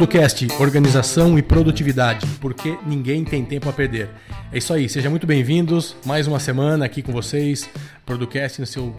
Producast, 0.00 0.48
organização 0.58 1.38
e 1.38 1.42
produtividade, 1.42 2.26
porque 2.40 2.78
ninguém 2.86 3.22
tem 3.22 3.44
tempo 3.44 3.68
a 3.68 3.72
perder. 3.72 4.08
É 4.50 4.56
isso 4.56 4.72
aí, 4.72 4.88
sejam 4.88 5.10
muito 5.10 5.26
bem-vindos. 5.26 5.94
Mais 6.06 6.26
uma 6.26 6.40
semana 6.40 6.86
aqui 6.86 7.02
com 7.02 7.12
vocês. 7.12 7.68
Producast 8.06 8.62
no 8.62 8.66
seu 8.66 8.96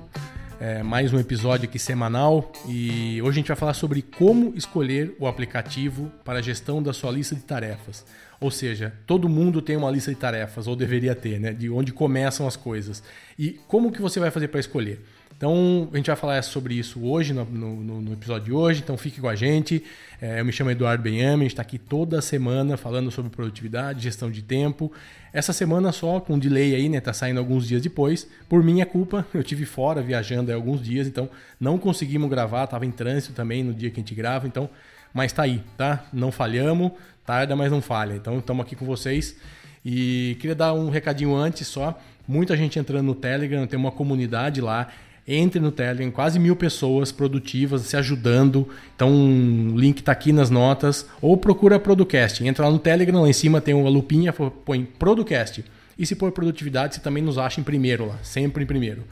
é, 0.59 0.83
mais 0.83 1.11
um 1.11 1.17
episódio 1.17 1.67
aqui 1.67 1.79
semanal 1.79 2.51
e 2.67 3.19
hoje 3.23 3.31
a 3.31 3.39
gente 3.41 3.47
vai 3.47 3.57
falar 3.57 3.73
sobre 3.73 4.03
como 4.03 4.53
escolher 4.55 5.15
o 5.19 5.25
aplicativo 5.25 6.11
para 6.23 6.37
a 6.37 6.41
gestão 6.43 6.83
da 6.83 6.93
sua 6.93 7.09
lista 7.09 7.33
de 7.33 7.41
tarefas. 7.41 8.05
Ou 8.39 8.51
seja, 8.51 8.93
todo 9.07 9.27
mundo 9.27 9.59
tem 9.59 9.75
uma 9.75 9.89
lista 9.89 10.11
de 10.11 10.17
tarefas, 10.17 10.67
ou 10.67 10.75
deveria 10.75 11.15
ter, 11.15 11.39
né? 11.39 11.51
De 11.51 11.67
onde 11.67 11.91
começam 11.91 12.47
as 12.47 12.55
coisas. 12.55 13.01
E 13.39 13.59
como 13.67 13.91
que 13.91 14.01
você 14.01 14.19
vai 14.19 14.29
fazer 14.29 14.49
para 14.49 14.59
escolher? 14.59 15.03
Então, 15.41 15.89
a 15.91 15.97
gente 15.97 16.05
vai 16.05 16.15
falar 16.15 16.39
sobre 16.43 16.75
isso 16.75 17.03
hoje, 17.03 17.33
no, 17.33 17.43
no, 17.43 17.99
no 17.99 18.13
episódio 18.13 18.45
de 18.45 18.51
hoje, 18.51 18.81
então 18.83 18.95
fique 18.95 19.19
com 19.19 19.27
a 19.27 19.33
gente. 19.33 19.83
É, 20.21 20.39
eu 20.39 20.45
me 20.45 20.51
chamo 20.51 20.69
Eduardo 20.69 21.09
gente 21.09 21.47
está 21.47 21.63
aqui 21.63 21.79
toda 21.79 22.21
semana 22.21 22.77
falando 22.77 23.09
sobre 23.09 23.31
produtividade, 23.31 24.03
gestão 24.03 24.29
de 24.29 24.43
tempo. 24.43 24.93
Essa 25.33 25.51
semana 25.51 25.91
só, 25.91 26.19
com 26.19 26.37
delay 26.37 26.75
aí, 26.75 26.87
né? 26.87 26.99
Tá 26.99 27.11
saindo 27.11 27.39
alguns 27.39 27.67
dias 27.67 27.81
depois. 27.81 28.29
Por 28.47 28.63
minha 28.63 28.85
culpa, 28.85 29.25
eu 29.33 29.43
tive 29.43 29.65
fora 29.65 29.99
viajando 29.99 30.51
aí 30.51 30.55
alguns 30.55 30.79
dias, 30.79 31.07
então 31.07 31.27
não 31.59 31.79
conseguimos 31.79 32.29
gravar, 32.29 32.67
tava 32.67 32.85
em 32.85 32.91
trânsito 32.91 33.33
também 33.33 33.63
no 33.63 33.73
dia 33.73 33.89
que 33.89 33.99
a 33.99 34.03
gente 34.03 34.13
grava, 34.13 34.45
então, 34.45 34.69
mas 35.11 35.33
tá 35.33 35.41
aí, 35.41 35.63
tá? 35.75 36.05
Não 36.13 36.31
falhamos, 36.31 36.91
tarda, 37.25 37.55
mas 37.55 37.71
não 37.71 37.81
falha. 37.81 38.13
Então, 38.13 38.37
estamos 38.37 38.63
aqui 38.63 38.75
com 38.75 38.85
vocês. 38.85 39.35
E 39.83 40.37
queria 40.39 40.53
dar 40.53 40.73
um 40.73 40.91
recadinho 40.91 41.35
antes 41.35 41.65
só. 41.65 41.99
Muita 42.27 42.55
gente 42.55 42.77
entrando 42.77 43.07
no 43.07 43.15
Telegram, 43.15 43.65
tem 43.65 43.79
uma 43.79 43.91
comunidade 43.91 44.61
lá. 44.61 44.87
Entre 45.27 45.59
no 45.59 45.71
Telegram, 45.71 46.09
quase 46.09 46.39
mil 46.39 46.55
pessoas 46.55 47.11
produtivas 47.11 47.83
se 47.83 47.95
ajudando. 47.95 48.67
Então, 48.95 49.11
o 49.13 49.77
link 49.77 49.99
está 49.99 50.11
aqui 50.11 50.33
nas 50.33 50.49
notas. 50.49 51.05
Ou 51.21 51.37
procura 51.37 51.79
Producast. 51.79 52.43
Entra 52.43 52.65
lá 52.65 52.71
no 52.71 52.79
Telegram, 52.79 53.21
lá 53.21 53.29
em 53.29 53.33
cima 53.33 53.61
tem 53.61 53.73
uma 53.73 53.89
lupinha, 53.89 54.33
põe 54.33 54.83
Producast. 54.83 55.63
E 55.97 56.05
se 56.05 56.15
for 56.15 56.31
produtividade, 56.31 56.95
você 56.95 57.01
também 57.01 57.21
nos 57.21 57.37
acha 57.37 57.61
em 57.61 57.63
primeiro 57.63 58.07
lá, 58.07 58.17
sempre 58.23 58.63
em 58.63 58.65
primeiro. 58.65 59.03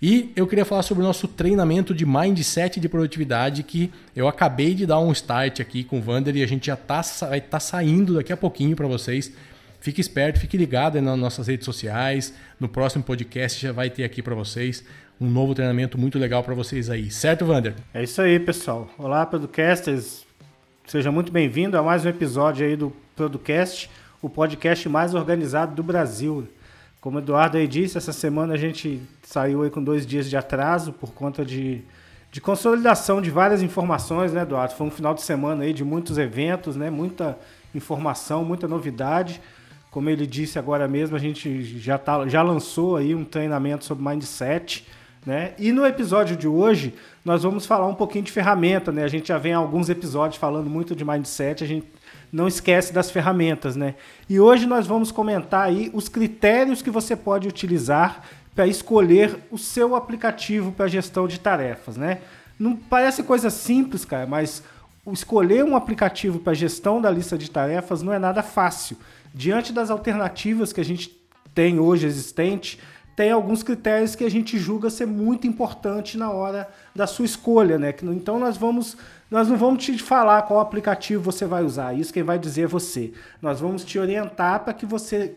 E 0.00 0.30
eu 0.36 0.46
queria 0.46 0.64
falar 0.64 0.82
sobre 0.82 1.02
o 1.02 1.06
nosso 1.06 1.26
treinamento 1.26 1.92
de 1.92 2.06
mindset 2.06 2.78
de 2.78 2.88
produtividade 2.88 3.64
que 3.64 3.90
eu 4.14 4.28
acabei 4.28 4.74
de 4.74 4.86
dar 4.86 5.00
um 5.00 5.10
start 5.10 5.58
aqui 5.58 5.82
com 5.82 5.98
o 5.98 6.02
Vander 6.02 6.36
e 6.36 6.42
a 6.42 6.46
gente 6.46 6.66
já 6.66 6.76
tá, 6.76 7.00
vai 7.28 7.38
estar 7.38 7.50
tá 7.50 7.60
saindo 7.60 8.14
daqui 8.14 8.32
a 8.32 8.36
pouquinho 8.36 8.76
para 8.76 8.86
vocês. 8.86 9.32
Fique 9.80 10.00
esperto, 10.00 10.38
fique 10.38 10.56
ligado 10.56 11.00
nas 11.00 11.18
nossas 11.18 11.48
redes 11.48 11.64
sociais. 11.64 12.32
No 12.60 12.68
próximo 12.68 13.02
podcast 13.02 13.60
já 13.60 13.72
vai 13.72 13.90
ter 13.90 14.04
aqui 14.04 14.22
para 14.22 14.34
vocês 14.34 14.84
um 15.20 15.28
novo 15.28 15.54
treinamento 15.54 15.98
muito 15.98 16.18
legal 16.18 16.44
para 16.44 16.54
vocês 16.54 16.88
aí. 16.88 17.10
Certo, 17.10 17.44
Vander? 17.44 17.74
É 17.92 18.02
isso 18.02 18.22
aí, 18.22 18.38
pessoal. 18.38 18.88
Olá, 18.96 19.26
Producasters. 19.26 20.24
Seja 20.86 21.10
muito 21.10 21.32
bem-vindo 21.32 21.76
a 21.76 21.82
mais 21.82 22.06
um 22.06 22.08
episódio 22.08 22.64
aí 22.64 22.76
do 22.76 22.92
Producast, 23.16 23.90
o 24.22 24.28
podcast 24.30 24.88
mais 24.88 25.14
organizado 25.14 25.74
do 25.74 25.82
Brasil. 25.82 26.46
Como 27.00 27.18
o 27.18 27.20
Eduardo 27.20 27.58
aí 27.58 27.66
disse, 27.66 27.98
essa 27.98 28.12
semana 28.12 28.54
a 28.54 28.56
gente 28.56 29.00
saiu 29.22 29.62
aí 29.62 29.70
com 29.70 29.82
dois 29.82 30.06
dias 30.06 30.30
de 30.30 30.36
atraso 30.36 30.92
por 30.92 31.12
conta 31.12 31.44
de, 31.44 31.82
de 32.30 32.40
consolidação 32.40 33.20
de 33.20 33.30
várias 33.30 33.60
informações, 33.60 34.32
né, 34.32 34.42
Eduardo? 34.42 34.74
Foi 34.74 34.86
um 34.86 34.90
final 34.90 35.14
de 35.14 35.22
semana 35.22 35.64
aí 35.64 35.72
de 35.72 35.84
muitos 35.84 36.16
eventos, 36.16 36.76
né? 36.76 36.90
Muita 36.90 37.36
informação, 37.74 38.44
muita 38.44 38.68
novidade. 38.68 39.40
Como 39.90 40.08
ele 40.08 40.26
disse 40.26 40.58
agora 40.58 40.86
mesmo, 40.86 41.16
a 41.16 41.18
gente 41.18 41.62
já, 41.80 41.98
tá, 41.98 42.26
já 42.28 42.40
lançou 42.40 42.96
aí 42.96 43.14
um 43.14 43.24
treinamento 43.24 43.84
sobre 43.84 44.04
mindset 44.08 44.86
né? 45.26 45.52
E 45.58 45.72
no 45.72 45.86
episódio 45.86 46.36
de 46.36 46.48
hoje, 46.48 46.94
nós 47.24 47.42
vamos 47.42 47.66
falar 47.66 47.86
um 47.86 47.94
pouquinho 47.94 48.24
de 48.24 48.32
ferramenta. 48.32 48.90
Né? 48.90 49.04
A 49.04 49.08
gente 49.08 49.28
já 49.28 49.38
vem 49.38 49.52
alguns 49.52 49.88
episódios 49.88 50.40
falando 50.40 50.70
muito 50.70 50.96
de 50.96 51.04
mindset, 51.04 51.62
a 51.62 51.66
gente 51.66 51.86
não 52.32 52.48
esquece 52.48 52.92
das 52.92 53.10
ferramentas. 53.10 53.76
Né? 53.76 53.94
E 54.28 54.40
hoje 54.40 54.66
nós 54.66 54.86
vamos 54.86 55.12
comentar 55.12 55.66
aí 55.66 55.90
os 55.92 56.08
critérios 56.08 56.82
que 56.82 56.90
você 56.90 57.14
pode 57.14 57.48
utilizar 57.48 58.22
para 58.54 58.66
escolher 58.66 59.38
o 59.50 59.58
seu 59.58 59.94
aplicativo 59.94 60.72
para 60.72 60.88
gestão 60.88 61.28
de 61.28 61.38
tarefas. 61.38 61.96
Né? 61.96 62.18
Não 62.58 62.74
parece 62.74 63.22
coisa 63.22 63.50
simples, 63.50 64.04
cara, 64.04 64.26
mas 64.26 64.62
escolher 65.12 65.64
um 65.64 65.76
aplicativo 65.76 66.38
para 66.38 66.54
gestão 66.54 67.00
da 67.00 67.10
lista 67.10 67.38
de 67.38 67.50
tarefas 67.50 68.02
não 68.02 68.12
é 68.12 68.18
nada 68.18 68.42
fácil. 68.42 68.96
Diante 69.32 69.72
das 69.72 69.90
alternativas 69.90 70.72
que 70.72 70.80
a 70.80 70.84
gente 70.84 71.16
tem 71.54 71.78
hoje 71.78 72.06
existente, 72.06 72.78
tem 73.18 73.32
alguns 73.32 73.64
critérios 73.64 74.14
que 74.14 74.22
a 74.22 74.30
gente 74.30 74.56
julga 74.56 74.88
ser 74.90 75.04
muito 75.04 75.44
importante 75.44 76.16
na 76.16 76.30
hora 76.30 76.68
da 76.94 77.04
sua 77.04 77.24
escolha, 77.24 77.76
né? 77.76 77.92
Então 78.00 78.38
nós 78.38 78.56
vamos 78.56 78.96
nós 79.28 79.48
não 79.48 79.56
vamos 79.56 79.84
te 79.84 79.98
falar 79.98 80.42
qual 80.42 80.60
aplicativo 80.60 81.20
você 81.20 81.44
vai 81.44 81.64
usar, 81.64 81.98
isso 81.98 82.12
quem 82.12 82.22
vai 82.22 82.38
dizer 82.38 82.62
é 82.62 82.66
você. 82.68 83.12
Nós 83.42 83.58
vamos 83.58 83.84
te 83.84 83.98
orientar 83.98 84.62
para 84.62 84.72
que 84.72 84.86
você, 84.86 85.34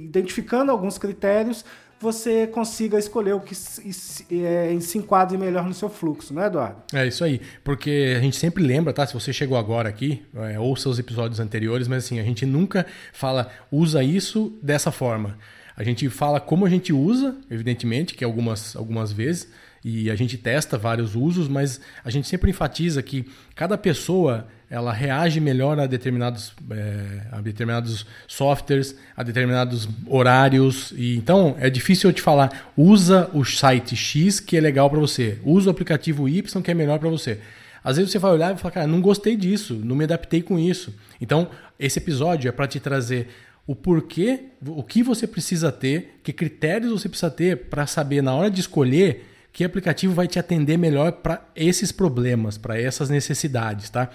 identificando 0.00 0.72
alguns 0.72 0.98
critérios, 0.98 1.64
você 2.00 2.48
consiga 2.48 2.98
escolher 2.98 3.34
o 3.34 3.40
que 3.40 3.54
se, 3.54 4.26
é, 4.44 4.76
se 4.80 4.98
enquadre 4.98 5.38
melhor 5.38 5.64
no 5.64 5.74
seu 5.74 5.88
fluxo, 5.88 6.34
não 6.34 6.42
é, 6.42 6.46
Eduardo? 6.46 6.82
É 6.92 7.06
isso 7.06 7.22
aí, 7.22 7.40
porque 7.62 8.16
a 8.18 8.20
gente 8.20 8.34
sempre 8.34 8.64
lembra, 8.64 8.92
tá? 8.92 9.06
Se 9.06 9.14
você 9.14 9.32
chegou 9.32 9.56
agora 9.56 9.88
aqui, 9.88 10.26
é, 10.34 10.58
ouça 10.58 10.88
os 10.88 10.98
episódios 10.98 11.38
anteriores, 11.38 11.86
mas 11.86 12.04
assim, 12.04 12.18
a 12.18 12.24
gente 12.24 12.44
nunca 12.44 12.84
fala 13.12 13.48
usa 13.70 14.02
isso 14.02 14.58
dessa 14.60 14.90
forma. 14.90 15.38
A 15.76 15.82
gente 15.82 16.08
fala 16.08 16.40
como 16.40 16.66
a 16.66 16.70
gente 16.70 16.92
usa, 16.92 17.36
evidentemente, 17.50 18.14
que 18.14 18.24
algumas, 18.24 18.76
algumas 18.76 19.12
vezes, 19.12 19.48
e 19.84 20.10
a 20.10 20.14
gente 20.14 20.38
testa 20.38 20.78
vários 20.78 21.16
usos, 21.16 21.48
mas 21.48 21.80
a 22.04 22.10
gente 22.10 22.28
sempre 22.28 22.50
enfatiza 22.50 23.02
que 23.02 23.26
cada 23.54 23.76
pessoa 23.76 24.46
ela 24.70 24.92
reage 24.92 25.38
melhor 25.38 25.78
a 25.78 25.86
determinados, 25.86 26.54
é, 26.70 27.26
a 27.30 27.40
determinados 27.40 28.06
softwares, 28.26 28.96
a 29.14 29.22
determinados 29.22 29.88
horários. 30.06 30.94
E 30.96 31.16
então 31.16 31.56
é 31.58 31.68
difícil 31.68 32.08
eu 32.08 32.14
te 32.14 32.22
falar, 32.22 32.72
usa 32.76 33.28
o 33.34 33.44
site 33.44 33.94
X 33.96 34.40
que 34.40 34.56
é 34.56 34.60
legal 34.60 34.88
para 34.88 35.00
você, 35.00 35.38
usa 35.44 35.68
o 35.68 35.72
aplicativo 35.72 36.28
Y 36.28 36.62
que 36.62 36.70
é 36.70 36.74
melhor 36.74 36.98
para 36.98 37.10
você. 37.10 37.38
Às 37.84 37.96
vezes 37.96 38.12
você 38.12 38.18
vai 38.18 38.30
olhar 38.30 38.54
e 38.54 38.58
falar, 38.58 38.72
cara, 38.72 38.86
não 38.86 39.00
gostei 39.00 39.36
disso, 39.36 39.74
não 39.74 39.96
me 39.96 40.04
adaptei 40.04 40.40
com 40.40 40.58
isso. 40.58 40.94
Então, 41.20 41.50
esse 41.78 41.98
episódio 41.98 42.48
é 42.48 42.52
para 42.52 42.68
te 42.68 42.78
trazer 42.78 43.28
o 43.66 43.74
porquê, 43.74 44.46
o 44.66 44.82
que 44.82 45.02
você 45.02 45.26
precisa 45.26 45.70
ter, 45.70 46.20
que 46.22 46.32
critérios 46.32 46.90
você 46.90 47.08
precisa 47.08 47.30
ter 47.30 47.68
para 47.68 47.86
saber 47.86 48.22
na 48.22 48.34
hora 48.34 48.50
de 48.50 48.60
escolher 48.60 49.26
que 49.52 49.64
aplicativo 49.64 50.14
vai 50.14 50.26
te 50.26 50.38
atender 50.38 50.78
melhor 50.78 51.12
para 51.12 51.46
esses 51.54 51.92
problemas, 51.92 52.56
para 52.56 52.80
essas 52.80 53.10
necessidades, 53.10 53.90
tá? 53.90 54.10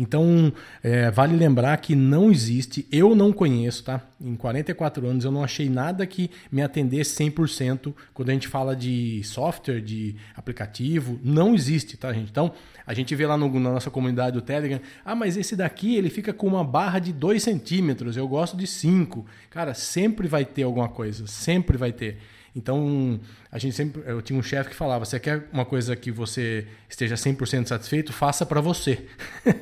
Então, 0.00 0.50
é, 0.82 1.10
vale 1.10 1.36
lembrar 1.36 1.76
que 1.76 1.94
não 1.94 2.30
existe, 2.30 2.86
eu 2.90 3.14
não 3.14 3.34
conheço, 3.34 3.84
tá? 3.84 4.00
Em 4.18 4.34
44 4.34 5.06
anos 5.06 5.26
eu 5.26 5.30
não 5.30 5.44
achei 5.44 5.68
nada 5.68 6.06
que 6.06 6.30
me 6.50 6.62
atendesse 6.62 7.22
100% 7.22 7.92
quando 8.14 8.30
a 8.30 8.32
gente 8.32 8.48
fala 8.48 8.74
de 8.74 9.20
software, 9.24 9.82
de 9.82 10.16
aplicativo, 10.34 11.20
não 11.22 11.54
existe, 11.54 11.98
tá, 11.98 12.14
gente? 12.14 12.30
Então, 12.30 12.50
a 12.86 12.94
gente 12.94 13.14
vê 13.14 13.26
lá 13.26 13.36
no, 13.36 13.60
na 13.60 13.72
nossa 13.72 13.90
comunidade 13.90 14.32
do 14.32 14.40
Telegram, 14.40 14.80
ah, 15.04 15.14
mas 15.14 15.36
esse 15.36 15.54
daqui 15.54 15.96
ele 15.96 16.08
fica 16.08 16.32
com 16.32 16.46
uma 16.46 16.64
barra 16.64 16.98
de 16.98 17.12
2 17.12 17.42
centímetros, 17.42 18.16
eu 18.16 18.26
gosto 18.26 18.56
de 18.56 18.66
5. 18.66 19.26
Cara, 19.50 19.74
sempre 19.74 20.26
vai 20.26 20.46
ter 20.46 20.62
alguma 20.62 20.88
coisa, 20.88 21.26
sempre 21.26 21.76
vai 21.76 21.92
ter. 21.92 22.16
Então, 22.54 23.20
a 23.50 23.58
gente 23.58 23.76
sempre, 23.76 24.02
eu 24.06 24.20
tinha 24.20 24.38
um 24.38 24.42
chefe 24.42 24.70
que 24.70 24.76
falava: 24.76 25.04
você 25.04 25.20
quer 25.20 25.48
uma 25.52 25.64
coisa 25.64 25.94
que 25.94 26.10
você 26.10 26.66
esteja 26.88 27.14
100% 27.14 27.66
satisfeito, 27.66 28.12
faça 28.12 28.44
para 28.44 28.60
você. 28.60 29.06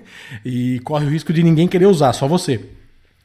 e 0.45 0.81
corre 0.85 1.07
o 1.07 1.11
risco 1.11 1.33
de 1.33 1.43
ninguém 1.43 1.69
querer 1.69 1.87
usar, 1.87 2.13
só 2.13 2.27
você. 2.27 2.61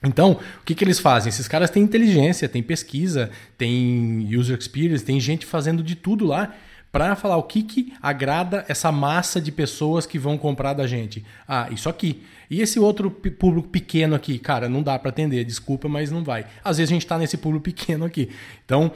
Então, 0.04 0.34
o 0.34 0.66
que, 0.66 0.76
que 0.76 0.84
eles 0.84 1.00
fazem? 1.00 1.30
Esses 1.30 1.48
caras 1.48 1.70
têm 1.70 1.82
inteligência, 1.82 2.50
têm 2.50 2.62
pesquisa, 2.62 3.32
têm 3.58 4.28
user 4.36 4.58
experience, 4.58 5.04
tem 5.04 5.18
gente 5.20 5.46
fazendo 5.46 5.82
de 5.82 5.96
tudo 5.96 6.26
lá 6.26 6.54
para 6.94 7.16
falar 7.16 7.38
o 7.38 7.44
que, 7.44 7.64
que 7.64 7.94
agrada 8.00 8.64
essa 8.68 8.92
massa 8.92 9.42
de 9.42 9.52
pessoas 9.52 10.06
que 10.06 10.20
vão 10.20 10.38
comprar 10.38 10.74
da 10.74 10.86
gente. 10.86 11.26
Ah, 11.48 11.68
isso 11.72 11.90
aqui. 11.90 12.22
E 12.52 12.62
esse 12.62 12.80
outro 12.80 13.10
público 13.10 13.68
pequeno 13.68 14.14
aqui, 14.14 14.38
cara, 14.38 14.70
não 14.70 14.84
dá 14.84 15.00
para 15.00 15.10
atender, 15.10 15.44
desculpa, 15.44 15.90
mas 15.90 16.12
não 16.12 16.24
vai. 16.24 16.46
Às 16.64 16.78
vezes 16.78 16.92
a 16.92 16.94
gente 16.94 17.04
está 17.04 17.18
nesse 17.18 17.36
público 17.36 17.64
pequeno 17.64 18.06
aqui. 18.06 18.30
Então, 18.64 18.92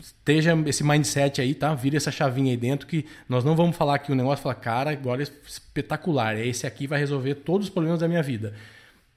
esteja 0.00 0.56
esse 0.66 0.82
mindset 0.84 1.40
aí, 1.40 1.54
tá? 1.54 1.74
Vira 1.74 1.96
essa 1.96 2.10
chavinha 2.10 2.52
aí 2.52 2.56
dentro 2.56 2.86
que 2.86 3.06
nós 3.28 3.44
não 3.44 3.54
vamos 3.54 3.76
falar 3.76 3.98
que 3.98 4.12
o 4.12 4.14
negócio 4.14 4.42
fala, 4.42 4.54
cara, 4.54 4.90
agora 4.90 5.22
é 5.22 5.26
espetacular, 5.46 6.38
esse 6.38 6.66
aqui 6.66 6.86
vai 6.86 6.98
resolver 6.98 7.36
todos 7.36 7.66
os 7.66 7.72
problemas 7.72 8.00
da 8.00 8.08
minha 8.08 8.22
vida. 8.22 8.54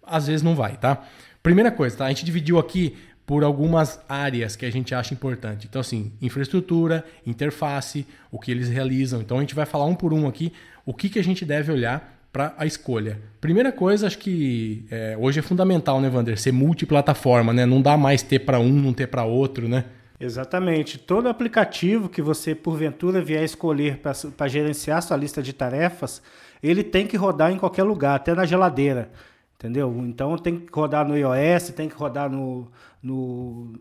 Às 0.04 0.28
vezes 0.28 0.42
não 0.42 0.56
vai, 0.56 0.78
tá? 0.78 1.04
Primeira 1.42 1.72
coisa, 1.72 1.98
tá? 1.98 2.06
A 2.06 2.10
gente 2.10 2.26
dividiu 2.26 2.60
aqui 2.60 2.98
por 3.26 3.44
algumas 3.44 4.00
áreas 4.10 4.56
que 4.56 4.66
a 4.66 4.72
gente 4.72 4.96
acha 4.96 5.14
importante. 5.14 5.68
Então, 5.70 5.82
assim, 5.82 6.12
infraestrutura, 6.20 7.06
interface, 7.28 8.06
o 8.32 8.40
que 8.40 8.50
eles 8.50 8.70
realizam. 8.70 9.22
Então, 9.22 9.38
a 9.38 9.42
gente 9.42 9.54
vai 9.54 9.68
falar 9.68 9.86
um 9.86 9.94
por 9.94 10.14
um 10.14 10.28
aqui 10.28 10.52
o 10.84 10.94
que, 10.96 11.10
que 11.10 11.20
a 11.20 11.24
gente 11.24 11.46
deve 11.46 11.72
olhar 11.72 12.20
para 12.34 12.56
a 12.58 12.66
escolha. 12.66 13.20
Primeira 13.40 13.72
coisa, 13.72 14.08
acho 14.08 14.18
que 14.18 14.86
é, 14.90 15.16
hoje 15.20 15.40
é 15.40 15.42
fundamental, 15.44 16.02
né, 16.02 16.10
Vander? 16.10 16.40
Ser 16.40 16.52
multiplataforma, 16.52 17.54
né? 17.54 17.66
Não 17.66 17.82
dá 17.82 17.96
mais 17.96 18.24
ter 18.24 18.40
para 18.40 18.60
um, 18.60 18.70
não 18.70 18.94
ter 18.94 19.08
para 19.08 19.24
outro, 19.24 19.68
né? 19.68 19.86
Exatamente. 20.20 20.98
Todo 20.98 21.30
aplicativo 21.30 22.10
que 22.10 22.22
você, 22.22 22.54
porventura, 22.54 23.22
vier 23.22 23.44
escolher 23.44 24.00
para 24.00 24.48
gerenciar 24.48 25.02
sua 25.02 25.16
lista 25.16 25.42
de 25.42 25.54
tarefas, 25.54 26.22
ele 26.62 26.84
tem 26.84 27.08
que 27.08 27.16
rodar 27.16 27.52
em 27.52 27.58
qualquer 27.58 27.84
lugar, 27.84 28.16
até 28.16 28.34
na 28.36 28.46
geladeira. 28.46 29.12
Entendeu? 29.56 29.94
Então 30.06 30.38
tem 30.38 30.60
que 30.60 30.72
rodar 30.72 31.08
no 31.08 31.18
iOS, 31.18 31.70
tem 31.70 31.88
que 31.88 31.96
rodar 31.96 32.30
no, 32.30 32.68
no, 33.02 33.74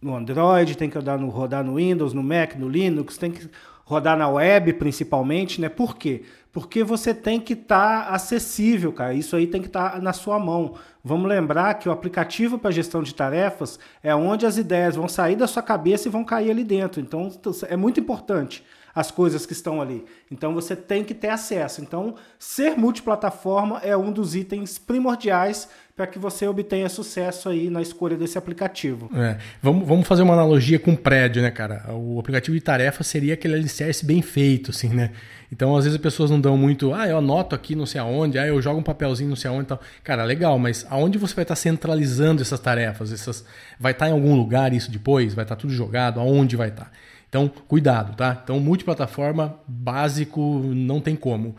no 0.00 0.14
Android, 0.16 0.76
tem 0.76 0.88
que 0.88 0.96
rodar 0.96 1.18
no, 1.18 1.28
rodar 1.28 1.64
no 1.64 1.76
Windows, 1.76 2.12
no 2.12 2.22
Mac, 2.22 2.54
no 2.56 2.68
Linux, 2.68 3.16
tem 3.18 3.30
que 3.30 3.48
rodar 3.86 4.18
na 4.18 4.28
web 4.28 4.72
principalmente, 4.74 5.60
né? 5.60 5.68
Por 5.68 5.96
quê? 5.96 6.24
Porque 6.52 6.82
você 6.82 7.14
tem 7.14 7.38
que 7.38 7.52
estar 7.52 8.06
tá 8.06 8.10
acessível, 8.10 8.92
cara. 8.92 9.14
Isso 9.14 9.36
aí 9.36 9.46
tem 9.46 9.60
que 9.60 9.68
estar 9.68 9.92
tá 9.92 9.98
na 10.00 10.12
sua 10.12 10.38
mão. 10.38 10.74
Vamos 11.04 11.28
lembrar 11.28 11.74
que 11.74 11.88
o 11.88 11.92
aplicativo 11.92 12.58
para 12.58 12.72
gestão 12.72 13.02
de 13.02 13.14
tarefas 13.14 13.78
é 14.02 14.14
onde 14.14 14.44
as 14.44 14.58
ideias 14.58 14.96
vão 14.96 15.08
sair 15.08 15.36
da 15.36 15.46
sua 15.46 15.62
cabeça 15.62 16.08
e 16.08 16.10
vão 16.10 16.24
cair 16.24 16.50
ali 16.50 16.64
dentro. 16.64 17.00
Então 17.00 17.30
é 17.68 17.76
muito 17.76 18.00
importante 18.00 18.64
as 18.96 19.10
coisas 19.10 19.44
que 19.44 19.52
estão 19.52 19.82
ali. 19.82 20.06
Então 20.30 20.54
você 20.54 20.74
tem 20.74 21.04
que 21.04 21.12
ter 21.12 21.28
acesso. 21.28 21.82
Então, 21.82 22.14
ser 22.38 22.78
multiplataforma 22.78 23.78
é 23.84 23.94
um 23.94 24.10
dos 24.10 24.34
itens 24.34 24.78
primordiais 24.78 25.68
para 25.94 26.06
que 26.06 26.18
você 26.18 26.46
obtenha 26.46 26.88
sucesso 26.88 27.50
aí 27.50 27.68
na 27.68 27.82
escolha 27.82 28.16
desse 28.16 28.38
aplicativo. 28.38 29.10
É. 29.14 29.36
Vamos, 29.62 29.86
vamos 29.86 30.08
fazer 30.08 30.22
uma 30.22 30.32
analogia 30.32 30.78
com 30.78 30.96
prédio, 30.96 31.42
né, 31.42 31.50
cara? 31.50 31.84
O 31.94 32.18
aplicativo 32.18 32.54
de 32.54 32.62
tarefa 32.62 33.04
seria 33.04 33.34
aquele 33.34 33.54
alicerce 33.54 34.04
bem 34.04 34.22
feito, 34.22 34.70
assim, 34.70 34.88
né? 34.88 35.12
Então, 35.52 35.76
às 35.76 35.84
vezes 35.84 35.96
as 35.96 36.02
pessoas 36.02 36.30
não 36.30 36.40
dão 36.40 36.56
muito, 36.56 36.92
ah, 36.92 37.06
eu 37.06 37.18
anoto 37.18 37.54
aqui 37.54 37.74
não 37.74 37.86
sei 37.86 38.00
aonde, 38.00 38.38
ah, 38.38 38.46
eu 38.46 38.60
jogo 38.60 38.80
um 38.80 38.82
papelzinho 38.82 39.28
não 39.28 39.36
sei 39.36 39.50
aonde 39.50 39.64
e 39.64 39.68
tal. 39.68 39.80
Cara, 40.02 40.24
legal, 40.24 40.58
mas 40.58 40.86
aonde 40.90 41.18
você 41.18 41.34
vai 41.34 41.44
estar 41.44 41.56
centralizando 41.56 42.42
essas 42.42 42.60
tarefas? 42.60 43.12
Essas... 43.12 43.44
Vai 43.78 43.92
estar 43.92 44.08
em 44.08 44.12
algum 44.12 44.34
lugar 44.34 44.72
isso 44.72 44.90
depois? 44.90 45.34
Vai 45.34 45.44
estar 45.44 45.56
tudo 45.56 45.72
jogado? 45.72 46.18
Aonde 46.18 46.56
vai 46.56 46.68
estar? 46.68 46.90
Então, 47.36 47.48
cuidado, 47.68 48.16
tá? 48.16 48.40
Então, 48.42 48.58
multiplataforma 48.58 49.60
básico 49.68 50.62
não 50.74 51.02
tem 51.02 51.14
como. 51.14 51.54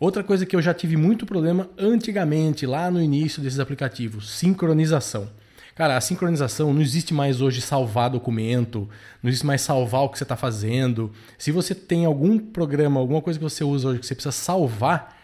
Outra 0.00 0.24
coisa 0.24 0.44
que 0.44 0.56
eu 0.56 0.60
já 0.60 0.74
tive 0.74 0.96
muito 0.96 1.24
problema 1.24 1.70
antigamente, 1.78 2.66
lá 2.66 2.90
no 2.90 3.00
início 3.00 3.40
desses 3.40 3.60
aplicativos, 3.60 4.32
sincronização. 4.32 5.30
Cara, 5.76 5.96
a 5.96 6.00
sincronização 6.00 6.74
não 6.74 6.82
existe 6.82 7.14
mais 7.14 7.40
hoje 7.40 7.60
salvar 7.60 8.10
documento, 8.10 8.88
não 9.22 9.28
existe 9.28 9.46
mais 9.46 9.60
salvar 9.60 10.02
o 10.02 10.08
que 10.08 10.18
você 10.18 10.24
está 10.24 10.36
fazendo. 10.36 11.12
Se 11.38 11.52
você 11.52 11.72
tem 11.72 12.04
algum 12.04 12.36
programa, 12.36 12.98
alguma 12.98 13.22
coisa 13.22 13.38
que 13.38 13.44
você 13.44 13.62
usa 13.62 13.90
hoje 13.90 14.00
que 14.00 14.06
você 14.06 14.16
precisa 14.16 14.32
salvar, 14.32 15.16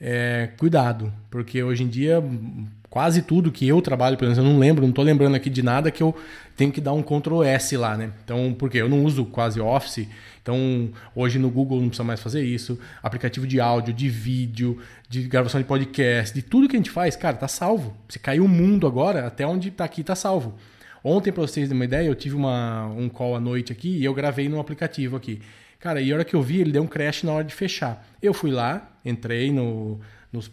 é, 0.00 0.50
cuidado, 0.56 1.12
porque 1.30 1.62
hoje 1.62 1.82
em 1.82 1.88
dia 1.88 2.22
quase 2.90 3.22
tudo 3.22 3.52
que 3.52 3.66
eu 3.66 3.82
trabalho, 3.82 4.16
pelo 4.16 4.30
menos 4.30 4.38
eu 4.38 4.50
não 4.50 4.58
lembro, 4.58 4.82
não 4.82 4.90
estou 4.90 5.04
lembrando 5.04 5.34
aqui 5.34 5.50
de 5.50 5.62
nada 5.62 5.90
que 5.90 6.02
eu 6.02 6.14
tenho 6.56 6.72
que 6.72 6.80
dar 6.80 6.92
um 6.92 7.02
Ctrl 7.02 7.42
S 7.42 7.76
lá, 7.76 7.96
né? 7.96 8.10
Então, 8.24 8.54
porque 8.58 8.78
eu 8.78 8.88
não 8.88 9.04
uso 9.04 9.24
quase 9.26 9.60
Office, 9.60 10.08
então 10.42 10.90
hoje 11.14 11.38
no 11.38 11.50
Google 11.50 11.80
não 11.80 11.88
precisa 11.88 12.04
mais 12.04 12.20
fazer 12.20 12.42
isso. 12.42 12.78
Aplicativo 13.02 13.46
de 13.46 13.60
áudio, 13.60 13.92
de 13.92 14.08
vídeo, 14.08 14.78
de 15.08 15.22
gravação 15.22 15.60
de 15.60 15.66
podcast, 15.66 16.34
de 16.34 16.42
tudo 16.42 16.68
que 16.68 16.76
a 16.76 16.78
gente 16.78 16.90
faz, 16.90 17.14
cara, 17.14 17.36
tá 17.36 17.48
salvo. 17.48 17.96
Se 18.08 18.18
caiu 18.18 18.44
o 18.44 18.48
mundo 18.48 18.86
agora, 18.86 19.26
até 19.26 19.46
onde 19.46 19.70
tá 19.70 19.84
aqui 19.84 20.02
tá 20.02 20.14
salvo. 20.14 20.54
Ontem, 21.04 21.30
para 21.30 21.42
vocês 21.42 21.68
terem 21.68 21.78
uma 21.78 21.84
ideia, 21.84 22.06
eu 22.06 22.14
tive 22.14 22.34
uma, 22.34 22.86
um 22.86 23.08
call 23.08 23.36
à 23.36 23.40
noite 23.40 23.72
aqui 23.72 23.98
e 23.98 24.04
eu 24.04 24.14
gravei 24.14 24.48
no 24.48 24.58
aplicativo 24.58 25.16
aqui. 25.16 25.40
Cara, 25.78 26.00
e 26.00 26.10
a 26.10 26.14
hora 26.14 26.24
que 26.24 26.34
eu 26.34 26.42
vi, 26.42 26.60
ele 26.60 26.72
deu 26.72 26.82
um 26.82 26.86
crash 26.86 27.22
na 27.22 27.32
hora 27.32 27.44
de 27.44 27.54
fechar. 27.54 28.06
Eu 28.20 28.34
fui 28.34 28.50
lá, 28.50 28.90
entrei 29.04 29.52
no, 29.52 30.00
nos 30.32 30.50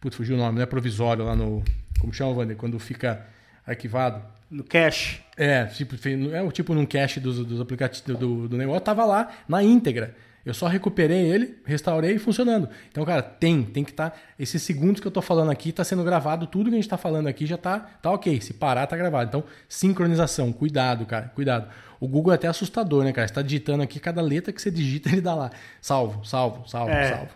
Putz, 0.00 0.16
fugiu 0.16 0.36
o 0.36 0.38
nome, 0.38 0.56
não 0.56 0.62
é 0.62 0.66
provisório 0.66 1.24
lá 1.24 1.34
no. 1.34 1.62
Como 1.98 2.12
chama, 2.12 2.32
Wander? 2.32 2.56
Quando 2.56 2.78
fica 2.78 3.26
arquivado? 3.66 4.22
No 4.48 4.62
cache. 4.62 5.20
É, 5.36 5.64
tipo, 5.66 5.96
é 6.32 6.42
o 6.42 6.52
tipo 6.52 6.72
num 6.72 6.86
cache 6.86 7.18
dos, 7.18 7.44
dos 7.44 7.60
aplicativos 7.60 8.18
do, 8.18 8.48
do 8.48 8.56
negócio, 8.56 8.80
tava 8.80 9.04
lá 9.04 9.28
na 9.48 9.62
íntegra. 9.62 10.14
Eu 10.46 10.54
só 10.54 10.66
recuperei 10.66 11.30
ele, 11.30 11.58
restaurei 11.64 12.14
e 12.14 12.18
funcionando. 12.18 12.68
Então, 12.90 13.04
cara, 13.04 13.20
tem, 13.20 13.62
tem 13.64 13.84
que 13.84 13.90
estar. 13.90 14.10
Tá, 14.10 14.16
esses 14.38 14.62
segundos 14.62 15.00
que 15.00 15.06
eu 15.06 15.10
tô 15.10 15.20
falando 15.20 15.50
aqui 15.50 15.72
tá 15.72 15.82
sendo 15.82 16.04
gravado, 16.04 16.46
tudo 16.46 16.70
que 16.70 16.76
a 16.76 16.78
gente 16.78 16.88
tá 16.88 16.96
falando 16.96 17.26
aqui 17.26 17.44
já 17.44 17.58
tá, 17.58 17.80
tá 18.00 18.10
ok. 18.10 18.40
Se 18.40 18.54
parar, 18.54 18.86
tá 18.86 18.96
gravado. 18.96 19.28
Então, 19.28 19.44
sincronização, 19.68 20.52
cuidado, 20.52 21.04
cara, 21.04 21.28
cuidado. 21.34 21.68
O 22.00 22.06
Google 22.06 22.32
é 22.32 22.36
até 22.36 22.46
assustador, 22.48 23.04
né, 23.04 23.12
cara? 23.12 23.26
Você 23.26 23.34
tá 23.34 23.42
digitando 23.42 23.82
aqui, 23.82 23.98
cada 23.98 24.20
letra 24.20 24.52
que 24.52 24.60
você 24.60 24.70
digita, 24.70 25.08
ele 25.12 25.20
dá 25.20 25.34
lá. 25.34 25.50
Salvo, 25.80 26.24
salvo, 26.24 26.68
salvo, 26.68 26.90
é. 26.90 27.10
salvo. 27.10 27.30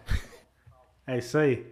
É 1.06 1.18
isso 1.18 1.36
aí. 1.36 1.66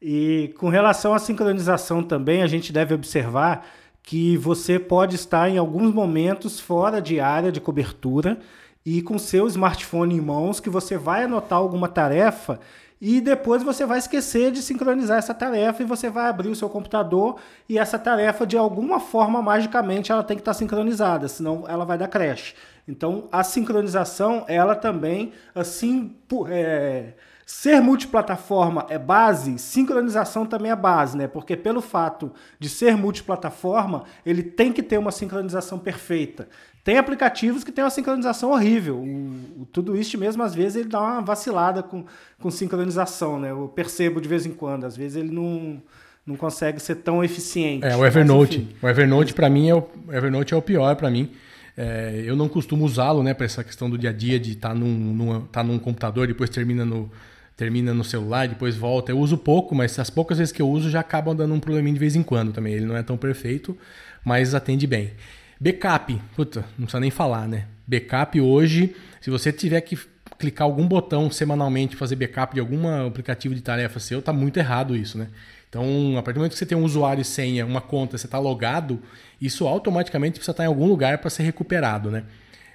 E 0.00 0.54
com 0.58 0.68
relação 0.68 1.14
à 1.14 1.18
sincronização 1.18 2.02
também, 2.02 2.42
a 2.42 2.46
gente 2.46 2.72
deve 2.72 2.94
observar 2.94 3.66
que 4.02 4.36
você 4.36 4.78
pode 4.78 5.16
estar 5.16 5.48
em 5.48 5.58
alguns 5.58 5.92
momentos 5.92 6.60
fora 6.60 7.00
de 7.00 7.18
área 7.18 7.50
de 7.50 7.60
cobertura 7.60 8.38
e 8.84 9.02
com 9.02 9.18
seu 9.18 9.48
smartphone 9.48 10.14
em 10.14 10.20
mãos 10.20 10.60
que 10.60 10.70
você 10.70 10.96
vai 10.96 11.24
anotar 11.24 11.58
alguma 11.58 11.88
tarefa 11.88 12.60
e 13.00 13.20
depois 13.20 13.62
você 13.62 13.84
vai 13.84 13.98
esquecer 13.98 14.50
de 14.50 14.62
sincronizar 14.62 15.18
essa 15.18 15.34
tarefa 15.34 15.82
e 15.82 15.86
você 15.86 16.08
vai 16.08 16.28
abrir 16.28 16.48
o 16.48 16.54
seu 16.54 16.68
computador 16.68 17.36
e 17.68 17.78
essa 17.78 17.98
tarefa 17.98 18.46
de 18.46 18.56
alguma 18.56 18.98
forma 19.00 19.42
magicamente 19.42 20.10
ela 20.10 20.22
tem 20.22 20.36
que 20.36 20.40
estar 20.40 20.54
sincronizada, 20.54 21.28
senão 21.28 21.64
ela 21.68 21.84
vai 21.84 21.98
dar 21.98 22.08
crash. 22.08 22.54
Então 22.88 23.28
a 23.30 23.42
sincronização 23.42 24.44
ela 24.48 24.74
também 24.74 25.32
assim 25.54 26.16
é, 26.48 27.12
Ser 27.46 27.80
multiplataforma 27.80 28.86
é 28.90 28.98
base, 28.98 29.56
sincronização 29.56 30.44
também 30.44 30.72
é 30.72 30.74
base, 30.74 31.16
né? 31.16 31.28
Porque 31.28 31.56
pelo 31.56 31.80
fato 31.80 32.32
de 32.58 32.68
ser 32.68 32.96
multiplataforma, 32.96 34.02
ele 34.26 34.42
tem 34.42 34.72
que 34.72 34.82
ter 34.82 34.98
uma 34.98 35.12
sincronização 35.12 35.78
perfeita. 35.78 36.48
Tem 36.86 36.98
aplicativos 36.98 37.64
que 37.64 37.72
têm 37.72 37.82
uma 37.82 37.90
sincronização 37.90 38.52
horrível. 38.52 38.98
O, 38.98 39.62
o 39.62 39.66
Todoist 39.72 40.16
mesmo, 40.16 40.44
às 40.44 40.54
vezes, 40.54 40.76
ele 40.76 40.88
dá 40.88 41.00
uma 41.00 41.20
vacilada 41.20 41.82
com, 41.82 42.04
com 42.38 42.48
sincronização, 42.48 43.40
né? 43.40 43.50
Eu 43.50 43.66
percebo 43.74 44.20
de 44.20 44.28
vez 44.28 44.46
em 44.46 44.52
quando. 44.52 44.84
Às 44.84 44.96
vezes 44.96 45.16
ele 45.16 45.32
não, 45.32 45.82
não 46.24 46.36
consegue 46.36 46.78
ser 46.78 46.94
tão 46.94 47.24
eficiente. 47.24 47.84
É, 47.84 47.96
o 47.96 48.06
Evernote. 48.06 48.68
Mas, 48.80 48.84
o 48.84 48.88
Evernote, 48.88 49.34
para 49.34 49.50
mim, 49.50 49.68
é 49.68 49.74
o, 49.74 49.84
o 50.06 50.12
Evernote 50.12 50.54
é 50.54 50.56
o 50.56 50.62
pior 50.62 50.94
para 50.94 51.10
mim. 51.10 51.28
É, 51.76 52.22
eu 52.24 52.36
não 52.36 52.48
costumo 52.48 52.84
usá-lo, 52.84 53.20
né, 53.20 53.34
para 53.34 53.46
essa 53.46 53.64
questão 53.64 53.90
do 53.90 53.98
dia 53.98 54.10
a 54.10 54.12
dia 54.12 54.38
de 54.38 54.52
estar 54.52 54.68
tá 54.68 54.74
num, 54.76 54.86
num, 54.86 55.40
tá 55.40 55.64
num 55.64 55.80
computador, 55.80 56.28
depois 56.28 56.48
termina 56.48 56.84
no, 56.84 57.10
termina 57.56 57.92
no 57.92 58.04
celular, 58.04 58.46
depois 58.46 58.76
volta. 58.76 59.10
Eu 59.10 59.18
uso 59.18 59.36
pouco, 59.36 59.74
mas 59.74 59.98
as 59.98 60.08
poucas 60.08 60.38
vezes 60.38 60.52
que 60.52 60.62
eu 60.62 60.70
uso 60.70 60.88
já 60.88 61.00
acabam 61.00 61.34
dando 61.34 61.52
um 61.52 61.58
probleminha 61.58 61.94
de 61.94 61.98
vez 61.98 62.14
em 62.14 62.22
quando 62.22 62.52
também. 62.52 62.74
Ele 62.74 62.86
não 62.86 62.96
é 62.96 63.02
tão 63.02 63.16
perfeito, 63.16 63.76
mas 64.24 64.54
atende 64.54 64.86
bem. 64.86 65.10
Backup, 65.58 66.20
puta, 66.34 66.60
não 66.78 66.84
precisa 66.84 67.00
nem 67.00 67.10
falar, 67.10 67.48
né? 67.48 67.66
Backup 67.86 68.40
hoje, 68.40 68.94
se 69.20 69.30
você 69.30 69.52
tiver 69.52 69.80
que 69.80 69.98
clicar 70.38 70.66
algum 70.66 70.86
botão 70.86 71.30
semanalmente 71.30 71.96
fazer 71.96 72.16
backup 72.16 72.54
de 72.54 72.60
algum 72.60 72.86
aplicativo 73.06 73.54
de 73.54 73.62
tarefa 73.62 73.98
seu, 73.98 74.20
tá 74.20 74.32
muito 74.32 74.58
errado 74.58 74.94
isso, 74.94 75.16
né? 75.16 75.28
Então, 75.68 76.16
a 76.18 76.22
partir 76.22 76.34
do 76.34 76.40
momento 76.40 76.52
que 76.52 76.58
você 76.58 76.66
tem 76.66 76.76
um 76.76 76.84
usuário 76.84 77.22
e 77.22 77.24
senha, 77.24 77.64
uma 77.64 77.80
conta, 77.80 78.16
você 78.18 78.26
está 78.26 78.38
logado, 78.38 79.02
isso 79.40 79.66
automaticamente 79.66 80.34
precisa 80.34 80.52
estar 80.52 80.64
em 80.64 80.68
algum 80.68 80.86
lugar 80.86 81.18
para 81.18 81.30
ser 81.30 81.42
recuperado, 81.42 82.10
né? 82.10 82.24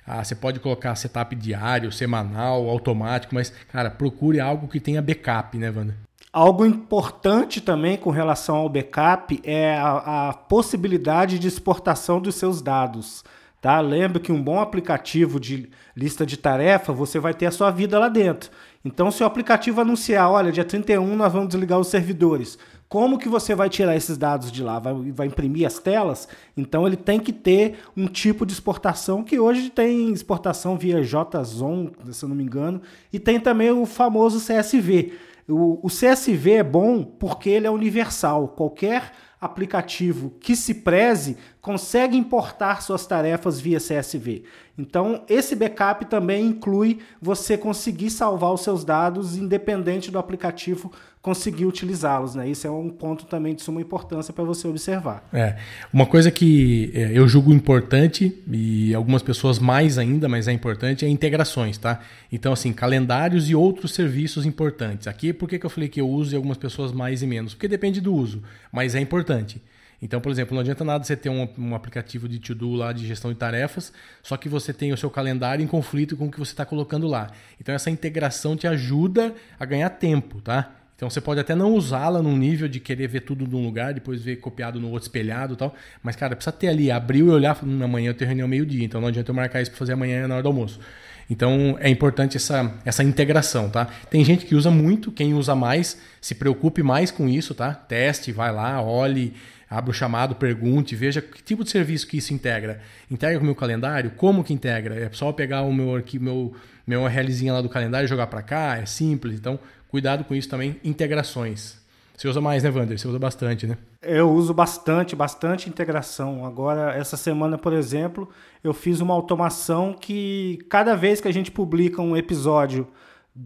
Ah, 0.05 0.23
você 0.23 0.33
pode 0.33 0.59
colocar 0.59 0.95
setup 0.95 1.35
diário, 1.35 1.91
semanal, 1.91 2.67
automático, 2.67 3.35
mas, 3.35 3.53
cara, 3.71 3.91
procure 3.91 4.39
algo 4.39 4.67
que 4.67 4.79
tenha 4.79 5.01
backup, 5.01 5.57
né, 5.57 5.69
Wanda? 5.69 5.95
Algo 6.33 6.65
importante 6.65 7.59
também 7.59 7.97
com 7.97 8.09
relação 8.09 8.55
ao 8.55 8.69
backup 8.69 9.41
é 9.43 9.75
a, 9.75 10.29
a 10.29 10.33
possibilidade 10.33 11.38
de 11.38 11.47
exportação 11.47 12.21
dos 12.21 12.35
seus 12.35 12.61
dados. 12.61 13.21
Tá? 13.59 13.81
Lembra 13.81 14.19
que 14.19 14.31
um 14.31 14.41
bom 14.41 14.59
aplicativo 14.59 15.39
de 15.39 15.69
lista 15.95 16.25
de 16.25 16.38
tarefa, 16.38 16.93
você 16.93 17.19
vai 17.19 17.33
ter 17.33 17.47
a 17.47 17.51
sua 17.51 17.69
vida 17.69 18.00
lá 18.00 18.07
dentro. 18.07 18.50
Então, 18.83 19.11
se 19.11 19.21
o 19.21 19.25
aplicativo 19.25 19.81
anunciar, 19.81 20.31
olha, 20.31 20.53
dia 20.53 20.63
31 20.63 21.15
nós 21.15 21.33
vamos 21.33 21.50
desligar 21.50 21.77
os 21.77 21.88
servidores, 21.88 22.57
como 22.88 23.19
que 23.19 23.29
você 23.29 23.53
vai 23.53 23.69
tirar 23.69 23.95
esses 23.95 24.17
dados 24.17 24.51
de 24.51 24.63
lá? 24.63 24.79
Vai, 24.79 24.93
vai, 25.11 25.27
imprimir 25.27 25.67
as 25.67 25.79
telas? 25.79 26.27
Então 26.57 26.88
ele 26.88 26.97
tem 26.97 27.19
que 27.19 27.31
ter 27.31 27.79
um 27.95 28.07
tipo 28.07 28.45
de 28.45 28.53
exportação 28.53 29.23
que 29.23 29.39
hoje 29.39 29.69
tem 29.69 30.11
exportação 30.11 30.77
via 30.77 31.01
JSON, 31.01 31.91
se 32.11 32.23
eu 32.23 32.29
não 32.29 32.35
me 32.35 32.43
engano, 32.43 32.81
e 33.13 33.19
tem 33.19 33.39
também 33.39 33.69
o 33.71 33.85
famoso 33.85 34.39
CSV. 34.39 35.13
O, 35.48 35.86
o 35.86 35.88
CSV 35.88 36.51
é 36.53 36.63
bom 36.63 37.03
porque 37.03 37.50
ele 37.50 37.67
é 37.67 37.71
universal. 37.71 38.50
Qualquer 38.50 39.12
aplicativo 39.41 40.29
que 40.39 40.55
se 40.55 40.75
preze 40.75 41.36
consegue 41.60 42.15
importar 42.15 42.83
suas 42.83 43.07
tarefas 43.07 43.60
via 43.60 43.79
CSV. 43.79 44.43
Então, 44.77 45.25
esse 45.27 45.55
backup 45.55 46.05
também 46.05 46.45
inclui 46.45 47.00
você 47.19 47.57
conseguir 47.57 48.12
salvar 48.12 48.53
os 48.53 48.62
seus 48.62 48.86
dados 48.86 49.36
independente 49.36 50.12
do 50.12 50.19
aplicativo 50.19 50.91
conseguir 51.22 51.66
utilizá-los. 51.66 52.36
Né? 52.36 52.50
Isso 52.50 52.66
é 52.66 52.72
um 52.72 52.90
ponto 52.90 53.25
também 53.25 53.54
de 53.54 53.62
suma 53.62 53.80
importância 53.80 54.34
para 54.34 54.44
você 54.44 54.68
observar. 54.68 55.28
É. 55.32 55.58
Uma 55.94 56.06
coisa 56.06 56.32
que 56.32 56.92
é, 56.94 57.12
eu 57.13 57.28
julgo 57.28 57.54
importante, 57.54 58.42
e 58.51 58.94
algumas 58.94 59.22
pessoas 59.22 59.60
mais 59.60 59.98
ainda, 59.98 60.28
mas 60.28 60.48
é 60.48 60.51
importante, 60.51 61.06
é 61.06 61.10
integrações. 61.10 61.78
Tá? 61.78 62.00
Então, 62.32 62.54
assim, 62.54 62.74
calendários 62.74 63.50
e 63.50 63.56
outros 63.56 63.94
serviços 63.94 64.46
importantes. 64.46 65.08
Aqui, 65.08 65.32
por 65.32 65.48
que, 65.48 65.60
que 65.60 65.66
eu 65.66 65.70
falei 65.70 65.88
que 65.88 66.01
eu 66.01 66.10
uso 66.10 66.34
e 66.34 66.36
algumas 66.36 66.58
pessoas 66.58 66.92
mais 66.92 67.22
e 67.22 67.28
menos? 67.28 67.54
Porque 67.54 67.68
depende 67.68 68.01
do 68.01 68.13
uso, 68.13 68.42
mas 68.72 68.96
é 68.96 69.00
importante. 69.00 69.62
Então, 70.01 70.20
por 70.20 70.32
exemplo, 70.32 70.56
não 70.56 70.62
adianta 70.62 70.84
nada 70.84 71.04
você 71.04 71.16
ter 71.16 71.30
um, 71.30 71.48
um 71.60 71.75
aplicativo 71.75 72.28
de 72.28 72.40
to-do 72.40 72.74
lá 72.74 72.92
de 72.92 73.06
gestão 73.06 73.32
de 73.32 73.38
tarefas, 73.38 73.94
só 74.24 74.36
que 74.36 74.50
você 74.50 74.74
tem 74.74 74.92
o 74.92 74.98
seu 74.98 75.12
calendário 75.12 75.63
em 75.63 75.68
conflito 75.68 76.18
com 76.18 76.25
o 76.25 76.32
que 76.32 76.40
você 76.40 76.54
está 76.54 76.66
colocando 76.66 77.06
lá. 77.08 77.30
Então, 77.60 77.75
essa 77.75 77.92
integração 77.92 78.58
te 78.58 78.66
ajuda 78.66 79.36
a 79.60 79.66
ganhar 79.66 79.92
tempo, 79.92 80.42
tá? 80.42 80.80
Então 81.01 81.10
você 81.10 81.20
pode 81.20 81.39
até 81.39 81.55
não 81.55 81.74
usá-la 81.74 82.22
num 82.22 82.38
nível 82.38 82.67
de 82.67 82.79
querer 82.79 83.08
ver 83.08 83.22
tudo 83.22 83.48
num 83.48 83.65
lugar, 83.65 83.91
depois 83.91 84.22
ver 84.22 84.36
copiado 84.36 84.79
no 84.79 84.91
outro 84.91 85.08
espelhado 85.08 85.55
e 85.55 85.58
tal. 85.58 85.74
Mas, 86.03 86.15
cara, 86.15 86.36
precisa 86.36 86.51
ter 86.51 86.67
ali, 86.67 86.91
abriu 86.91 87.25
e 87.25 87.29
olhar, 87.31 87.58
na 87.65 87.88
manhã 87.88 88.12
eu 88.12 88.13
tenho 88.13 88.27
reunião 88.27 88.48
meio-dia, 88.48 88.86
então 88.86 89.01
não 89.01 89.08
adianta 89.08 89.31
eu 89.31 89.34
marcar 89.34 89.63
isso 89.63 89.72
para 89.72 89.79
fazer 89.79 89.93
amanhã 89.93 90.27
na 90.27 90.36
hora 90.36 90.43
do 90.43 90.50
almoço. 90.50 90.79
Então 91.27 91.75
é 91.79 91.89
importante 91.89 92.38
essa, 92.38 92.72
essa 92.86 93.03
integração, 93.03 93.67
tá? 93.67 93.88
Tem 94.12 94.24
gente 94.24 94.46
que 94.46 94.53
usa 94.53 94.70
muito, 94.70 95.12
quem 95.12 95.34
usa 95.34 95.55
mais, 95.55 95.98
se 96.22 96.36
preocupe 96.36 96.84
mais 96.84 97.10
com 97.10 97.27
isso, 97.27 97.55
tá? 97.55 97.74
Teste, 97.74 98.31
vai 98.31 98.51
lá, 98.51 98.79
olhe, 98.79 99.34
abra 99.72 99.90
o 99.90 99.94
chamado, 99.94 100.36
pergunte, 100.36 100.98
veja 100.98 101.22
que 101.22 101.42
tipo 101.42 101.63
de 101.63 101.70
serviço 101.72 102.06
que 102.06 102.18
isso 102.18 102.34
integra. 102.34 102.82
Integra 103.10 103.38
com 103.38 103.44
o 103.44 103.46
meu 103.46 103.56
calendário? 103.56 104.12
Como 104.12 104.44
que 104.44 104.54
integra? 104.54 104.96
É 104.96 105.10
só 105.13 105.32
pegar 105.32 105.62
o 105.62 105.74
meu 105.74 105.96
arquivo, 105.96 106.25
meu, 106.25 106.54
meu 106.86 107.04
URLzinho 107.04 107.54
lá 107.54 107.62
do 107.62 107.70
calendário 107.70 108.06
e 108.06 108.10
jogar 108.10 108.28
para 108.28 108.42
cá? 108.42 108.78
É 108.78 108.86
simples. 108.86 109.40
Então, 109.40 109.58
cuidado 109.88 110.25
com 110.25 110.36
isso 110.36 110.50
também, 110.50 110.75
integrações. 110.84 111.80
Você 112.18 112.28
usa 112.28 112.42
mais, 112.42 112.62
né, 112.63 112.70
Wander? 112.70 113.00
Você 113.00 113.08
usa 113.08 113.18
bastante, 113.18 113.66
né? 113.66 113.78
Eu 114.01 114.30
uso 114.30 114.54
bastante, 114.54 115.16
bastante 115.16 115.70
integração. 115.70 116.46
Agora, 116.46 116.94
essa 116.94 117.16
semana, 117.16 117.58
por 117.58 117.72
exemplo, 117.72 118.30
eu 118.62 118.74
fiz 118.74 119.00
uma 119.00 119.13
automação 119.13 119.94
que 119.94 120.60
cada 120.70 120.96
vez 120.96 121.22
que 121.22 121.30
a 121.30 121.34
gente 121.34 121.50
publica 121.50 122.01
um 122.01 122.16
episódio 122.16 122.88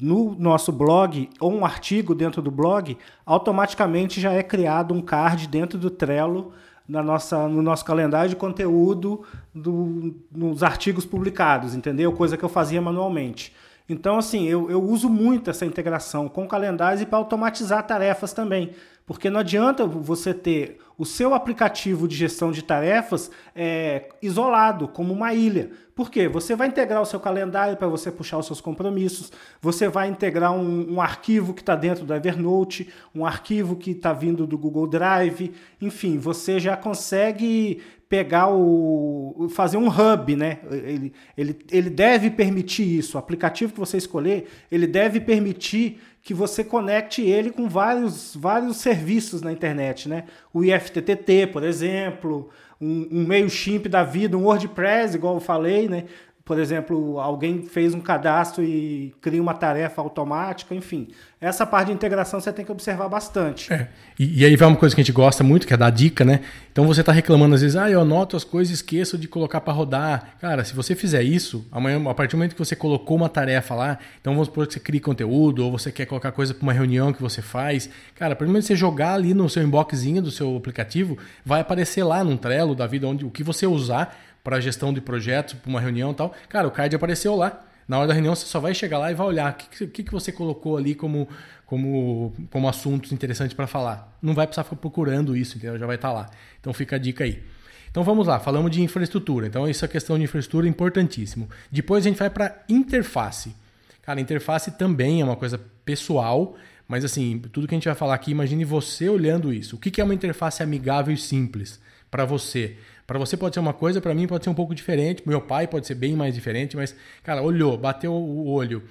no 0.02 0.36
nosso 0.38 0.72
blog 0.72 1.30
ou 1.40 1.54
um 1.54 1.66
artigo 1.66 2.16
dentro 2.16 2.42
do 2.42 2.52
blog, 2.52 2.98
automaticamente 3.26 4.20
já 4.20 4.32
é 4.32 4.44
criado 4.44 4.94
um 4.94 5.02
card 5.02 5.48
dentro 5.48 5.78
do 5.78 5.90
Trello 5.90 6.52
na 6.88 7.02
nossa, 7.02 7.48
no 7.48 7.62
nosso 7.62 7.84
calendário 7.84 8.30
de 8.30 8.36
conteúdo 8.36 9.24
do, 9.54 10.16
nos 10.32 10.62
artigos 10.64 11.06
publicados, 11.06 11.74
entendeu? 11.74 12.12
Coisa 12.14 12.38
que 12.38 12.44
eu 12.44 12.50
fazia 12.50 12.82
manualmente. 12.82 13.54
Então, 13.88 14.18
assim, 14.18 14.48
eu, 14.48 14.70
eu 14.70 14.84
uso 14.84 15.10
muito 15.10 15.50
essa 15.50 15.66
integração 15.66 16.28
com 16.28 16.48
calendários 16.48 17.02
e 17.02 17.06
para 17.06 17.20
automatizar 17.20 17.86
tarefas 17.86 18.34
também. 18.34 18.72
Porque 19.06 19.30
não 19.30 19.42
adianta 19.42 19.86
você 19.86 20.34
ter 20.34 20.80
o 20.98 21.06
seu 21.06 21.34
aplicativo 21.34 22.08
de 22.08 22.16
gestão 22.16 22.52
de 22.52 22.64
tarefas 22.64 23.30
é, 23.56 24.10
isolado, 24.22 24.88
como 24.88 25.14
uma 25.14 25.34
ilha. 25.34 25.70
Por 25.94 26.10
quê? 26.10 26.28
Você 26.28 26.56
vai 26.56 26.68
integrar 26.68 27.02
o 27.02 27.06
seu 27.06 27.20
calendário 27.20 27.78
para 27.78 27.88
você 27.88 28.12
puxar 28.12 28.38
os 28.38 28.46
seus 28.46 28.60
compromissos, 28.60 29.32
você 29.62 29.88
vai 29.88 30.08
integrar 30.08 30.54
um, 30.54 30.96
um 30.96 31.02
arquivo 31.02 31.54
que 31.54 31.62
está 31.62 31.76
dentro 31.76 32.06
do 32.06 32.14
Evernote, 32.14 32.90
um 33.14 33.26
arquivo 33.26 33.76
que 33.76 33.92
está 33.92 34.12
vindo 34.12 34.48
do 34.48 34.58
Google 34.58 34.88
Drive, 34.88 35.54
enfim, 35.80 36.18
você 36.18 36.60
já 36.60 36.76
consegue 36.76 37.82
pegar 38.10 38.50
o. 38.50 39.48
fazer 39.50 39.78
um 39.78 39.88
hub, 39.88 40.36
né? 40.36 40.60
Ele, 40.70 41.14
ele, 41.38 41.58
ele 41.72 41.90
deve 41.90 42.30
permitir 42.30 42.98
isso. 42.98 43.18
O 43.18 43.20
aplicativo 43.20 43.74
que 43.74 43.80
você 43.80 43.98
escolher, 43.98 44.48
ele 44.72 44.88
deve 44.88 45.20
permitir 45.20 46.00
que 46.26 46.34
você 46.34 46.64
conecte 46.64 47.22
ele 47.22 47.52
com 47.52 47.70
vários, 47.70 48.36
vários 48.36 48.78
serviços 48.78 49.44
na 49.44 49.52
internet, 49.52 50.10
né? 50.10 50.24
O 50.52 50.64
IFTTT, 50.64 51.46
por 51.54 51.64
exemplo, 51.64 52.50
um, 52.82 53.08
um 53.12 53.28
MailChimp 53.28 53.88
da 53.88 54.04
vida, 54.04 54.36
um 54.36 54.46
WordPress, 54.46 55.16
igual 55.16 55.36
eu 55.36 55.40
falei, 55.40 55.88
né? 55.88 56.06
Por 56.46 56.60
exemplo, 56.60 57.20
alguém 57.20 57.64
fez 57.64 57.96
um 57.96 58.00
cadastro 58.00 58.64
e 58.64 59.16
cria 59.20 59.42
uma 59.42 59.56
tarefa 59.56 60.00
automática, 60.00 60.76
enfim. 60.76 61.08
Essa 61.42 61.66
parte 61.66 61.88
de 61.88 61.94
integração 61.94 62.40
você 62.40 62.54
tem 62.54 62.64
que 62.64 62.72
observar 62.72 63.10
bastante. 63.10 63.74
É. 63.74 63.90
E, 64.20 64.42
e, 64.42 64.46
aí 64.46 64.56
vai 64.56 64.68
uma 64.68 64.78
coisa 64.78 64.94
que 64.94 65.02
a 65.02 65.04
gente 65.04 65.12
gosta 65.12 65.44
muito, 65.44 65.66
que 65.66 65.74
é 65.74 65.78
dar 65.78 65.90
dica, 65.90 66.24
né? 66.24 66.42
Então 66.72 66.86
você 66.86 67.00
está 67.00 67.12
reclamando 67.12 67.56
às 67.56 67.62
vezes, 67.62 67.76
ah, 67.76 67.90
eu 67.90 68.00
anoto 68.00 68.38
as 68.38 68.44
coisas 68.44 68.70
e 68.70 68.74
esqueço 68.76 69.18
de 69.18 69.28
colocar 69.28 69.60
para 69.60 69.74
rodar. 69.74 70.36
Cara, 70.40 70.64
se 70.64 70.76
você 70.76 70.94
fizer 70.94 71.24
isso, 71.24 71.68
amanhã, 71.72 72.00
a 72.08 72.14
partir 72.14 72.34
do 72.34 72.38
momento 72.38 72.54
que 72.54 72.60
você 72.60 72.76
colocou 72.76 73.18
uma 73.18 73.28
tarefa 73.28 73.74
lá, 73.74 73.98
então 74.22 74.34
vamos 74.34 74.48
supor 74.48 74.68
que 74.68 74.74
você 74.74 74.80
cria 74.80 75.02
conteúdo 75.02 75.66
ou 75.66 75.72
você 75.72 75.92
quer 75.92 76.06
colocar 76.06 76.32
coisa 76.32 76.54
para 76.54 76.62
uma 76.62 76.74
reunião 76.74 77.12
que 77.12 77.24
você 77.24 77.42
faz. 77.42 77.90
Cara, 78.14 78.36
momento 78.40 78.62
que 78.62 78.68
você 78.68 78.76
jogar 78.76 79.16
ali 79.16 79.34
no 79.34 79.50
seu 79.50 79.64
inboxzinho 79.64 80.22
do 80.22 80.30
seu 80.30 80.56
aplicativo, 80.56 81.18
vai 81.44 81.62
aparecer 81.62 82.04
lá 82.04 82.24
num 82.24 82.38
Trello 82.38 82.76
da 82.76 82.86
vida 82.86 83.08
onde 83.08 83.26
o 83.26 83.32
que 83.32 83.42
você 83.42 83.66
usar 83.66 84.16
para 84.46 84.60
gestão 84.60 84.94
de 84.94 85.02
projetos, 85.02 85.56
para 85.56 85.68
uma 85.68 85.82
reunião 85.82 86.12
e 86.12 86.14
tal. 86.14 86.32
Cara, 86.48 86.68
o 86.68 86.72
card 86.72 86.96
apareceu 86.96 87.36
lá. 87.36 87.66
Na 87.88 87.98
hora 87.98 88.08
da 88.08 88.14
reunião 88.14 88.36
você 88.36 88.46
só 88.46 88.60
vai 88.60 88.76
chegar 88.76 89.00
lá 89.00 89.12
e 89.12 89.16
vai 89.16 89.26
olhar 89.26 89.52
o 89.52 89.56
que, 89.56 89.88
que, 89.88 90.04
que 90.04 90.12
você 90.12 90.32
colocou 90.32 90.78
ali 90.78 90.94
como, 90.94 91.28
como, 91.66 92.32
como 92.52 92.70
assuntos 92.70 93.12
interessantes 93.12 93.56
para 93.56 93.66
falar. 93.66 94.16
Não 94.22 94.36
vai 94.36 94.46
precisar 94.46 94.64
ficar 94.64 94.76
procurando 94.76 95.36
isso, 95.36 95.58
entendeu? 95.58 95.80
Já 95.80 95.88
vai 95.88 95.96
estar 95.96 96.10
tá 96.10 96.14
lá. 96.14 96.30
Então 96.62 96.72
fica 96.74 96.96
a 96.96 97.00
dica 97.00 97.24
aí. 97.24 97.44
Então 97.90 98.04
vamos 98.04 98.28
lá, 98.28 98.40
falamos 98.40 98.70
de 98.70 98.84
infraestrutura. 98.84 99.48
Então 99.48 99.66
essa 99.66 99.88
questão 99.88 100.16
de 100.16 100.26
infraestrutura 100.26 100.68
é 100.68 100.70
importantíssimo. 100.70 101.50
Depois 101.72 102.06
a 102.06 102.10
gente 102.10 102.20
vai 102.20 102.30
para 102.30 102.64
interface. 102.70 103.56
Cara, 104.04 104.22
interface 104.22 104.72
também 104.78 105.22
é 105.22 105.26
uma 105.26 105.36
coisa 105.36 105.60
pessoal, 105.84 106.56
mas 106.88 107.04
assim, 107.04 107.40
tudo 107.52 107.68
que 107.68 107.74
a 107.74 107.78
gente 107.78 107.88
vai 107.88 107.96
falar 107.96 108.14
aqui, 108.14 108.32
imagine 108.32 108.64
você 108.64 109.10
olhando 109.10 109.54
isso. 109.54 109.76
O 109.76 109.80
que 109.80 110.00
é 110.00 110.04
uma 110.04 110.14
interface 110.14 110.62
amigável 110.62 111.14
e 111.14 111.18
simples 111.18 111.80
para 112.12 112.26
você? 112.26 112.78
Para 113.08 113.20
você 113.20 113.36
pode 113.36 113.56
ser 113.56 113.60
uma 113.60 113.74
coisa, 113.74 114.02
para 114.02 114.14
mim 114.14 114.28
pode 114.28 114.44
ser 114.44 114.50
um 114.50 114.56
pouco 114.56 114.74
diferente. 114.74 115.24
Meu 115.26 115.42
pai 115.42 115.68
pode 115.68 115.88
ser 115.88 115.96
bem 115.96 116.16
mais 116.16 116.34
diferente, 116.34 116.76
mas, 116.76 116.96
cara, 117.24 117.42
olhou, 117.42 117.78
bateu 117.78 118.12
o 118.12 118.48
olho, 118.48 118.84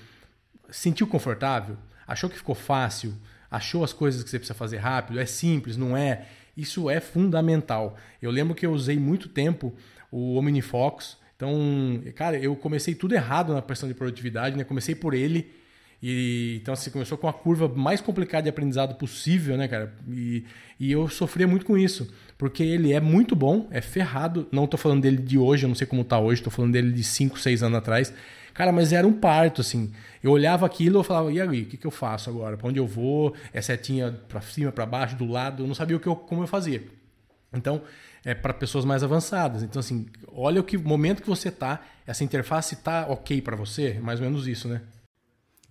sentiu 0.70 1.06
confortável, 1.06 1.76
achou 2.06 2.28
que 2.28 2.36
ficou 2.36 2.54
fácil, 2.54 3.14
achou 3.50 3.84
as 3.84 3.92
coisas 3.92 4.22
que 4.22 4.30
você 4.30 4.38
precisa 4.38 4.54
fazer 4.54 4.78
rápido, 4.78 5.18
é 5.20 5.26
simples, 5.26 5.76
não 5.76 5.96
é? 5.96 6.26
Isso 6.56 6.88
é 6.88 7.00
fundamental. 7.00 7.96
Eu 8.22 8.30
lembro 8.30 8.54
que 8.54 8.64
eu 8.64 8.72
usei 8.72 8.98
muito 8.98 9.28
tempo 9.28 9.74
o 10.10 10.36
OmniFox. 10.36 11.16
Então, 11.36 12.00
cara, 12.14 12.38
eu 12.38 12.54
comecei 12.54 12.94
tudo 12.94 13.14
errado 13.14 13.52
na 13.52 13.62
questão 13.62 13.88
de 13.88 13.94
produtividade, 13.94 14.56
né? 14.56 14.62
Comecei 14.62 14.94
por 14.94 15.14
ele 15.14 15.52
e, 16.06 16.58
então, 16.60 16.74
assim, 16.74 16.90
começou 16.90 17.16
com 17.16 17.26
a 17.26 17.32
curva 17.32 17.66
mais 17.66 17.98
complicada 17.98 18.42
de 18.42 18.50
aprendizado 18.50 18.94
possível, 18.96 19.56
né, 19.56 19.66
cara? 19.66 19.90
E, 20.06 20.44
e 20.78 20.92
eu 20.92 21.08
sofria 21.08 21.48
muito 21.48 21.64
com 21.64 21.78
isso, 21.78 22.12
porque 22.36 22.62
ele 22.62 22.92
é 22.92 23.00
muito 23.00 23.34
bom, 23.34 23.68
é 23.70 23.80
ferrado. 23.80 24.46
Não 24.52 24.66
tô 24.66 24.76
falando 24.76 25.00
dele 25.00 25.16
de 25.16 25.38
hoje, 25.38 25.64
eu 25.64 25.68
não 25.68 25.74
sei 25.74 25.86
como 25.86 26.04
tá 26.04 26.18
hoje, 26.18 26.42
tô 26.42 26.50
falando 26.50 26.72
dele 26.72 26.92
de 26.92 27.02
5, 27.02 27.38
6 27.38 27.62
anos 27.62 27.78
atrás. 27.78 28.12
Cara, 28.52 28.70
mas 28.70 28.92
era 28.92 29.06
um 29.06 29.14
parto, 29.14 29.62
assim. 29.62 29.94
Eu 30.22 30.32
olhava 30.32 30.66
aquilo 30.66 31.00
e 31.00 31.04
falava, 31.04 31.32
e 31.32 31.40
aí, 31.40 31.62
o 31.62 31.66
que, 31.66 31.78
que 31.78 31.86
eu 31.86 31.90
faço 31.90 32.28
agora? 32.28 32.58
Para 32.58 32.68
onde 32.68 32.78
eu 32.78 32.86
vou? 32.86 33.34
É 33.50 33.62
setinha 33.62 34.12
para 34.28 34.42
cima, 34.42 34.70
para 34.70 34.84
baixo, 34.84 35.16
do 35.16 35.24
lado? 35.24 35.62
Eu 35.62 35.66
não 35.66 35.74
sabia 35.74 35.96
o 35.96 36.00
que 36.00 36.06
eu, 36.06 36.14
como 36.14 36.42
eu 36.42 36.46
fazia. 36.46 36.84
Então, 37.50 37.80
é 38.22 38.34
para 38.34 38.52
pessoas 38.52 38.84
mais 38.84 39.02
avançadas. 39.02 39.62
Então, 39.62 39.80
assim, 39.80 40.04
olha 40.30 40.60
o 40.60 40.64
que 40.64 40.76
momento 40.76 41.22
que 41.22 41.28
você 41.28 41.50
tá, 41.50 41.80
essa 42.06 42.22
interface 42.22 42.76
tá 42.76 43.06
ok 43.08 43.40
para 43.40 43.56
você, 43.56 43.98
mais 44.02 44.20
ou 44.20 44.26
menos 44.26 44.46
isso, 44.46 44.68
né? 44.68 44.82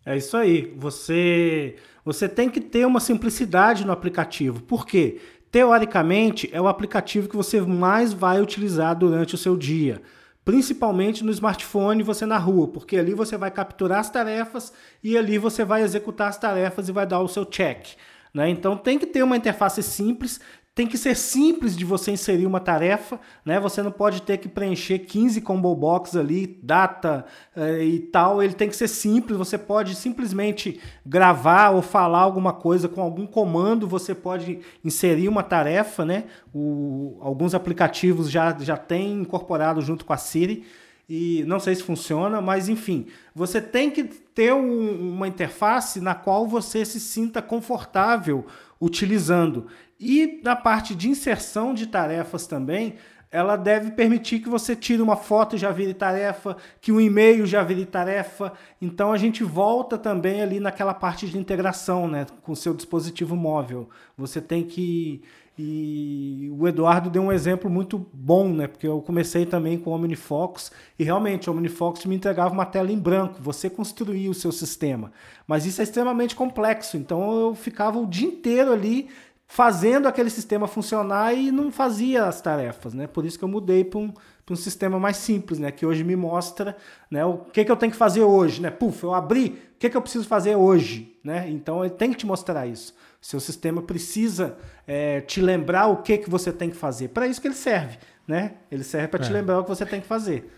É 0.06 0.18
isso 0.18 0.36
aí. 0.36 0.74
Você, 0.78 1.76
você 2.04 2.28
tem 2.28 2.50
que 2.50 2.60
ter 2.60 2.86
uma 2.86 3.00
simplicidade 3.00 3.86
no 3.86 3.92
aplicativo. 3.92 4.62
Por 4.62 4.86
quê? 4.86 5.20
Teoricamente, 5.52 6.50
é 6.52 6.60
o 6.60 6.68
aplicativo 6.68 7.30
que 7.30 7.36
você 7.36 7.62
mais 7.62 8.12
vai 8.12 8.42
utilizar 8.42 8.98
durante 8.98 9.36
o 9.36 9.38
seu 9.38 9.56
dia. 9.56 10.02
Principalmente 10.44 11.24
no 11.24 11.32
smartphone, 11.32 12.04
você 12.04 12.26
na 12.26 12.38
rua, 12.38 12.68
porque 12.68 12.98
ali 12.98 13.14
você 13.14 13.38
vai 13.38 13.50
capturar 13.50 14.00
as 14.00 14.10
tarefas 14.10 14.74
e 15.02 15.18
ali 15.18 15.38
você 15.38 15.64
vai 15.64 15.84
executar 15.84 16.28
as 16.28 16.38
tarefas 16.38 16.90
e 16.90 16.92
vai 16.92 17.08
dar 17.08 17.22
o 17.22 17.30
seu 17.30 17.46
check. 17.46 17.96
Né? 18.34 18.50
Então 18.50 18.76
tem 18.76 19.00
que 19.00 19.06
ter 19.06 19.24
uma 19.24 19.38
interface 19.38 19.82
simples, 19.82 20.42
tem 20.76 20.88
que 20.88 20.98
ser 20.98 21.16
simples 21.16 21.78
de 21.78 21.86
você 21.86 22.10
inserir 22.10 22.48
uma 22.48 22.60
tarefa, 22.60 23.20
né? 23.46 23.60
Você 23.60 23.84
não 23.84 23.92
pode 23.92 24.24
ter 24.24 24.38
que 24.38 24.50
preencher 24.50 25.00
15 25.00 25.40
combo 25.42 25.76
box 25.76 26.18
ali, 26.18 26.60
data 26.64 27.26
eh, 27.56 27.86
e 27.86 28.00
tal. 28.00 28.42
Ele 28.42 28.56
tem 28.56 28.68
que 28.68 28.76
ser 28.76 28.88
simples. 28.88 29.38
Você 29.38 29.56
pode 29.56 29.94
simplesmente 29.94 30.80
gravar 31.06 31.70
ou 31.70 31.84
falar 31.84 32.22
alguma 32.22 32.54
coisa 32.54 32.90
com 32.90 33.02
algum 33.02 33.28
comando. 33.28 33.88
Você 33.88 34.16
pode 34.16 34.62
inserir 34.84 35.28
uma 35.28 35.44
tarefa, 35.44 36.04
né? 36.04 36.24
O, 36.52 37.20
alguns 37.22 37.54
aplicativos 37.54 38.32
já, 38.32 38.58
já 38.60 38.76
têm 38.76 39.22
incorporado 39.22 39.80
junto 39.80 40.04
com 40.04 40.14
a 40.14 40.18
Siri. 40.18 40.66
E 41.08 41.44
não 41.46 41.60
sei 41.60 41.76
se 41.76 41.84
funciona, 41.84 42.42
mas 42.42 42.70
enfim, 42.70 43.08
você 43.36 43.62
tem 43.62 43.92
que 43.92 44.06
ter 44.06 44.54
um, 44.54 45.12
uma 45.14 45.28
interface 45.28 46.00
na 46.00 46.16
qual 46.16 46.48
você 46.48 46.86
se 46.86 47.00
sinta 47.00 47.42
confortável 47.42 48.46
utilizando. 48.84 49.68
E 50.00 50.42
na 50.44 50.56
parte 50.56 50.94
de 50.94 51.10
inserção 51.10 51.74
de 51.74 51.88
tarefas 51.88 52.46
também, 52.46 52.96
ela 53.32 53.56
deve 53.56 53.92
permitir 53.92 54.40
que 54.40 54.50
você 54.50 54.76
tire 54.76 55.02
uma 55.02 55.16
foto 55.16 55.56
e 55.56 55.60
já 55.60 55.72
vire 55.72 55.94
tarefa, 55.94 56.58
que 56.82 56.92
um 56.92 57.00
e-mail 57.00 57.46
já 57.46 57.64
vire 57.64 57.86
tarefa. 57.86 58.52
Então 58.82 59.12
a 59.12 59.18
gente 59.18 59.44
volta 59.44 59.98
também 59.98 60.42
ali 60.42 60.60
naquela 60.60 60.94
parte 60.94 61.28
de 61.28 61.38
integração, 61.38 62.08
né, 62.08 62.28
com 62.44 62.52
o 62.52 62.56
seu 62.56 62.74
dispositivo 62.74 63.36
móvel. 63.36 63.90
Você 64.18 64.40
tem 64.40 64.64
que 64.64 65.24
e 65.58 66.52
o 66.58 66.68
Eduardo 66.68 67.12
deu 67.12 67.22
um 67.22 67.32
exemplo 67.32 67.70
muito 67.70 68.08
bom, 68.12 68.52
né? 68.52 68.68
Porque 68.68 68.88
eu 68.88 69.02
comecei 69.02 69.46
também 69.46 69.78
com 69.78 69.92
o 69.92 69.94
OmniFocus 69.94 70.72
e 70.98 71.04
realmente 71.04 71.48
o 71.48 71.54
OmniFocus 71.54 72.06
me 72.06 72.16
entregava 72.16 72.54
uma 72.54 72.66
tela 72.66 72.92
em 72.92 72.98
branco. 72.98 73.42
Você 73.42 73.70
construía 73.70 74.32
o 74.32 74.34
seu 74.34 74.52
sistema, 74.52 75.12
mas 75.48 75.66
isso 75.66 75.80
é 75.80 75.84
extremamente 75.84 76.36
complexo. 76.36 76.98
Então 76.98 77.40
eu 77.40 77.54
ficava 77.56 78.00
o 78.00 78.08
dia 78.08 78.28
inteiro 78.28 78.74
ali 78.74 79.10
fazendo 79.46 80.08
aquele 80.08 80.32
sistema 80.32 80.68
funcionar 80.68 81.36
e 81.36 81.52
não 81.52 81.72
fazia 81.72 82.26
as 82.26 82.42
tarefas, 82.42 82.96
né? 82.96 83.06
Por 83.06 83.24
isso 83.24 83.38
que 83.38 83.44
eu 83.46 83.50
mudei 83.50 83.84
para 83.84 84.00
um, 84.00 84.12
um 84.52 84.56
sistema 84.56 85.00
mais 85.00 85.18
simples, 85.18 85.58
né? 85.60 85.72
Que 85.72 85.86
hoje 85.86 86.04
me 86.04 86.16
mostra, 86.16 86.76
né? 87.10 87.24
O 87.24 87.38
que, 87.38 87.64
que 87.64 87.72
eu 87.72 87.76
tenho 87.78 87.92
que 87.92 87.98
fazer 87.98 88.24
hoje, 88.24 88.62
né? 88.62 88.70
Puf, 88.70 89.04
eu 89.04 89.14
abri, 89.14 89.62
o 89.76 89.80
que, 89.80 89.90
que 89.90 89.96
eu 89.96 90.02
preciso 90.02 90.28
fazer 90.28 90.56
hoje, 90.56 91.18
né? 91.24 91.50
Então 91.50 91.84
ele 91.84 91.94
tem 91.94 92.12
que 92.12 92.18
te 92.18 92.26
mostrar 92.26 92.68
isso. 92.68 92.94
Seu 93.22 93.40
sistema 93.40 93.82
precisa 93.82 94.58
é, 94.86 95.22
te 95.22 95.42
lembrar 95.42 95.88
o 95.88 95.98
que, 95.98 96.18
que 96.18 96.30
você 96.30 96.52
tem 96.52 96.70
que 96.70 96.76
fazer. 96.76 97.10
Para 97.10 97.26
isso 97.26 97.40
que 97.40 97.48
ele 97.48 97.56
serve, 97.56 97.98
né? 98.28 98.56
Ele 98.70 98.84
serve 98.84 99.08
para 99.08 99.24
é. 99.24 99.28
te 99.28 99.32
lembrar 99.32 99.60
o 99.60 99.64
que 99.64 99.70
você 99.70 99.86
tem 99.86 100.02
que 100.02 100.08
fazer. 100.08 100.52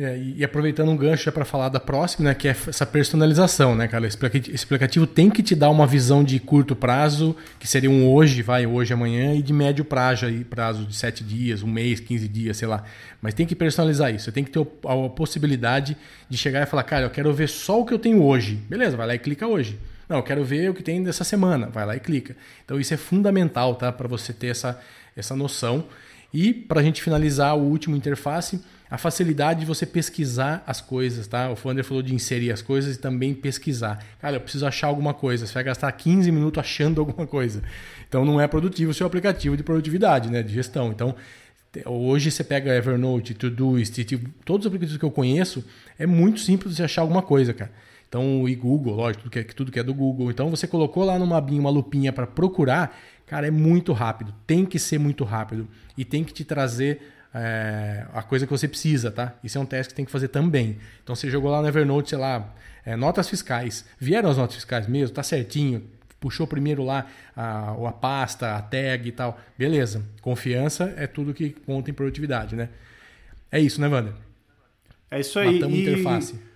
É, 0.00 0.16
e 0.16 0.44
aproveitando 0.44 0.92
um 0.92 0.96
gancho 0.96 1.32
para 1.32 1.44
falar 1.44 1.68
da 1.70 1.80
próxima, 1.80 2.28
né, 2.28 2.34
que 2.34 2.46
é 2.46 2.52
essa 2.52 2.86
personalização, 2.86 3.74
né, 3.74 3.88
cara? 3.88 4.06
Esse 4.06 4.16
aplicativo 4.64 5.08
tem 5.08 5.28
que 5.28 5.42
te 5.42 5.56
dar 5.56 5.70
uma 5.70 5.88
visão 5.88 6.22
de 6.22 6.38
curto 6.38 6.76
prazo, 6.76 7.34
que 7.58 7.66
seria 7.66 7.90
um 7.90 8.08
hoje, 8.08 8.40
vai, 8.40 8.64
hoje, 8.64 8.92
amanhã, 8.92 9.34
e 9.34 9.42
de 9.42 9.52
médio 9.52 9.84
prazo, 9.84 10.26
aí, 10.26 10.44
prazo 10.44 10.86
de 10.86 10.94
7 10.94 11.24
dias, 11.24 11.64
um 11.64 11.66
mês, 11.66 11.98
15 11.98 12.28
dias, 12.28 12.56
sei 12.56 12.68
lá. 12.68 12.84
Mas 13.20 13.34
tem 13.34 13.44
que 13.44 13.56
personalizar 13.56 14.14
isso. 14.14 14.26
Você 14.26 14.32
tem 14.32 14.44
que 14.44 14.52
ter 14.52 14.60
a 14.60 15.08
possibilidade 15.08 15.96
de 16.30 16.38
chegar 16.38 16.62
e 16.62 16.66
falar, 16.66 16.84
cara, 16.84 17.06
eu 17.06 17.10
quero 17.10 17.32
ver 17.32 17.48
só 17.48 17.80
o 17.80 17.84
que 17.84 17.92
eu 17.92 17.98
tenho 17.98 18.22
hoje. 18.22 18.54
Beleza, 18.68 18.96
vai 18.96 19.04
lá 19.04 19.14
e 19.16 19.18
clica 19.18 19.48
hoje. 19.48 19.80
Não, 20.08 20.18
eu 20.18 20.22
quero 20.22 20.44
ver 20.44 20.70
o 20.70 20.74
que 20.74 20.82
tem 20.82 21.02
dessa 21.02 21.24
semana. 21.24 21.66
Vai 21.70 21.84
lá 21.84 21.96
e 21.96 22.00
clica. 22.00 22.36
Então 22.64 22.78
isso 22.78 22.94
é 22.94 22.96
fundamental, 22.96 23.74
tá? 23.74 23.90
Para 23.90 24.06
você 24.06 24.32
ter 24.32 24.46
essa, 24.46 24.80
essa 25.16 25.34
noção. 25.34 25.84
E 26.32 26.52
para 26.52 26.80
a 26.80 26.82
gente 26.82 27.02
finalizar 27.02 27.56
o 27.56 27.62
último 27.62 27.96
interface, 27.96 28.60
a 28.90 28.96
facilidade 28.96 29.60
de 29.60 29.66
você 29.66 29.84
pesquisar 29.84 30.62
as 30.66 30.80
coisas, 30.80 31.26
tá? 31.26 31.50
O 31.50 31.56
Fander 31.56 31.84
falou 31.84 32.02
de 32.02 32.14
inserir 32.14 32.50
as 32.52 32.62
coisas 32.62 32.96
e 32.96 32.98
também 32.98 33.34
pesquisar. 33.34 34.02
Cara, 34.20 34.36
eu 34.36 34.40
preciso 34.40 34.66
achar 34.66 34.86
alguma 34.86 35.12
coisa. 35.12 35.46
Você 35.46 35.54
vai 35.54 35.64
gastar 35.64 35.90
15 35.92 36.30
minutos 36.30 36.58
achando 36.58 37.00
alguma 37.00 37.26
coisa. 37.26 37.62
Então 38.08 38.24
não 38.24 38.40
é 38.40 38.46
produtivo 38.46 38.90
o 38.90 38.94
seu 38.94 39.06
aplicativo 39.06 39.56
de 39.56 39.62
produtividade, 39.62 40.30
né? 40.30 40.42
De 40.42 40.52
gestão. 40.52 40.90
Então, 40.90 41.14
hoje 41.84 42.30
você 42.30 42.42
pega 42.42 42.74
Evernote, 42.74 43.34
Todoist, 43.34 43.98
todos 44.44 44.64
os 44.64 44.68
aplicativos 44.68 44.98
que 44.98 45.04
eu 45.04 45.10
conheço, 45.10 45.64
é 45.98 46.06
muito 46.06 46.40
simples 46.40 46.76
de 46.76 46.82
achar 46.82 47.02
alguma 47.02 47.22
coisa, 47.22 47.52
cara. 47.52 47.70
Então, 48.08 48.48
e 48.48 48.54
Google, 48.54 48.94
lógico, 48.94 49.24
tudo 49.24 49.32
que, 49.32 49.38
é, 49.38 49.44
tudo 49.44 49.72
que 49.72 49.78
é 49.78 49.82
do 49.82 49.92
Google. 49.92 50.30
Então, 50.30 50.48
você 50.48 50.66
colocou 50.66 51.04
lá 51.04 51.18
numa 51.18 51.36
abinha 51.36 51.60
uma 51.60 51.68
lupinha 51.68 52.10
para 52.12 52.26
procurar, 52.26 52.98
cara, 53.26 53.46
é 53.46 53.50
muito 53.50 53.92
rápido. 53.92 54.34
Tem 54.46 54.64
que 54.64 54.78
ser 54.78 54.98
muito 54.98 55.24
rápido. 55.24 55.68
E 55.96 56.04
tem 56.04 56.24
que 56.24 56.32
te 56.32 56.42
trazer 56.42 57.02
é, 57.34 58.06
a 58.14 58.22
coisa 58.22 58.46
que 58.46 58.50
você 58.50 58.66
precisa, 58.66 59.10
tá? 59.10 59.34
Isso 59.44 59.58
é 59.58 59.60
um 59.60 59.66
teste 59.66 59.92
que 59.92 59.96
tem 59.96 60.06
que 60.06 60.10
fazer 60.10 60.28
também. 60.28 60.78
Então, 61.04 61.14
você 61.14 61.28
jogou 61.28 61.50
lá 61.50 61.60
no 61.60 61.68
Evernote, 61.68 62.08
sei 62.08 62.18
lá, 62.18 62.54
é, 62.84 62.96
notas 62.96 63.28
fiscais. 63.28 63.84
Vieram 63.98 64.30
as 64.30 64.38
notas 64.38 64.56
fiscais 64.56 64.86
mesmo? 64.86 65.14
Tá 65.14 65.22
certinho? 65.22 65.84
Puxou 66.18 66.46
primeiro 66.46 66.82
lá 66.82 67.06
a, 67.36 67.72
a 67.72 67.92
pasta, 67.92 68.56
a 68.56 68.62
tag 68.62 69.06
e 69.06 69.12
tal. 69.12 69.38
Beleza. 69.56 70.02
Confiança 70.22 70.94
é 70.96 71.06
tudo 71.06 71.34
que 71.34 71.50
conta 71.50 71.90
em 71.90 71.94
produtividade, 71.94 72.56
né? 72.56 72.70
É 73.52 73.60
isso, 73.60 73.80
né, 73.80 73.86
Wander? 73.86 74.14
É 75.10 75.20
isso 75.20 75.38
aí. 75.38 75.54
Matamos 75.54 75.78
e... 75.78 75.82
interface. 75.82 76.47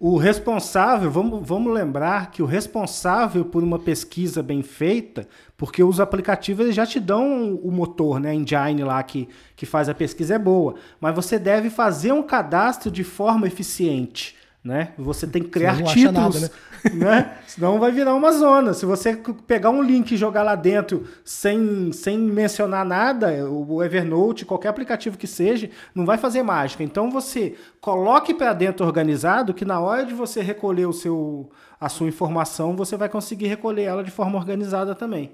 O 0.00 0.16
responsável, 0.16 1.10
vamos, 1.10 1.44
vamos 1.44 1.74
lembrar 1.74 2.30
que 2.30 2.40
o 2.40 2.46
responsável 2.46 3.44
por 3.44 3.64
uma 3.64 3.80
pesquisa 3.80 4.44
bem 4.44 4.62
feita, 4.62 5.26
porque 5.56 5.82
os 5.82 5.98
aplicativos 5.98 6.72
já 6.72 6.86
te 6.86 7.00
dão 7.00 7.56
o 7.56 7.72
motor, 7.72 8.20
né? 8.20 8.30
A 8.30 8.34
engine 8.34 8.84
lá 8.84 9.02
que, 9.02 9.28
que 9.56 9.66
faz 9.66 9.88
a 9.88 9.94
pesquisa 9.94 10.36
é 10.36 10.38
boa, 10.38 10.76
mas 11.00 11.16
você 11.16 11.36
deve 11.36 11.68
fazer 11.68 12.12
um 12.12 12.22
cadastro 12.22 12.92
de 12.92 13.02
forma 13.02 13.48
eficiente 13.48 14.36
né? 14.62 14.92
Você 14.98 15.26
tem 15.26 15.42
que 15.42 15.48
criar 15.48 15.82
títulos, 15.82 16.12
nada, 16.12 16.40
né? 16.40 16.50
né? 16.92 17.38
Senão 17.46 17.78
vai 17.78 17.92
virar 17.92 18.14
uma 18.14 18.32
zona. 18.32 18.74
Se 18.74 18.84
você 18.84 19.16
pegar 19.46 19.70
um 19.70 19.82
link 19.82 20.12
e 20.12 20.16
jogar 20.16 20.42
lá 20.42 20.54
dentro 20.54 21.06
sem, 21.24 21.92
sem 21.92 22.18
mencionar 22.18 22.84
nada, 22.84 23.48
o 23.48 23.82
Evernote, 23.82 24.44
qualquer 24.44 24.68
aplicativo 24.68 25.16
que 25.16 25.26
seja, 25.26 25.70
não 25.94 26.04
vai 26.04 26.18
fazer 26.18 26.42
mágica. 26.42 26.82
Então 26.82 27.10
você 27.10 27.54
coloque 27.80 28.34
para 28.34 28.52
dentro 28.52 28.84
organizado 28.84 29.54
que 29.54 29.64
na 29.64 29.80
hora 29.80 30.04
de 30.04 30.12
você 30.12 30.42
recolher 30.42 30.86
o 30.86 30.92
seu 30.92 31.50
a 31.80 31.88
sua 31.88 32.08
informação, 32.08 32.74
você 32.74 32.96
vai 32.96 33.08
conseguir 33.08 33.46
recolher 33.46 33.84
ela 33.84 34.02
de 34.02 34.10
forma 34.10 34.36
organizada 34.36 34.96
também. 34.96 35.30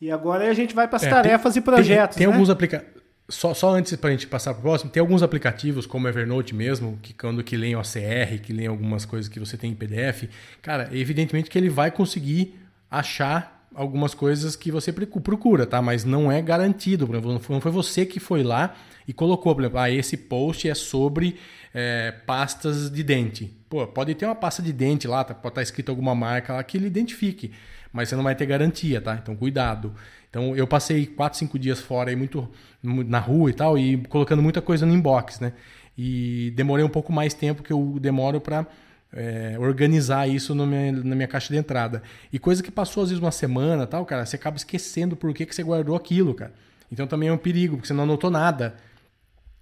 E 0.00 0.10
agora 0.10 0.50
a 0.50 0.52
gente 0.52 0.74
vai 0.74 0.88
para 0.88 0.96
as 0.96 1.04
é, 1.04 1.08
tarefas 1.08 1.54
tem, 1.54 1.60
e 1.60 1.64
projetos. 1.64 2.16
Tem, 2.16 2.24
tem 2.24 2.26
né? 2.26 2.32
alguns 2.34 2.50
aplicativos 2.50 2.95
só, 3.28 3.52
só 3.54 3.70
antes 3.70 3.94
para 3.96 4.10
a 4.10 4.12
gente 4.12 4.26
passar 4.26 4.54
para 4.54 4.60
o 4.60 4.62
próximo, 4.62 4.90
tem 4.90 5.00
alguns 5.00 5.22
aplicativos 5.22 5.86
como 5.86 6.06
Evernote 6.06 6.54
mesmo, 6.54 6.98
que 7.02 7.12
quando 7.12 7.42
que 7.42 7.56
leem 7.56 7.74
OCR, 7.74 8.40
que 8.42 8.52
leem 8.52 8.68
algumas 8.68 9.04
coisas 9.04 9.28
que 9.28 9.40
você 9.40 9.56
tem 9.56 9.72
em 9.72 9.74
PDF, 9.74 10.28
cara, 10.62 10.88
evidentemente 10.92 11.50
que 11.50 11.58
ele 11.58 11.68
vai 11.68 11.90
conseguir 11.90 12.54
achar 12.90 13.66
algumas 13.74 14.14
coisas 14.14 14.56
que 14.56 14.72
você 14.72 14.92
procura, 14.92 15.66
tá? 15.66 15.82
Mas 15.82 16.04
não 16.04 16.32
é 16.32 16.40
garantido. 16.40 17.06
Não 17.06 17.60
foi 17.60 17.70
você 17.70 18.06
que 18.06 18.18
foi 18.18 18.42
lá 18.42 18.74
e 19.06 19.12
colocou, 19.12 19.54
por 19.54 19.62
exemplo, 19.62 19.78
ah, 19.78 19.90
esse 19.90 20.16
post 20.16 20.68
é 20.68 20.74
sobre 20.74 21.36
é, 21.74 22.10
pastas 22.26 22.90
de 22.90 23.02
dente. 23.02 23.52
Pô, 23.68 23.86
pode 23.86 24.14
ter 24.14 24.24
uma 24.24 24.34
pasta 24.34 24.62
de 24.62 24.72
dente 24.72 25.06
lá, 25.06 25.22
tá, 25.22 25.34
pode 25.34 25.48
estar 25.48 25.60
tá 25.60 25.62
escrito 25.62 25.90
alguma 25.90 26.14
marca 26.14 26.54
lá 26.54 26.62
que 26.64 26.78
ele 26.78 26.86
identifique, 26.86 27.52
mas 27.92 28.08
você 28.08 28.16
não 28.16 28.22
vai 28.22 28.34
ter 28.34 28.46
garantia, 28.46 29.00
tá? 29.00 29.18
Então 29.22 29.36
cuidado. 29.36 29.94
Então 30.36 30.54
eu 30.54 30.66
passei 30.66 31.06
4, 31.06 31.38
5 31.38 31.58
dias 31.58 31.80
fora 31.80 32.10
aí 32.10 32.16
muito 32.16 32.46
na 32.82 33.18
rua 33.18 33.48
e 33.48 33.54
tal 33.54 33.78
e 33.78 33.96
colocando 33.96 34.42
muita 34.42 34.60
coisa 34.60 34.84
no 34.84 34.92
inbox, 34.92 35.40
né? 35.40 35.54
E 35.96 36.52
demorei 36.54 36.84
um 36.84 36.90
pouco 36.90 37.10
mais 37.10 37.32
tempo 37.32 37.62
que 37.62 37.72
eu 37.72 37.96
demoro 37.98 38.38
para 38.38 38.66
é, 39.14 39.56
organizar 39.58 40.28
isso 40.28 40.54
minha, 40.54 40.92
na 40.92 41.14
minha 41.14 41.26
caixa 41.26 41.54
de 41.54 41.58
entrada. 41.58 42.02
E 42.30 42.38
coisa 42.38 42.62
que 42.62 42.70
passou 42.70 43.02
às 43.02 43.08
vezes 43.08 43.22
uma 43.22 43.30
semana, 43.30 43.86
tal, 43.86 44.04
cara, 44.04 44.26
você 44.26 44.36
acaba 44.36 44.58
esquecendo 44.58 45.16
por 45.16 45.32
que, 45.32 45.46
que 45.46 45.54
você 45.54 45.62
guardou 45.62 45.96
aquilo, 45.96 46.34
cara. 46.34 46.52
Então 46.92 47.06
também 47.06 47.30
é 47.30 47.32
um 47.32 47.38
perigo, 47.38 47.76
porque 47.76 47.88
você 47.88 47.94
não 47.94 48.04
anotou 48.04 48.30
nada. 48.30 48.74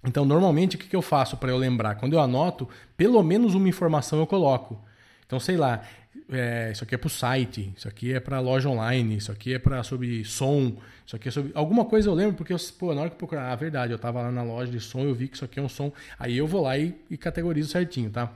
Então, 0.05 0.25
normalmente, 0.25 0.75
o 0.75 0.79
que, 0.79 0.89
que 0.89 0.95
eu 0.95 1.01
faço 1.01 1.37
para 1.37 1.51
eu 1.51 1.57
lembrar? 1.57 1.95
Quando 1.95 2.13
eu 2.13 2.19
anoto, 2.19 2.67
pelo 2.97 3.23
menos 3.23 3.55
uma 3.55 3.69
informação 3.69 4.19
eu 4.19 4.27
coloco. 4.27 4.83
Então, 5.25 5.39
sei 5.39 5.57
lá, 5.57 5.83
é, 6.29 6.71
isso 6.71 6.83
aqui 6.83 6.95
é 6.95 6.97
para 6.97 7.07
o 7.07 7.09
site, 7.09 7.73
isso 7.75 7.87
aqui 7.87 8.13
é 8.13 8.19
para 8.19 8.39
loja 8.39 8.69
online, 8.69 9.17
isso 9.17 9.31
aqui 9.31 9.53
é 9.53 9.59
para 9.59 9.83
sobre 9.83 10.23
som, 10.23 10.77
isso 11.05 11.15
aqui 11.15 11.27
é 11.27 11.31
sobre 11.31 11.51
alguma 11.53 11.85
coisa 11.85 12.09
eu 12.09 12.13
lembro 12.13 12.35
porque 12.35 12.53
eu, 12.53 12.57
pô, 12.79 12.93
na 12.93 13.01
hora 13.01 13.09
que 13.09 13.15
procurar, 13.15 13.51
ah, 13.51 13.55
verdade, 13.55 13.91
eu 13.91 13.97
estava 13.97 14.21
lá 14.21 14.31
na 14.31 14.43
loja 14.43 14.71
de 14.71 14.79
som, 14.79 15.01
eu 15.01 15.13
vi 15.13 15.27
que 15.27 15.35
isso 15.35 15.45
aqui 15.45 15.59
é 15.59 15.61
um 15.61 15.69
som, 15.69 15.91
aí 16.17 16.37
eu 16.37 16.47
vou 16.47 16.61
lá 16.61 16.77
e, 16.77 16.95
e 17.09 17.17
categorizo 17.17 17.69
certinho, 17.69 18.09
tá? 18.09 18.31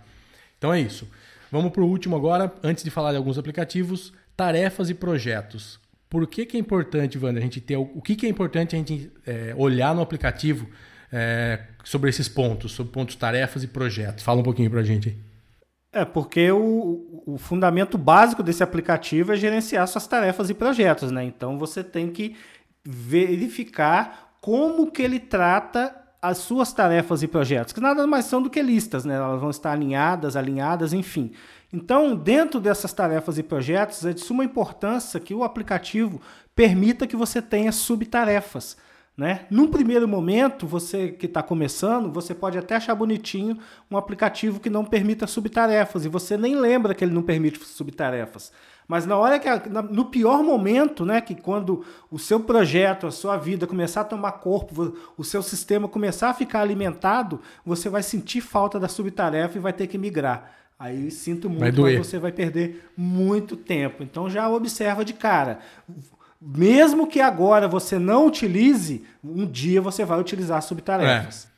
Então 0.58 0.74
é 0.74 0.80
isso. 0.80 1.08
Vamos 1.52 1.72
para 1.72 1.82
o 1.82 1.88
último 1.88 2.16
agora, 2.16 2.54
antes 2.62 2.84
de 2.84 2.92
falar 2.92 3.12
de 3.12 3.18
alguns 3.18 3.38
aplicativos, 3.38 4.14
tarefas 4.38 4.90
e 4.90 4.94
projetos. 4.94 5.80
Por 6.10 6.28
que, 6.28 6.46
que 6.46 6.58
é 6.58 6.60
importante, 6.60 7.18
Wander, 7.18 7.42
a 7.42 7.46
gente 7.46 7.62
ter 7.62 7.78
o 7.78 8.02
que, 8.02 8.16
que 8.16 8.26
é 8.26 8.30
importante 8.30 8.76
a 8.76 8.80
gente 8.80 9.12
é, 9.26 9.54
olhar 9.56 9.96
no 9.96 10.02
aplicativo 10.02 10.68
é, 11.12 11.60
sobre 11.84 12.10
esses 12.10 12.28
pontos, 12.28 12.72
sobre 12.72 12.92
pontos 12.92 13.16
tarefas 13.16 13.64
e 13.64 13.68
projetos? 13.68 14.24
Fala 14.24 14.42
um 14.42 14.44
pouquinho 14.44 14.70
para 14.70 14.82
a 14.82 14.84
gente 14.84 15.10
aí. 15.10 15.29
É, 15.92 16.06
porque 16.06 16.52
o, 16.52 17.24
o 17.26 17.38
fundamento 17.38 17.98
básico 17.98 18.44
desse 18.44 18.62
aplicativo 18.62 19.34
é 19.34 19.36
gerenciar 19.36 19.88
suas 19.88 20.06
tarefas 20.06 20.50
e 20.50 20.54
projetos, 20.54 21.12
né? 21.12 21.24
Então 21.24 21.58
você 21.58 21.84
tem 21.84 22.12
que 22.12 22.36
verificar 22.84 24.36
como 24.40 24.92
que 24.92 25.02
ele 25.02 25.20
trata 25.20 25.96
as 26.22 26.38
suas 26.40 26.72
tarefas 26.74 27.24
e 27.24 27.28
projetos, 27.28 27.74
que 27.74 27.80
nada 27.80 28.06
mais 28.06 28.26
são 28.26 28.42
do 28.42 28.50
que 28.50 28.62
listas, 28.62 29.06
né? 29.06 29.16
Elas 29.16 29.40
vão 29.40 29.50
estar 29.50 29.72
alinhadas, 29.72 30.36
alinhadas, 30.36 30.94
enfim. 30.94 31.32
Então, 31.72 32.16
dentro 32.16 32.60
dessas 32.60 32.92
tarefas 32.92 33.38
e 33.38 33.44
projetos, 33.44 34.06
é 34.06 34.12
de 34.12 34.22
suma 34.22 34.44
importância 34.44 35.20
que 35.20 35.34
o 35.34 35.44
aplicativo 35.44 36.20
permita 36.56 37.08
que 37.08 37.16
você 37.16 37.42
tenha 37.42 37.72
subtarefas. 37.72 38.76
Né? 39.20 39.42
Num 39.50 39.68
primeiro 39.68 40.08
momento, 40.08 40.66
você 40.66 41.10
que 41.10 41.26
está 41.26 41.44
começando, 41.44 42.10
você 42.10 42.34
pode 42.34 42.58
até 42.58 42.78
achar 42.78 42.96
bonitinho 42.96 43.58
um 43.92 43.98
aplicativo 43.98 44.62
que 44.62 44.70
não 44.70 44.86
permita 44.86 45.28
subtarefas 45.28 46.06
e 46.06 46.08
você 46.08 46.38
nem 46.38 46.56
lembra 46.56 46.96
que 46.96 47.04
ele 47.04 47.14
não 47.14 47.22
permite 47.22 47.60
subtarefas. 47.66 48.50
Mas 48.88 49.06
na 49.06 49.18
hora 49.18 49.38
que, 49.38 49.50
no 49.92 50.06
pior 50.06 50.42
momento, 50.42 51.04
né, 51.04 51.20
que 51.20 51.36
quando 51.36 51.84
o 52.10 52.18
seu 52.18 52.40
projeto, 52.40 53.08
a 53.08 53.12
sua 53.12 53.36
vida 53.36 53.68
começar 53.68 54.02
a 54.02 54.06
tomar 54.06 54.32
corpo, 54.32 54.96
o 55.18 55.24
seu 55.26 55.44
sistema 55.44 55.90
começar 55.90 56.30
a 56.30 56.34
ficar 56.34 56.62
alimentado, 56.62 57.42
você 57.66 57.90
vai 57.90 58.02
sentir 58.02 58.40
falta 58.40 58.80
da 58.80 58.88
subtarefa 58.88 59.58
e 59.58 59.60
vai 59.60 59.74
ter 59.74 59.88
que 59.88 59.98
migrar. 59.98 60.50
Aí 60.80 61.12
sinto 61.12 61.50
muito, 61.50 61.82
mas 61.82 61.98
você 61.98 62.18
vai 62.18 62.32
perder 62.32 62.90
muito 62.96 63.58
tempo. 63.58 64.02
Então 64.02 64.30
já 64.30 64.48
observa 64.48 65.04
de 65.04 65.12
cara 65.12 65.60
mesmo 66.42 67.08
que 67.08 67.20
agora 67.20 67.68
você 67.68 68.00
não 68.00 68.28
utilize, 68.28 69.04
um 69.24 69.46
dia 69.46 69.82
você 69.82 70.06
vai 70.06 70.20
utilizar 70.20 70.62
subtarefas. 70.62 71.46
É. 71.46 71.50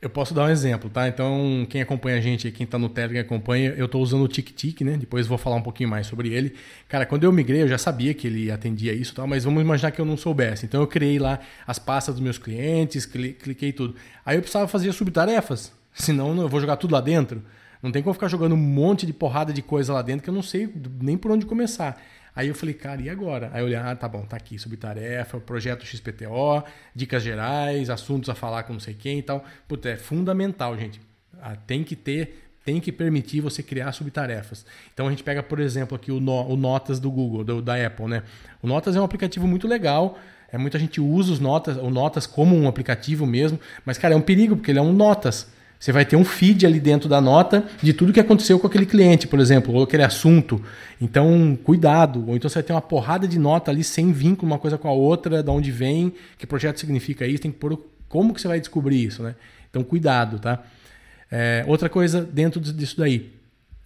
Eu 0.00 0.10
posso 0.10 0.34
dar 0.34 0.44
um 0.44 0.48
exemplo, 0.48 0.90
tá? 0.90 1.08
Então, 1.08 1.66
quem 1.68 1.80
acompanha 1.80 2.18
a 2.18 2.20
gente, 2.20 2.50
quem 2.52 2.64
está 2.64 2.78
no 2.78 2.88
Telegram 2.88 3.20
acompanha, 3.20 3.74
eu 3.76 3.86
estou 3.86 4.02
usando 4.02 4.22
o 4.22 4.28
TicTic, 4.28 4.84
né? 4.84 4.96
Depois 4.96 5.26
vou 5.26 5.38
falar 5.38 5.56
um 5.56 5.62
pouquinho 5.62 5.88
mais 5.88 6.06
sobre 6.06 6.32
ele. 6.32 6.54
Cara, 6.86 7.06
quando 7.06 7.24
eu 7.24 7.32
migrei, 7.32 7.62
eu 7.62 7.68
já 7.68 7.78
sabia 7.78 8.12
que 8.12 8.26
ele 8.26 8.50
atendia 8.50 8.92
isso, 8.92 9.14
tal, 9.14 9.26
mas 9.26 9.44
vamos 9.44 9.62
imaginar 9.62 9.90
que 9.90 10.00
eu 10.00 10.04
não 10.04 10.16
soubesse. 10.16 10.66
Então, 10.66 10.80
eu 10.80 10.86
criei 10.86 11.18
lá 11.18 11.40
as 11.66 11.78
pastas 11.78 12.14
dos 12.14 12.22
meus 12.22 12.38
clientes, 12.38 13.06
cliquei 13.06 13.72
tudo. 13.72 13.96
Aí 14.24 14.36
eu 14.36 14.42
precisava 14.42 14.68
fazer 14.68 14.92
subtarefas, 14.92 15.72
senão 15.92 16.40
eu 16.40 16.48
vou 16.48 16.60
jogar 16.60 16.76
tudo 16.76 16.92
lá 16.92 17.00
dentro. 17.00 17.42
Não 17.82 17.90
tem 17.90 18.02
como 18.02 18.14
ficar 18.14 18.28
jogando 18.28 18.54
um 18.54 18.58
monte 18.58 19.06
de 19.06 19.12
porrada 19.12 19.52
de 19.52 19.62
coisa 19.62 19.92
lá 19.92 20.02
dentro 20.02 20.22
que 20.22 20.30
eu 20.30 20.34
não 20.34 20.42
sei 20.42 20.72
nem 21.00 21.16
por 21.16 21.30
onde 21.30 21.46
começar. 21.46 22.00
Aí 22.36 22.48
eu 22.48 22.54
falei, 22.54 22.74
cara, 22.74 23.00
e 23.00 23.08
agora? 23.08 23.50
Aí 23.54 23.62
eu 23.62 23.64
olhei, 23.64 23.78
ah, 23.78 23.96
tá 23.96 24.06
bom, 24.06 24.20
tá 24.20 24.36
aqui, 24.36 24.58
subtarefa, 24.58 25.40
projeto 25.40 25.86
XPTO, 25.86 26.62
dicas 26.94 27.22
gerais, 27.22 27.88
assuntos 27.88 28.28
a 28.28 28.34
falar 28.34 28.64
com 28.64 28.74
não 28.74 28.80
sei 28.80 28.92
quem 28.92 29.20
e 29.20 29.22
tal. 29.22 29.42
Puta, 29.66 29.88
é 29.88 29.96
fundamental, 29.96 30.76
gente. 30.76 31.00
Ah, 31.40 31.56
tem 31.56 31.82
que 31.82 31.96
ter, 31.96 32.46
tem 32.62 32.78
que 32.78 32.92
permitir 32.92 33.40
você 33.40 33.62
criar 33.62 33.90
subtarefas. 33.92 34.66
Então 34.92 35.06
a 35.06 35.10
gente 35.10 35.24
pega, 35.24 35.42
por 35.42 35.58
exemplo, 35.58 35.96
aqui 35.96 36.12
o, 36.12 36.20
no, 36.20 36.46
o 36.46 36.56
Notas 36.58 37.00
do 37.00 37.10
Google, 37.10 37.42
do, 37.42 37.62
da 37.62 37.74
Apple, 37.86 38.06
né? 38.06 38.22
O 38.62 38.66
Notas 38.66 38.94
é 38.94 39.00
um 39.00 39.04
aplicativo 39.04 39.46
muito 39.46 39.66
legal. 39.66 40.18
É, 40.52 40.58
muita 40.58 40.78
gente 40.78 41.00
usa 41.00 41.32
os 41.32 41.40
Notas, 41.40 41.78
o 41.78 41.88
Notas 41.88 42.26
como 42.26 42.54
um 42.54 42.68
aplicativo 42.68 43.24
mesmo, 43.26 43.58
mas, 43.84 43.96
cara, 43.96 44.12
é 44.12 44.16
um 44.16 44.20
perigo, 44.20 44.56
porque 44.56 44.70
ele 44.70 44.78
é 44.78 44.82
um 44.82 44.92
Notas. 44.92 45.50
Você 45.78 45.92
vai 45.92 46.04
ter 46.04 46.16
um 46.16 46.24
feed 46.24 46.66
ali 46.66 46.80
dentro 46.80 47.08
da 47.08 47.20
nota 47.20 47.64
de 47.82 47.92
tudo 47.92 48.12
que 48.12 48.20
aconteceu 48.20 48.58
com 48.58 48.66
aquele 48.66 48.86
cliente, 48.86 49.26
por 49.26 49.38
exemplo, 49.38 49.74
ou 49.74 49.84
aquele 49.84 50.02
assunto. 50.02 50.60
Então, 51.00 51.56
cuidado. 51.62 52.24
Ou 52.28 52.36
então 52.36 52.48
você 52.48 52.54
vai 52.54 52.62
ter 52.62 52.72
uma 52.72 52.80
porrada 52.80 53.28
de 53.28 53.38
nota 53.38 53.70
ali 53.70 53.84
sem 53.84 54.10
vínculo 54.10 54.50
uma 54.50 54.58
coisa 54.58 54.78
com 54.78 54.88
a 54.88 54.92
outra, 54.92 55.42
de 55.42 55.50
onde 55.50 55.70
vem, 55.70 56.12
que 56.38 56.46
projeto 56.46 56.80
significa 56.80 57.26
isso, 57.26 57.42
tem 57.42 57.52
que 57.52 57.58
pôr 57.58 57.78
como 58.08 58.32
que 58.32 58.40
você 58.40 58.48
vai 58.48 58.58
descobrir 58.58 59.04
isso, 59.04 59.22
né? 59.22 59.34
Então, 59.68 59.84
cuidado, 59.84 60.38
tá? 60.38 60.62
É, 61.30 61.64
outra 61.66 61.88
coisa 61.88 62.22
dentro 62.22 62.60
disso 62.60 62.96
daí, 62.96 63.32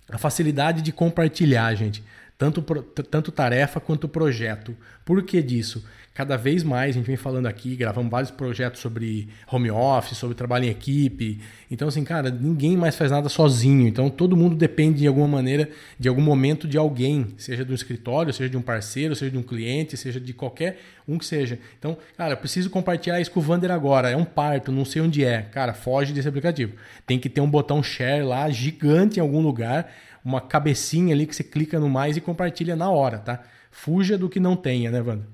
a 0.09 0.19
facilidade 0.19 0.83
de 0.83 0.93
compartilhar, 0.93 1.75
gente. 1.75 2.03
Tanto, 2.41 2.63
tanto 2.63 3.31
tarefa 3.31 3.79
quanto 3.79 4.09
projeto. 4.09 4.75
Por 5.05 5.23
que 5.23 5.43
disso? 5.43 5.85
cada 6.21 6.37
vez 6.37 6.63
mais, 6.63 6.91
a 6.91 6.99
gente 6.99 7.07
vem 7.07 7.17
falando 7.17 7.47
aqui, 7.47 7.75
gravamos 7.75 8.11
vários 8.11 8.31
projetos 8.31 8.81
sobre 8.81 9.29
home 9.51 9.71
office, 9.71 10.19
sobre 10.19 10.35
trabalho 10.35 10.67
em 10.67 10.69
equipe. 10.69 11.41
Então, 11.71 11.89
assim, 11.89 12.05
cara, 12.05 12.31
ninguém 12.31 12.77
mais 12.77 12.95
faz 12.95 13.11
nada 13.11 13.29
sozinho. 13.31 13.89
Então, 13.89 14.11
todo 14.11 14.37
mundo 14.37 14.55
depende 14.55 14.99
de 14.99 15.07
alguma 15.07 15.27
maneira, 15.27 15.71
de 15.99 16.09
algum 16.11 16.21
momento, 16.21 16.69
de 16.69 16.77
alguém, 16.77 17.29
seja 17.39 17.65
do 17.65 17.73
escritório, 17.73 18.35
seja 18.35 18.51
de 18.51 18.57
um 18.59 18.61
parceiro, 18.61 19.17
seja 19.17 19.31
de 19.31 19.39
um 19.39 19.43
cliente, 19.43 19.97
seja 19.97 20.21
de 20.21 20.35
qualquer 20.35 20.79
um 21.09 21.17
que 21.17 21.25
seja. 21.25 21.59
Então, 21.79 21.97
cara, 22.19 22.37
preciso 22.37 22.69
compartilhar 22.69 23.19
isso 23.19 23.31
com 23.31 23.41
o 23.41 23.43
Vander 23.43 23.71
agora. 23.71 24.11
É 24.11 24.17
um 24.17 24.25
parto, 24.25 24.71
não 24.71 24.85
sei 24.85 25.01
onde 25.01 25.25
é. 25.25 25.43
Cara, 25.43 25.73
foge 25.73 26.13
desse 26.13 26.29
aplicativo. 26.29 26.75
Tem 27.07 27.19
que 27.19 27.31
ter 27.31 27.41
um 27.41 27.49
botão 27.49 27.83
share 27.83 28.25
lá, 28.25 28.51
gigante 28.51 29.19
em 29.19 29.23
algum 29.23 29.41
lugar, 29.41 29.91
uma 30.25 30.41
cabecinha 30.41 31.15
ali 31.15 31.27
que 31.27 31.35
você 31.35 31.45
clica 31.45 31.79
no 31.79 31.89
mais 31.89 32.17
e 32.17 32.21
compartilha 32.21 32.77
na 32.77 32.91
hora, 32.91 33.19
tá? 33.19 33.41
Fuja 33.71 34.19
do 34.19 34.29
que 34.29 34.41
não 34.41 34.57
tenha, 34.57 34.91
né, 34.91 35.01
Vander? 35.01 35.27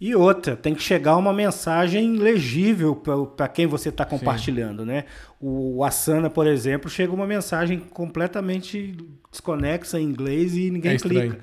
E 0.00 0.14
outra, 0.14 0.56
tem 0.56 0.74
que 0.74 0.82
chegar 0.82 1.16
uma 1.16 1.32
mensagem 1.32 2.16
legível 2.16 2.96
para 3.36 3.48
quem 3.48 3.66
você 3.66 3.88
está 3.88 4.04
compartilhando, 4.04 4.82
Sim. 4.82 4.88
né? 4.88 5.04
O 5.40 5.84
Asana, 5.84 6.28
por 6.28 6.46
exemplo, 6.46 6.90
chega 6.90 7.12
uma 7.12 7.26
mensagem 7.26 7.78
completamente 7.78 8.96
desconexa 9.30 9.98
em 9.98 10.04
inglês 10.04 10.56
e 10.56 10.70
ninguém 10.70 10.92
é 10.92 10.98
clica. 10.98 11.38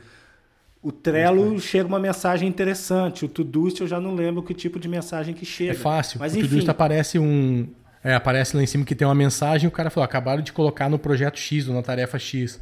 O 0.82 0.92
Trello 0.92 1.56
é 1.56 1.60
chega 1.60 1.88
uma 1.88 2.00
mensagem 2.00 2.48
interessante. 2.48 3.24
O 3.24 3.28
Todoist 3.30 3.80
eu 3.80 3.88
já 3.88 4.00
não 4.00 4.16
lembro 4.16 4.44
que 4.44 4.54
tipo 4.54 4.80
de 4.80 4.88
mensagem 4.88 5.34
que 5.34 5.46
chega. 5.46 5.72
É 5.72 5.76
fácil. 5.76 6.20
Mas, 6.20 6.34
o 6.34 6.40
enfim. 6.40 6.48
Todoist 6.48 6.70
aparece 6.70 7.20
um... 7.20 7.68
É, 8.04 8.16
aparece 8.16 8.56
lá 8.56 8.64
em 8.64 8.66
cima 8.66 8.84
que 8.84 8.96
tem 8.96 9.08
uma 9.08 9.16
mensagem 9.16 9.66
e 9.66 9.68
o 9.68 9.72
cara 9.72 9.90
falou, 9.90 10.06
acabaram 10.06 10.42
de 10.42 10.52
colocar 10.52 10.90
no 10.90 10.98
projeto 10.98 11.38
X 11.38 11.68
ou 11.68 11.76
na 11.76 11.84
tarefa 11.84 12.18
X 12.18 12.60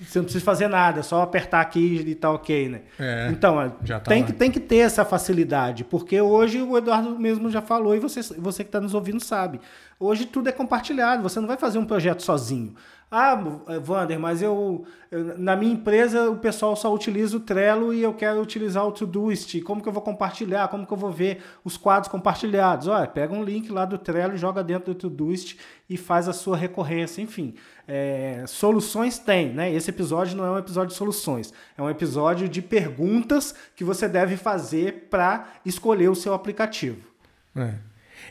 você 0.00 0.18
não 0.18 0.24
precisa 0.24 0.44
fazer 0.44 0.68
nada, 0.68 1.00
é 1.00 1.02
só 1.02 1.22
apertar 1.22 1.60
aqui 1.60 2.04
e 2.06 2.14
tá 2.14 2.30
ok, 2.30 2.68
né? 2.68 2.82
É, 2.98 3.28
então, 3.32 3.56
tá 3.84 3.98
tem, 4.00 4.24
que, 4.24 4.32
tem 4.32 4.50
que 4.50 4.60
ter 4.60 4.78
essa 4.78 5.04
facilidade, 5.04 5.82
porque 5.82 6.20
hoje 6.20 6.62
o 6.62 6.78
Eduardo 6.78 7.18
mesmo 7.18 7.50
já 7.50 7.60
falou 7.60 7.96
e 7.96 7.98
você, 7.98 8.22
você 8.38 8.62
que 8.62 8.68
está 8.68 8.80
nos 8.80 8.94
ouvindo 8.94 9.20
sabe. 9.20 9.60
Hoje 9.98 10.24
tudo 10.24 10.48
é 10.48 10.52
compartilhado, 10.52 11.22
você 11.22 11.40
não 11.40 11.48
vai 11.48 11.56
fazer 11.56 11.78
um 11.78 11.84
projeto 11.84 12.22
sozinho. 12.22 12.74
Ah, 13.10 13.42
Wander, 13.86 14.20
mas 14.20 14.42
eu, 14.42 14.84
eu, 15.10 15.38
na 15.38 15.56
minha 15.56 15.72
empresa 15.72 16.30
o 16.30 16.36
pessoal 16.36 16.76
só 16.76 16.92
utiliza 16.92 17.38
o 17.38 17.40
Trello 17.40 17.94
e 17.94 18.02
eu 18.02 18.12
quero 18.12 18.42
utilizar 18.42 18.86
o 18.86 18.92
Todoist. 18.92 19.62
Como 19.62 19.82
que 19.82 19.88
eu 19.88 19.92
vou 19.92 20.02
compartilhar? 20.02 20.68
Como 20.68 20.86
que 20.86 20.92
eu 20.92 20.96
vou 20.96 21.10
ver 21.10 21.42
os 21.64 21.78
quadros 21.78 22.10
compartilhados? 22.10 22.86
Olha, 22.86 23.06
pega 23.06 23.32
um 23.32 23.42
link 23.42 23.72
lá 23.72 23.86
do 23.86 23.96
Trello, 23.96 24.36
joga 24.36 24.62
dentro 24.62 24.92
do 24.92 24.98
Todoist 24.98 25.56
e 25.88 25.96
faz 25.96 26.28
a 26.28 26.34
sua 26.34 26.54
recorrência. 26.54 27.22
Enfim, 27.22 27.54
é, 27.86 28.44
soluções 28.46 29.18
tem, 29.18 29.54
né? 29.54 29.72
Esse 29.72 29.88
episódio 29.88 30.36
não 30.36 30.44
é 30.44 30.50
um 30.50 30.58
episódio 30.58 30.90
de 30.90 30.98
soluções, 30.98 31.50
é 31.78 31.82
um 31.82 31.88
episódio 31.88 32.46
de 32.46 32.60
perguntas 32.60 33.54
que 33.74 33.84
você 33.84 34.06
deve 34.06 34.36
fazer 34.36 35.08
para 35.08 35.46
escolher 35.64 36.10
o 36.10 36.14
seu 36.14 36.34
aplicativo. 36.34 37.00
É. 37.56 37.87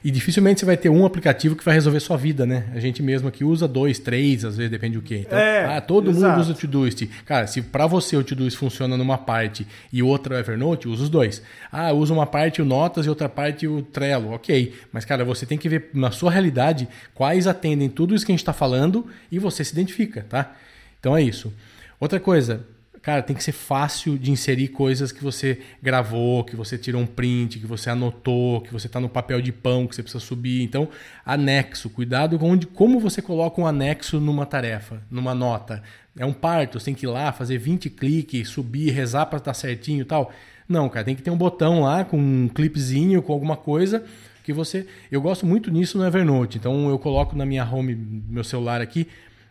E 0.08 0.12
dificilmente 0.12 0.62
você 0.62 0.66
vai 0.66 0.78
ter 0.78 0.88
um 0.88 1.06
aplicativo 1.06 1.54
que 1.54 1.66
vai 1.66 1.74
resolver 1.74 2.00
sua 2.00 2.16
vida, 2.16 2.46
né? 2.46 2.68
A 2.74 2.80
gente 2.80 3.04
mesmo 3.04 3.28
aqui 3.28 3.44
usa 3.44 3.68
dois, 3.68 4.00
três, 4.00 4.46
às 4.46 4.56
vezes 4.56 4.72
depende 4.72 4.96
do 4.96 5.02
que. 5.02 5.18
Então, 5.18 5.38
é, 5.38 5.66
ah, 5.66 5.82
todo 5.82 6.12
exato. 6.12 6.30
mundo 6.30 6.40
usa 6.40 6.54
o 6.54 6.56
Todoist. 6.56 7.06
Cara, 7.26 7.46
se 7.46 7.62
para 7.62 7.86
você 7.88 8.16
o 8.16 8.24
Todoist 8.24 8.58
funciona 8.58 8.96
numa 8.96 9.18
parte 9.18 9.68
e 9.92 10.02
outra 10.02 10.36
o 10.36 10.38
Evernote, 10.38 10.88
usa 10.88 11.04
os 11.04 11.10
dois. 11.10 11.42
Ah, 11.70 11.92
usa 11.92 12.14
uma 12.14 12.26
parte 12.26 12.62
o 12.62 12.66
Notas 12.66 13.06
e 13.06 13.10
outra 13.10 13.28
parte 13.28 13.68
o 13.68 13.82
Trello. 13.82 14.32
Ok. 14.32 14.76
Mas, 14.94 15.04
cara, 15.04 15.26
você 15.26 15.46
tem 15.46 15.58
que 15.58 15.68
ver 15.68 15.90
na 15.94 16.10
sua 16.10 16.32
realidade 16.32 16.88
quais 17.14 17.46
atendem 17.46 17.90
tudo 17.90 18.16
isso 18.16 18.26
que 18.26 18.32
a 18.32 18.36
gente 18.36 18.40
está 18.40 18.54
falando 18.54 19.08
e 19.30 19.38
você 19.38 19.62
se 19.62 19.74
identifica, 19.74 20.26
tá? 20.30 20.56
Então 21.02 21.18
é 21.18 21.22
isso. 21.22 21.52
Outra 22.00 22.18
coisa, 22.18 22.66
Cara, 23.08 23.22
tem 23.22 23.34
que 23.34 23.42
ser 23.42 23.54
fácil 23.54 24.18
de 24.18 24.32
inserir 24.32 24.68
coisas 24.68 25.14
que 25.14 25.24
você 25.24 25.62
gravou, 25.82 26.44
que 26.44 26.58
você 26.58 26.78
tirou 26.78 27.02
um 27.02 27.06
print, 27.06 27.58
que 27.58 27.66
você 27.66 27.90
anotou, 27.90 28.60
que 28.60 28.74
você 28.74 28.88
está 28.88 29.00
no 29.00 29.08
papel 29.08 29.42
de 29.42 29.54
pão, 29.54 29.88
que 29.88 29.96
você 29.96 30.04
precisa 30.04 30.22
subir. 30.22 30.62
Então, 30.62 30.90
anexo. 31.26 31.90
Cuidado 31.90 32.38
com 32.38 32.50
onde, 32.50 32.68
como 32.68 33.00
você 33.00 33.22
coloca 33.22 33.62
um 33.62 33.66
anexo 33.66 34.20
numa 34.20 34.46
tarefa, 34.46 35.02
numa 35.10 35.34
nota. 35.34 35.82
É 36.18 36.26
um 36.26 36.34
parto, 36.34 36.82
você 36.82 36.88
tem 36.88 36.94
que 36.94 37.06
ir 37.06 37.08
lá, 37.08 37.32
fazer 37.32 37.58
20 37.58 37.90
cliques, 37.92 38.50
subir, 38.50 38.90
rezar 38.90 39.26
para 39.28 39.38
estar 39.38 39.52
tá 39.52 39.58
certinho 39.58 40.02
e 40.02 40.06
tal. 40.06 40.30
Não, 40.68 40.90
cara, 40.90 41.06
tem 41.06 41.16
que 41.16 41.22
ter 41.22 41.32
um 41.32 41.38
botão 41.38 41.84
lá 41.84 42.04
com 42.04 42.18
um 42.18 42.50
clipezinho, 42.50 43.22
com 43.22 43.32
alguma 43.32 43.56
coisa 43.56 44.04
que 44.44 44.52
você. 44.52 44.86
Eu 45.10 45.22
gosto 45.22 45.46
muito 45.46 45.72
nisso 45.72 45.98
no 45.98 46.06
Evernote. 46.06 46.58
Então 46.58 46.90
eu 46.90 47.00
coloco 47.00 47.38
na 47.38 47.46
minha 47.46 47.64
home, 47.64 47.96
meu 47.96 48.44
celular 48.44 48.82
aqui, 48.82 49.08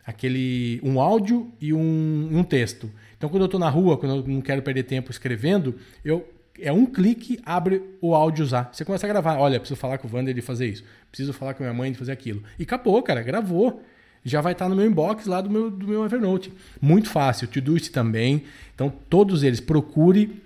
aquele 0.06 0.78
um 0.82 1.00
áudio 1.00 1.50
e 1.58 1.72
um, 1.72 2.28
um 2.30 2.44
texto. 2.44 2.90
Então, 3.16 3.28
quando 3.28 3.42
eu 3.42 3.46
estou 3.46 3.60
na 3.60 3.68
rua, 3.68 3.96
quando 3.96 4.16
eu 4.16 4.26
não 4.26 4.40
quero 4.40 4.62
perder 4.62 4.82
tempo 4.82 5.10
escrevendo, 5.10 5.74
eu 6.04 6.28
é 6.60 6.72
um 6.72 6.86
clique, 6.86 7.38
abre 7.44 7.82
o 8.00 8.14
áudio 8.14 8.44
usar. 8.44 8.70
Você 8.72 8.84
começa 8.84 9.06
a 9.06 9.08
gravar. 9.08 9.38
Olha, 9.38 9.58
preciso 9.58 9.78
falar 9.78 9.98
com 9.98 10.08
o 10.08 10.10
Wander 10.14 10.34
de 10.34 10.40
fazer 10.40 10.66
isso. 10.66 10.84
Preciso 11.10 11.32
falar 11.32 11.54
com 11.54 11.62
a 11.62 11.66
minha 11.66 11.76
mãe 11.76 11.92
de 11.92 11.98
fazer 11.98 12.12
aquilo. 12.12 12.42
E 12.58 12.62
acabou, 12.62 13.02
cara. 13.02 13.22
Gravou. 13.22 13.82
Já 14.24 14.40
vai 14.40 14.52
estar 14.52 14.68
no 14.68 14.74
meu 14.74 14.86
inbox 14.86 15.26
lá 15.26 15.40
do 15.40 15.48
meu, 15.48 15.70
do 15.70 15.86
meu 15.86 16.04
Evernote. 16.04 16.52
Muito 16.80 17.08
fácil. 17.08 17.46
Todoist 17.46 17.90
também. 17.90 18.44
Então, 18.74 18.92
todos 19.08 19.42
eles. 19.42 19.60
Procure 19.60 20.42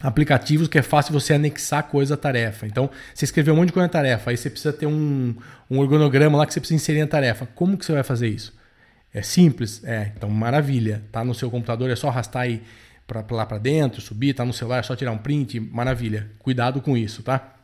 aplicativos 0.00 0.66
que 0.66 0.78
é 0.78 0.82
fácil 0.82 1.12
você 1.12 1.34
anexar 1.34 1.84
coisa 1.84 2.14
à 2.14 2.16
tarefa. 2.16 2.66
Então, 2.66 2.90
você 3.14 3.24
escreveu 3.24 3.54
um 3.54 3.58
monte 3.58 3.68
de 3.68 3.72
coisa 3.72 3.86
na 3.86 3.92
tarefa. 3.92 4.30
Aí 4.30 4.36
você 4.36 4.50
precisa 4.50 4.72
ter 4.72 4.86
um, 4.86 5.34
um 5.70 5.78
organograma 5.78 6.38
lá 6.38 6.46
que 6.46 6.52
você 6.52 6.60
precisa 6.60 6.76
inserir 6.76 7.00
na 7.00 7.06
tarefa. 7.06 7.46
Como 7.54 7.78
que 7.78 7.86
você 7.86 7.92
vai 7.92 8.02
fazer 8.02 8.28
isso? 8.28 8.52
É 9.14 9.22
simples? 9.22 9.82
É, 9.84 10.12
então 10.16 10.30
maravilha. 10.30 11.02
Tá 11.12 11.24
no 11.24 11.34
seu 11.34 11.50
computador, 11.50 11.90
é 11.90 11.96
só 11.96 12.08
arrastar 12.08 12.42
aí 12.42 12.62
para 13.06 13.24
lá 13.30 13.44
para 13.44 13.58
dentro, 13.58 14.00
subir, 14.00 14.34
tá 14.34 14.44
no 14.44 14.52
celular, 14.52 14.78
é 14.78 14.82
só 14.82 14.96
tirar 14.96 15.12
um 15.12 15.18
print, 15.18 15.60
maravilha. 15.60 16.30
Cuidado 16.38 16.80
com 16.80 16.96
isso, 16.96 17.22
tá? 17.22 17.54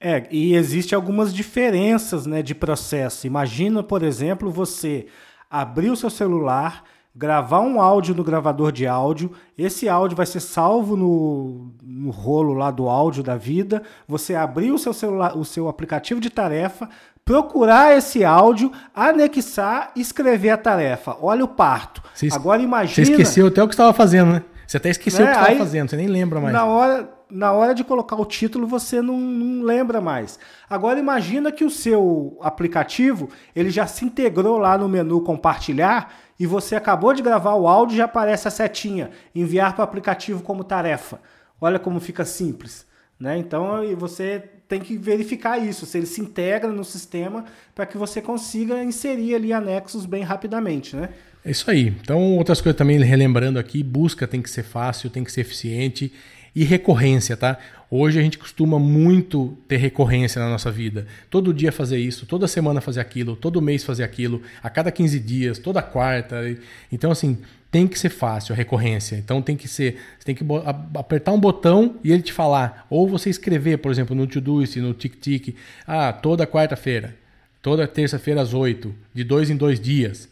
É, 0.00 0.26
e 0.30 0.54
existe 0.54 0.94
algumas 0.94 1.32
diferenças, 1.32 2.26
né, 2.26 2.42
de 2.42 2.54
processo. 2.54 3.26
Imagina, 3.26 3.82
por 3.82 4.02
exemplo, 4.02 4.50
você 4.50 5.06
abrir 5.50 5.90
o 5.90 5.96
seu 5.96 6.10
celular, 6.10 6.84
gravar 7.14 7.60
um 7.60 7.80
áudio 7.80 8.14
no 8.14 8.22
gravador 8.22 8.70
de 8.70 8.86
áudio, 8.86 9.32
esse 9.56 9.88
áudio 9.88 10.16
vai 10.16 10.26
ser 10.26 10.40
salvo 10.40 10.96
no, 10.96 11.72
no 11.82 12.10
rolo 12.10 12.52
lá 12.52 12.70
do 12.70 12.88
áudio 12.88 13.22
da 13.22 13.36
vida, 13.36 13.82
você 14.06 14.34
abrir 14.34 14.70
o 14.70 14.78
seu 14.78 14.92
celular, 14.92 15.36
o 15.36 15.44
seu 15.44 15.66
aplicativo 15.66 16.20
de 16.20 16.28
tarefa, 16.28 16.90
procurar 17.26 17.96
esse 17.98 18.24
áudio, 18.24 18.70
anexar 18.94 19.90
e 19.96 20.00
escrever 20.00 20.50
a 20.50 20.56
tarefa. 20.56 21.16
Olha 21.20 21.44
o 21.44 21.48
parto. 21.48 22.00
Você, 22.14 22.28
Agora 22.32 22.62
imagina. 22.62 23.04
Você 23.04 23.12
esqueceu 23.12 23.48
até 23.48 23.60
o 23.60 23.66
que 23.66 23.74
estava 23.74 23.92
fazendo, 23.92 24.32
né? 24.32 24.42
Você 24.64 24.76
até 24.76 24.90
esqueceu 24.90 25.24
né? 25.24 25.32
o 25.32 25.34
que 25.34 25.40
estava 25.40 25.58
fazendo, 25.58 25.90
você 25.90 25.96
nem 25.96 26.06
lembra 26.06 26.40
mais. 26.40 26.54
Na 26.54 26.64
hora, 26.64 27.10
na 27.28 27.52
hora 27.52 27.74
de 27.74 27.82
colocar 27.82 28.14
o 28.14 28.24
título, 28.24 28.64
você 28.64 29.02
não, 29.02 29.18
não, 29.18 29.64
lembra 29.64 30.00
mais. 30.00 30.38
Agora 30.70 31.00
imagina 31.00 31.50
que 31.50 31.64
o 31.64 31.70
seu 31.70 32.38
aplicativo 32.40 33.28
ele 33.54 33.70
já 33.70 33.88
se 33.88 34.04
integrou 34.04 34.56
lá 34.56 34.78
no 34.78 34.88
menu 34.88 35.20
compartilhar 35.20 36.14
e 36.38 36.46
você 36.46 36.76
acabou 36.76 37.12
de 37.12 37.22
gravar 37.22 37.54
o 37.54 37.66
áudio 37.66 37.94
e 37.94 37.98
já 37.98 38.04
aparece 38.04 38.46
a 38.46 38.52
setinha, 38.52 39.10
enviar 39.34 39.74
para 39.74 39.80
o 39.80 39.84
aplicativo 39.84 40.44
como 40.44 40.62
tarefa. 40.62 41.18
Olha 41.60 41.78
como 41.78 41.98
fica 41.98 42.24
simples. 42.24 42.86
Né? 43.18 43.38
Então 43.38 43.82
você 43.96 44.50
tem 44.68 44.80
que 44.80 44.96
verificar 44.96 45.58
isso, 45.58 45.86
se 45.86 45.96
ele 45.96 46.06
se 46.06 46.20
integra 46.20 46.72
no 46.72 46.84
sistema 46.84 47.44
para 47.74 47.86
que 47.86 47.96
você 47.96 48.20
consiga 48.20 48.82
inserir 48.82 49.34
ali 49.34 49.52
anexos 49.52 50.06
bem 50.06 50.22
rapidamente. 50.22 50.96
Né? 50.96 51.10
É 51.44 51.50
isso 51.50 51.70
aí. 51.70 51.94
Então, 52.00 52.36
outras 52.36 52.60
coisas 52.60 52.76
também 52.76 52.98
relembrando 52.98 53.58
aqui, 53.58 53.82
busca 53.82 54.26
tem 54.26 54.42
que 54.42 54.50
ser 54.50 54.64
fácil, 54.64 55.08
tem 55.08 55.22
que 55.22 55.30
ser 55.30 55.42
eficiente 55.42 56.12
e 56.54 56.64
recorrência, 56.64 57.36
tá? 57.36 57.58
Hoje 57.88 58.18
a 58.18 58.22
gente 58.22 58.38
costuma 58.38 58.78
muito 58.78 59.56
ter 59.68 59.76
recorrência 59.76 60.42
na 60.42 60.48
nossa 60.48 60.72
vida. 60.72 61.06
Todo 61.30 61.54
dia 61.54 61.70
fazer 61.70 61.98
isso, 61.98 62.26
toda 62.26 62.48
semana 62.48 62.80
fazer 62.80 63.00
aquilo, 63.00 63.36
todo 63.36 63.62
mês 63.62 63.84
fazer 63.84 64.02
aquilo, 64.02 64.42
a 64.60 64.68
cada 64.68 64.90
15 64.90 65.20
dias, 65.20 65.58
toda 65.58 65.80
quarta. 65.82 66.36
Então, 66.90 67.12
assim, 67.12 67.38
tem 67.76 67.86
que 67.86 67.98
ser 67.98 68.08
fácil 68.08 68.54
a 68.54 68.56
recorrência. 68.56 69.16
Então 69.16 69.42
tem 69.42 69.54
que 69.54 69.68
ser, 69.68 69.98
você 70.18 70.24
tem 70.24 70.34
que 70.34 70.42
apertar 70.94 71.32
um 71.32 71.38
botão 71.38 71.96
e 72.02 72.10
ele 72.10 72.22
te 72.22 72.32
falar, 72.32 72.86
ou 72.88 73.06
você 73.06 73.28
escrever, 73.28 73.76
por 73.76 73.92
exemplo, 73.92 74.16
no 74.16 74.26
Todoist, 74.26 74.76
no 74.76 74.94
TicTic, 74.94 75.54
ah, 75.86 76.10
toda 76.10 76.46
quarta-feira, 76.46 77.14
toda 77.60 77.86
terça-feira 77.86 78.40
às 78.40 78.54
8, 78.54 78.94
de 79.12 79.22
dois 79.22 79.50
em 79.50 79.56
dois 79.58 79.78
dias. 79.78 80.26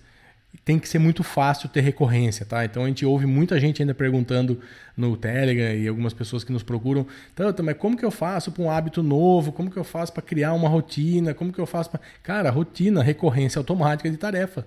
Tem 0.64 0.78
que 0.78 0.88
ser 0.88 0.98
muito 0.98 1.22
fácil 1.22 1.68
ter 1.68 1.82
recorrência, 1.82 2.46
tá? 2.46 2.64
Então 2.64 2.84
a 2.84 2.86
gente 2.88 3.04
ouve 3.04 3.26
muita 3.26 3.60
gente 3.60 3.82
ainda 3.82 3.92
perguntando 3.92 4.58
no 4.96 5.14
Telegram 5.14 5.74
e 5.74 5.86
algumas 5.86 6.14
pessoas 6.14 6.44
que 6.44 6.50
nos 6.50 6.62
procuram, 6.62 7.06
tanto, 7.34 7.62
mas 7.62 7.76
como 7.76 7.94
que 7.94 8.06
eu 8.06 8.10
faço 8.10 8.52
para 8.52 8.62
um 8.62 8.70
hábito 8.70 9.02
novo? 9.02 9.52
Como 9.52 9.70
que 9.70 9.76
eu 9.76 9.84
faço 9.84 10.14
para 10.14 10.22
criar 10.22 10.54
uma 10.54 10.70
rotina? 10.70 11.34
Como 11.34 11.52
que 11.52 11.60
eu 11.60 11.66
faço 11.66 11.90
para, 11.90 12.00
cara, 12.22 12.48
rotina, 12.48 13.02
recorrência 13.02 13.58
automática 13.58 14.10
de 14.10 14.16
tarefa. 14.16 14.66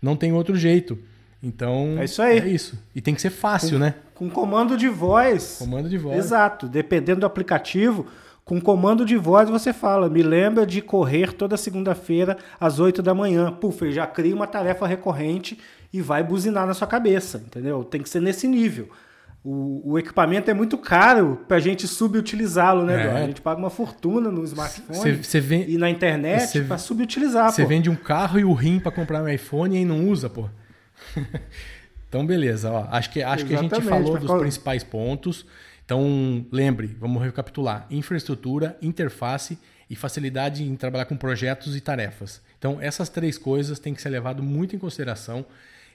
Não 0.00 0.16
tem 0.16 0.32
outro 0.32 0.56
jeito. 0.56 0.98
Então, 1.44 1.96
é 1.98 2.04
isso 2.04 2.22
aí. 2.22 2.38
É 2.38 2.48
isso. 2.48 2.82
E 2.94 3.00
tem 3.02 3.14
que 3.14 3.20
ser 3.20 3.30
fácil, 3.30 3.72
com, 3.72 3.78
né? 3.78 3.94
Com 4.14 4.30
comando 4.30 4.76
de 4.76 4.88
voz. 4.88 5.56
Comando 5.58 5.88
de 5.88 5.98
voz. 5.98 6.16
Exato. 6.16 6.66
Dependendo 6.66 7.20
do 7.20 7.26
aplicativo, 7.26 8.06
com 8.44 8.58
comando 8.60 9.04
de 9.04 9.16
voz 9.16 9.50
você 9.50 9.72
fala: 9.72 10.08
me 10.08 10.22
lembra 10.22 10.66
de 10.66 10.80
correr 10.80 11.34
toda 11.34 11.56
segunda-feira 11.56 12.38
às 12.58 12.80
8 12.80 13.02
da 13.02 13.14
manhã. 13.14 13.52
Puf, 13.52 13.92
já 13.92 14.06
cria 14.06 14.34
uma 14.34 14.46
tarefa 14.46 14.86
recorrente 14.86 15.58
e 15.92 16.00
vai 16.00 16.24
buzinar 16.24 16.66
na 16.66 16.72
sua 16.72 16.86
cabeça, 16.86 17.42
entendeu? 17.46 17.84
Tem 17.84 18.02
que 18.02 18.08
ser 18.08 18.20
nesse 18.20 18.48
nível. 18.48 18.88
O, 19.44 19.92
o 19.92 19.98
equipamento 19.98 20.50
é 20.50 20.54
muito 20.54 20.78
caro 20.78 21.40
para 21.46 21.58
a 21.58 21.60
gente 21.60 21.86
subutilizá-lo, 21.86 22.82
né, 22.82 23.06
é. 23.06 23.10
A 23.10 23.26
gente 23.26 23.42
paga 23.42 23.58
uma 23.58 23.68
fortuna 23.68 24.30
no 24.30 24.42
smartphone 24.42 24.98
cê, 24.98 25.22
cê 25.22 25.38
vem, 25.38 25.68
e 25.68 25.76
na 25.76 25.90
internet 25.90 26.62
para 26.62 26.78
subutilizar. 26.78 27.52
Você 27.52 27.66
vende 27.66 27.90
um 27.90 27.94
carro 27.94 28.40
e 28.40 28.44
o 28.44 28.54
rim 28.54 28.80
para 28.80 28.90
comprar 28.90 29.22
um 29.22 29.28
iPhone 29.28 29.76
e 29.76 29.84
não 29.84 30.08
usa, 30.08 30.30
pô. 30.30 30.48
então, 32.08 32.26
beleza. 32.26 32.70
Ó, 32.70 32.86
acho 32.90 33.10
que, 33.10 33.22
acho 33.22 33.46
que 33.46 33.54
a 33.54 33.60
gente 33.60 33.80
falou 33.82 34.18
dos 34.18 34.26
qual... 34.26 34.40
principais 34.40 34.82
pontos. 34.82 35.46
Então, 35.84 36.46
lembre, 36.50 36.96
vamos 36.98 37.22
recapitular: 37.22 37.86
infraestrutura, 37.90 38.76
interface 38.80 39.58
e 39.88 39.94
facilidade 39.96 40.62
em 40.62 40.74
trabalhar 40.76 41.04
com 41.04 41.16
projetos 41.16 41.76
e 41.76 41.80
tarefas. 41.80 42.40
Então, 42.58 42.78
essas 42.80 43.08
três 43.08 43.36
coisas 43.36 43.78
têm 43.78 43.94
que 43.94 44.00
ser 44.00 44.08
levado 44.08 44.42
muito 44.42 44.74
em 44.74 44.78
consideração. 44.78 45.44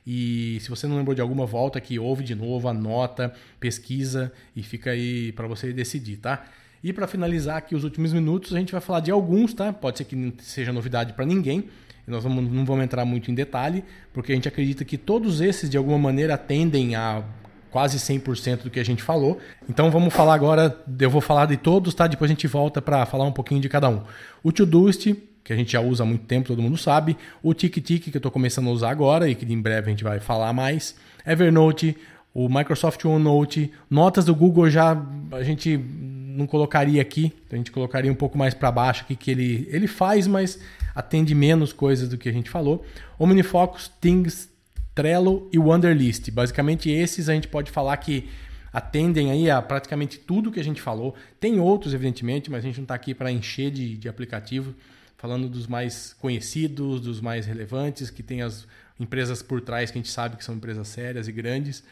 E 0.05 0.59
se 0.61 0.69
você 0.69 0.87
não 0.87 0.97
lembrou 0.97 1.13
de 1.13 1.21
alguma, 1.21 1.45
volta 1.45 1.77
aqui, 1.77 1.99
ouve 1.99 2.23
de 2.23 2.33
novo, 2.33 2.67
anota, 2.67 3.33
pesquisa 3.59 4.31
e 4.55 4.63
fica 4.63 4.91
aí 4.91 5.31
para 5.33 5.47
você 5.47 5.73
decidir, 5.73 6.17
tá? 6.17 6.45
E 6.83 6.93
para 6.93 7.07
finalizar 7.07 7.57
aqui 7.57 7.75
os 7.75 7.83
últimos 7.83 8.13
minutos, 8.13 8.53
a 8.53 8.59
gente 8.59 8.71
vai 8.71 8.79
falar 8.79 9.01
de 9.01 9.11
alguns, 9.11 9.53
tá? 9.53 9.73
Pode 9.73 9.97
ser 9.97 10.05
que 10.05 10.15
não 10.15 10.31
seja 10.39 10.71
novidade 10.71 11.13
para 11.13 11.25
ninguém, 11.25 11.69
nós 12.09 12.23
vamos, 12.23 12.51
não 12.51 12.65
vamos 12.65 12.83
entrar 12.83 13.05
muito 13.05 13.31
em 13.31 13.33
detalhe, 13.33 13.83
porque 14.13 14.31
a 14.31 14.35
gente 14.35 14.47
acredita 14.47 14.83
que 14.83 14.97
todos 14.97 15.41
esses, 15.41 15.69
de 15.69 15.77
alguma 15.77 15.97
maneira, 15.97 16.33
atendem 16.33 16.95
a 16.95 17.23
quase 17.71 17.97
100% 17.97 18.63
do 18.63 18.69
que 18.69 18.79
a 18.79 18.85
gente 18.85 19.03
falou. 19.03 19.37
Então 19.69 19.91
vamos 19.91 20.13
falar 20.13 20.33
agora, 20.33 20.75
eu 20.99 21.09
vou 21.09 21.21
falar 21.21 21.45
de 21.45 21.57
todos, 21.57 21.93
tá? 21.93 22.07
Depois 22.07 22.29
a 22.29 22.33
gente 22.33 22.47
volta 22.47 22.81
para 22.81 23.05
falar 23.05 23.25
um 23.25 23.31
pouquinho 23.31 23.61
de 23.61 23.69
cada 23.69 23.87
um. 23.89 24.01
O 24.43 24.51
Todoist, 24.51 25.15
que 25.43 25.53
a 25.53 25.55
gente 25.55 25.71
já 25.71 25.81
usa 25.81 26.03
há 26.03 26.05
muito 26.05 26.25
tempo, 26.25 26.47
todo 26.47 26.61
mundo 26.61 26.77
sabe. 26.77 27.15
O 27.41 27.53
TikTok, 27.53 28.11
que 28.11 28.17
eu 28.17 28.19
estou 28.19 28.31
começando 28.31 28.67
a 28.67 28.71
usar 28.71 28.89
agora 28.89 29.29
e 29.29 29.35
que 29.35 29.51
em 29.51 29.61
breve 29.61 29.87
a 29.87 29.89
gente 29.89 30.03
vai 30.03 30.19
falar 30.19 30.53
mais. 30.53 30.95
Evernote, 31.25 31.95
o 32.33 32.47
Microsoft 32.47 33.03
OneNote, 33.05 33.71
notas 33.89 34.25
do 34.25 34.35
Google 34.35 34.69
já 34.69 35.01
a 35.31 35.43
gente 35.43 35.77
não 35.77 36.47
colocaria 36.47 37.01
aqui, 37.01 37.33
a 37.51 37.55
gente 37.55 37.71
colocaria 37.71 38.11
um 38.11 38.15
pouco 38.15 38.37
mais 38.37 38.53
para 38.53 38.71
baixo 38.71 39.03
aqui 39.03 39.15
que 39.15 39.29
ele, 39.29 39.67
ele 39.71 39.87
faz, 39.87 40.25
mas 40.25 40.59
atende 40.93 41.33
menos 41.35 41.73
coisas 41.73 42.09
do 42.09 42.17
que 42.17 42.29
a 42.29 42.31
gente 42.31 42.49
falou. 42.49 42.85
OmniFocus, 43.17 43.91
Things, 44.01 44.49
Trello 44.93 45.49
e 45.51 45.57
Wunderlist. 45.57 46.29
Basicamente 46.31 46.89
esses 46.89 47.29
a 47.29 47.33
gente 47.33 47.47
pode 47.47 47.71
falar 47.71 47.95
que 47.97 48.29
atendem 48.71 49.31
aí 49.31 49.49
a 49.49 49.61
praticamente 49.61 50.17
tudo 50.17 50.51
que 50.51 50.59
a 50.59 50.63
gente 50.63 50.81
falou. 50.81 51.15
Tem 51.39 51.59
outros, 51.59 51.93
evidentemente, 51.93 52.49
mas 52.51 52.63
a 52.63 52.67
gente 52.67 52.77
não 52.77 52.83
está 52.83 52.95
aqui 52.95 53.13
para 53.13 53.31
encher 53.31 53.71
de, 53.71 53.97
de 53.97 54.09
aplicativo, 54.09 54.73
falando 55.17 55.49
dos 55.49 55.67
mais 55.67 56.13
conhecidos, 56.19 57.01
dos 57.01 57.19
mais 57.21 57.45
relevantes, 57.45 58.09
que 58.09 58.23
tem 58.23 58.41
as 58.41 58.67
empresas 58.99 59.41
por 59.41 59.61
trás 59.61 59.89
que 59.91 59.97
a 59.97 60.01
gente 60.01 60.11
sabe 60.11 60.35
que 60.35 60.43
são 60.43 60.55
empresas 60.55 60.87
sérias 60.87 61.27
e 61.27 61.31
grandes. 61.31 61.83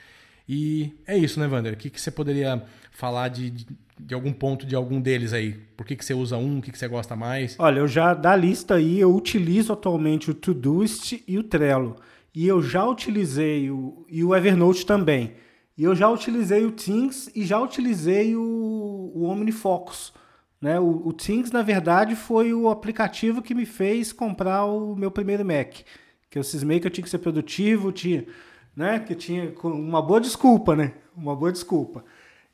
E 0.48 0.94
é 1.06 1.18
isso, 1.18 1.40
né, 1.40 1.48
Wander? 1.48 1.74
O 1.74 1.78
que, 1.78 1.90
que 1.90 2.00
você 2.00 2.12
poderia 2.12 2.64
falar 2.92 3.28
de, 3.30 3.50
de, 3.50 3.68
de, 4.00 4.14
algum 4.14 4.32
ponto 4.32 4.66
de 4.66 4.76
algum 4.76 5.00
deles 5.00 5.34
aí? 5.34 5.54
Por 5.76 5.86
que, 5.86 5.96
que 5.96 6.06
você 6.06 6.14
usa 6.14 6.38
um? 6.38 6.60
O 6.60 6.62
que, 6.62 6.72
que 6.72 6.78
você 6.78 6.88
gosta 6.88 7.16
mais? 7.16 7.56
Olha, 7.60 7.80
eu 7.80 7.88
já 7.88 8.14
da 8.14 8.36
lista 8.36 8.76
aí, 8.76 9.00
eu 9.00 9.16
utilizo 9.16 9.74
atualmente 9.74 10.32
o 10.32 10.34
Todoist 10.34 11.24
e 11.28 11.38
o 11.38 11.44
Trello. 11.44 11.96
E 12.34 12.48
eu 12.48 12.62
já 12.62 12.86
utilizei 12.86 13.70
o, 13.72 14.06
e 14.10 14.24
o 14.24 14.36
Evernote 14.36 14.86
também. 14.86 15.34
E 15.78 15.84
eu 15.84 15.96
já 15.96 16.10
utilizei 16.10 16.66
o 16.66 16.72
Things 16.72 17.30
e 17.36 17.46
já 17.46 17.60
utilizei 17.60 18.36
o, 18.36 19.12
o 19.16 19.24
OmniFocus. 19.24 20.14
Né? 20.62 20.80
O, 20.80 21.08
o 21.08 21.14
Things, 21.14 21.52
na 21.52 21.62
verdade, 21.62 22.16
foi 22.16 22.54
o 22.54 22.70
aplicativo 22.70 23.42
que 23.42 23.54
me 23.54 23.66
fez 23.66 24.12
comprar 24.12 24.66
o 24.66 24.96
meu 24.96 25.12
primeiro 25.12 25.46
Mac. 25.46 25.74
Que 26.30 26.38
eu 26.38 26.44
cismei 26.44 26.80
que 26.80 26.88
eu 26.88 26.92
tinha 26.92 27.04
que 27.04 27.10
ser 27.10 27.20
produtivo, 27.20 27.92
tinha 27.92 28.26
né? 28.78 29.00
Que 29.00 29.16
tinha 29.16 29.52
uma 29.64 30.04
boa 30.04 30.22
desculpa, 30.22 30.76
né? 30.76 30.94
Uma 31.16 31.36
boa 31.36 31.52
desculpa. 31.52 32.06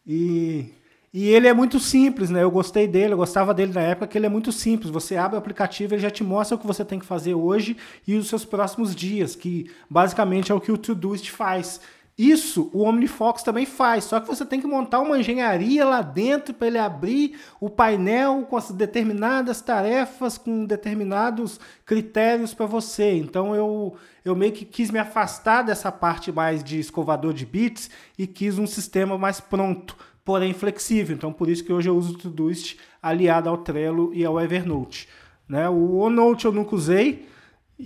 E, 0.07 0.71
e 1.13 1.29
ele 1.29 1.47
é 1.47 1.53
muito 1.53 1.79
simples, 1.79 2.31
né? 2.31 2.41
Eu 2.41 2.49
gostei 2.49 2.87
dele, 2.87 3.13
eu 3.13 3.17
gostava 3.17 3.53
dele 3.53 3.71
na 3.71 3.81
época, 3.81 4.07
que 4.07 4.17
ele 4.17 4.25
é 4.25 4.29
muito 4.29 4.51
simples. 4.51 4.89
Você 4.89 5.15
abre 5.15 5.35
o 5.35 5.39
aplicativo 5.39 5.93
e 5.93 5.99
já 5.99 6.09
te 6.09 6.23
mostra 6.23 6.55
o 6.55 6.59
que 6.59 6.65
você 6.65 6.83
tem 6.83 6.97
que 6.97 7.05
fazer 7.05 7.35
hoje 7.35 7.77
e 8.07 8.15
os 8.15 8.27
seus 8.27 8.43
próximos 8.43 8.95
dias, 8.95 9.35
que 9.35 9.69
basicamente 9.87 10.51
é 10.51 10.55
o 10.55 10.59
que 10.59 10.71
o 10.71 10.77
Todoist 10.77 11.29
faz. 11.29 11.79
Isso 12.17 12.69
o 12.73 12.83
OmniFox 12.83 13.41
também 13.41 13.65
faz, 13.65 14.03
só 14.03 14.19
que 14.19 14.27
você 14.27 14.45
tem 14.45 14.61
que 14.61 14.67
montar 14.67 14.99
uma 14.99 15.17
engenharia 15.17 15.83
lá 15.83 16.01
dentro 16.01 16.53
para 16.53 16.67
ele 16.67 16.77
abrir 16.77 17.39
o 17.59 17.69
painel 17.71 18.45
com 18.47 18.55
as 18.55 18.69
determinadas 18.71 19.61
tarefas, 19.61 20.37
com 20.37 20.65
determinados 20.65 21.59
critérios 21.85 22.53
para 22.53 22.67
você. 22.67 23.17
Então 23.17 23.55
eu, 23.55 23.95
eu 24.23 24.35
meio 24.35 24.51
que 24.51 24.63
quis 24.63 24.91
me 24.91 24.99
afastar 24.99 25.63
dessa 25.63 25.91
parte 25.91 26.31
mais 26.31 26.63
de 26.63 26.79
escovador 26.79 27.33
de 27.33 27.47
bits 27.47 27.89
e 28.17 28.27
quis 28.27 28.59
um 28.59 28.67
sistema 28.67 29.17
mais 29.17 29.39
pronto, 29.39 29.97
porém 30.25 30.53
flexível. 30.53 31.15
Então 31.15 31.31
por 31.31 31.49
isso 31.49 31.63
que 31.63 31.73
hoje 31.73 31.89
eu 31.89 31.95
uso 31.95 32.13
o 32.13 32.17
Todoist 32.17 32.77
aliado 33.01 33.49
ao 33.49 33.57
Trello 33.57 34.13
e 34.13 34.23
ao 34.23 34.39
Evernote. 34.39 35.07
Né? 35.47 35.67
O 35.69 35.97
OneNote 35.97 36.45
eu 36.45 36.51
nunca 36.51 36.75
usei, 36.75 37.27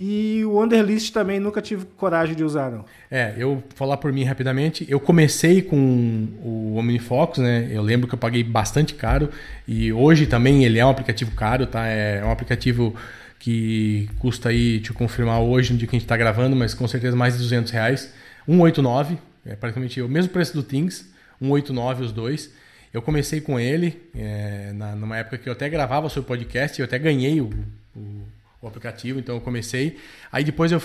e 0.00 0.44
o 0.44 0.62
Underlist 0.62 1.12
também 1.12 1.40
nunca 1.40 1.62
tive 1.62 1.84
coragem 1.96 2.36
de 2.36 2.44
usar, 2.44 2.70
não. 2.70 2.84
É, 3.10 3.34
eu 3.36 3.62
falar 3.74 3.96
por 3.96 4.12
mim 4.12 4.22
rapidamente, 4.22 4.86
eu 4.88 5.00
comecei 5.00 5.62
com 5.62 6.28
o 6.42 6.76
OmniFocus, 6.76 7.38
né? 7.38 7.68
Eu 7.70 7.82
lembro 7.82 8.06
que 8.06 8.14
eu 8.14 8.18
paguei 8.18 8.44
bastante 8.44 8.94
caro 8.94 9.30
e 9.66 9.92
hoje 9.92 10.26
também 10.26 10.64
ele 10.64 10.78
é 10.78 10.84
um 10.84 10.90
aplicativo 10.90 11.32
caro, 11.32 11.66
tá? 11.66 11.86
É 11.86 12.22
um 12.24 12.30
aplicativo 12.30 12.94
que 13.38 14.08
custa 14.18 14.50
aí, 14.50 14.82
eu 14.86 14.94
confirmar 14.94 15.40
hoje, 15.40 15.72
no 15.72 15.78
dia 15.78 15.88
que 15.88 15.96
a 15.96 15.98
gente 15.98 16.04
está 16.04 16.16
gravando, 16.16 16.54
mas 16.54 16.74
com 16.74 16.86
certeza 16.86 17.16
mais 17.16 17.34
de 17.34 17.42
200 17.42 17.72
reais. 17.72 18.12
189, 18.46 19.18
é 19.46 19.56
praticamente 19.56 20.00
o 20.02 20.08
mesmo 20.08 20.30
preço 20.30 20.54
do 20.54 20.62
Things, 20.62 21.10
189 21.40 22.04
os 22.04 22.12
dois. 22.12 22.52
Eu 22.92 23.02
comecei 23.02 23.40
com 23.40 23.60
ele 23.60 24.00
é, 24.14 24.72
na, 24.74 24.96
numa 24.96 25.16
época 25.16 25.38
que 25.38 25.48
eu 25.48 25.52
até 25.52 25.68
gravava 25.68 26.08
seu 26.08 26.22
podcast, 26.22 26.78
eu 26.78 26.84
até 26.84 26.98
ganhei 26.98 27.40
o, 27.40 27.50
o 27.94 28.22
o 28.60 28.66
aplicativo, 28.66 29.18
então 29.18 29.36
eu 29.36 29.40
comecei. 29.40 29.98
Aí 30.32 30.42
depois 30.42 30.72
eu 30.72 30.80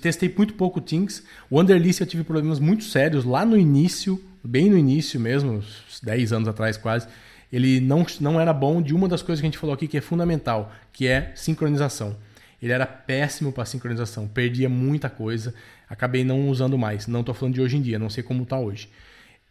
testei 0.00 0.32
muito 0.36 0.54
pouco 0.54 0.78
o 0.78 0.82
Things. 0.82 1.22
O 1.50 1.60
Underlist 1.60 2.00
eu 2.00 2.06
tive 2.06 2.22
problemas 2.22 2.58
muito 2.58 2.84
sérios 2.84 3.24
lá 3.24 3.44
no 3.44 3.56
início, 3.56 4.22
bem 4.42 4.70
no 4.70 4.78
início 4.78 5.18
mesmo, 5.18 5.52
uns 5.52 6.00
10 6.02 6.32
anos 6.32 6.48
atrás 6.48 6.76
quase. 6.76 7.08
Ele 7.52 7.80
não, 7.80 8.06
não 8.20 8.40
era 8.40 8.52
bom 8.52 8.80
de 8.80 8.94
uma 8.94 9.08
das 9.08 9.22
coisas 9.22 9.40
que 9.40 9.46
a 9.46 9.50
gente 9.50 9.58
falou 9.58 9.74
aqui 9.74 9.88
que 9.88 9.96
é 9.96 10.00
fundamental, 10.00 10.72
que 10.92 11.06
é 11.06 11.32
sincronização. 11.34 12.16
Ele 12.60 12.72
era 12.72 12.86
péssimo 12.86 13.52
para 13.52 13.64
sincronização, 13.64 14.26
perdia 14.28 14.68
muita 14.68 15.08
coisa, 15.08 15.54
acabei 15.88 16.24
não 16.24 16.48
usando 16.48 16.76
mais. 16.76 17.06
Não 17.06 17.20
estou 17.20 17.34
falando 17.34 17.54
de 17.54 17.60
hoje 17.60 17.76
em 17.76 17.82
dia, 17.82 17.98
não 17.98 18.10
sei 18.10 18.22
como 18.22 18.42
está 18.42 18.58
hoje. 18.58 18.88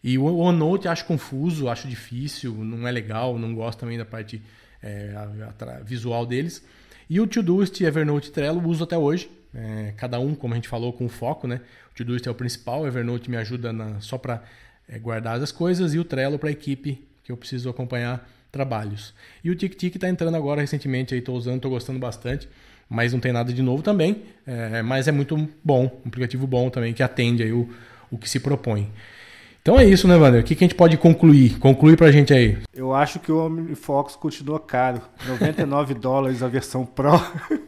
E 0.07 0.17
o 0.17 0.37
OneNote 0.37 0.87
acho 0.87 1.03
confuso, 1.03 1.67
acho 1.67 1.85
difícil, 1.85 2.53
não 2.53 2.87
é 2.87 2.91
legal, 2.93 3.37
não 3.37 3.53
gosto 3.53 3.79
também 3.79 3.97
da 3.97 4.05
parte 4.05 4.41
é, 4.81 5.13
visual 5.83 6.25
deles. 6.25 6.63
E 7.09 7.19
o 7.19 7.27
Todoist, 7.27 7.81
Evernote 7.81 8.29
e 8.29 8.31
Trello 8.31 8.65
uso 8.65 8.85
até 8.85 8.97
hoje. 8.97 9.29
É, 9.53 9.93
cada 9.97 10.17
um, 10.17 10.33
como 10.33 10.53
a 10.53 10.55
gente 10.55 10.69
falou, 10.69 10.93
com 10.93 11.09
foco, 11.09 11.45
né? 11.45 11.59
O 11.91 11.93
Todoist 11.93 12.25
é 12.25 12.31
o 12.31 12.33
principal, 12.33 12.83
o 12.83 12.87
Evernote 12.87 13.29
me 13.29 13.35
ajuda 13.35 13.73
na, 13.73 13.99
só 13.99 14.17
para 14.17 14.41
é, 14.87 14.97
guardadas 14.97 15.43
as 15.43 15.51
coisas 15.51 15.93
e 15.93 15.99
o 15.99 16.05
Trello 16.05 16.39
para 16.39 16.47
a 16.47 16.53
equipe 16.53 17.05
que 17.21 17.29
eu 17.29 17.35
preciso 17.35 17.69
acompanhar 17.69 18.25
trabalhos. 18.49 19.13
E 19.43 19.51
o 19.51 19.55
TicTic 19.55 19.97
está 19.97 20.07
entrando 20.07 20.37
agora 20.37 20.61
recentemente, 20.61 21.13
estou 21.13 21.35
usando, 21.35 21.57
estou 21.57 21.71
gostando 21.71 21.99
bastante, 21.99 22.47
mas 22.89 23.11
não 23.11 23.19
tem 23.19 23.33
nada 23.33 23.51
de 23.51 23.61
novo 23.61 23.83
também, 23.83 24.23
é, 24.45 24.81
mas 24.81 25.09
é 25.09 25.11
muito 25.11 25.49
bom, 25.61 26.01
um 26.05 26.07
aplicativo 26.07 26.47
bom 26.47 26.69
também 26.69 26.93
que 26.93 27.03
atende 27.03 27.43
aí 27.43 27.51
o, 27.51 27.69
o 28.09 28.17
que 28.17 28.29
se 28.29 28.39
propõe. 28.39 28.89
Então 29.67 29.77
é 29.77 29.83
isso, 29.83 30.07
né, 30.07 30.15
Wander? 30.15 30.39
O 30.39 30.43
que, 30.45 30.55
que 30.55 30.63
a 30.63 30.65
gente 30.65 30.77
pode 30.77 30.95
concluir? 30.95 31.59
Conclui 31.59 31.97
pra 31.97 32.09
gente 32.09 32.33
aí. 32.33 32.57
Eu 32.73 32.93
acho 32.93 33.19
que 33.19 33.29
o 33.29 33.47
OmniFocus 33.47 34.15
continua 34.15 34.61
caro. 34.61 35.01
99 35.27 35.93
dólares 35.99 36.41
a 36.41 36.47
versão 36.47 36.85
Pro. 36.85 37.11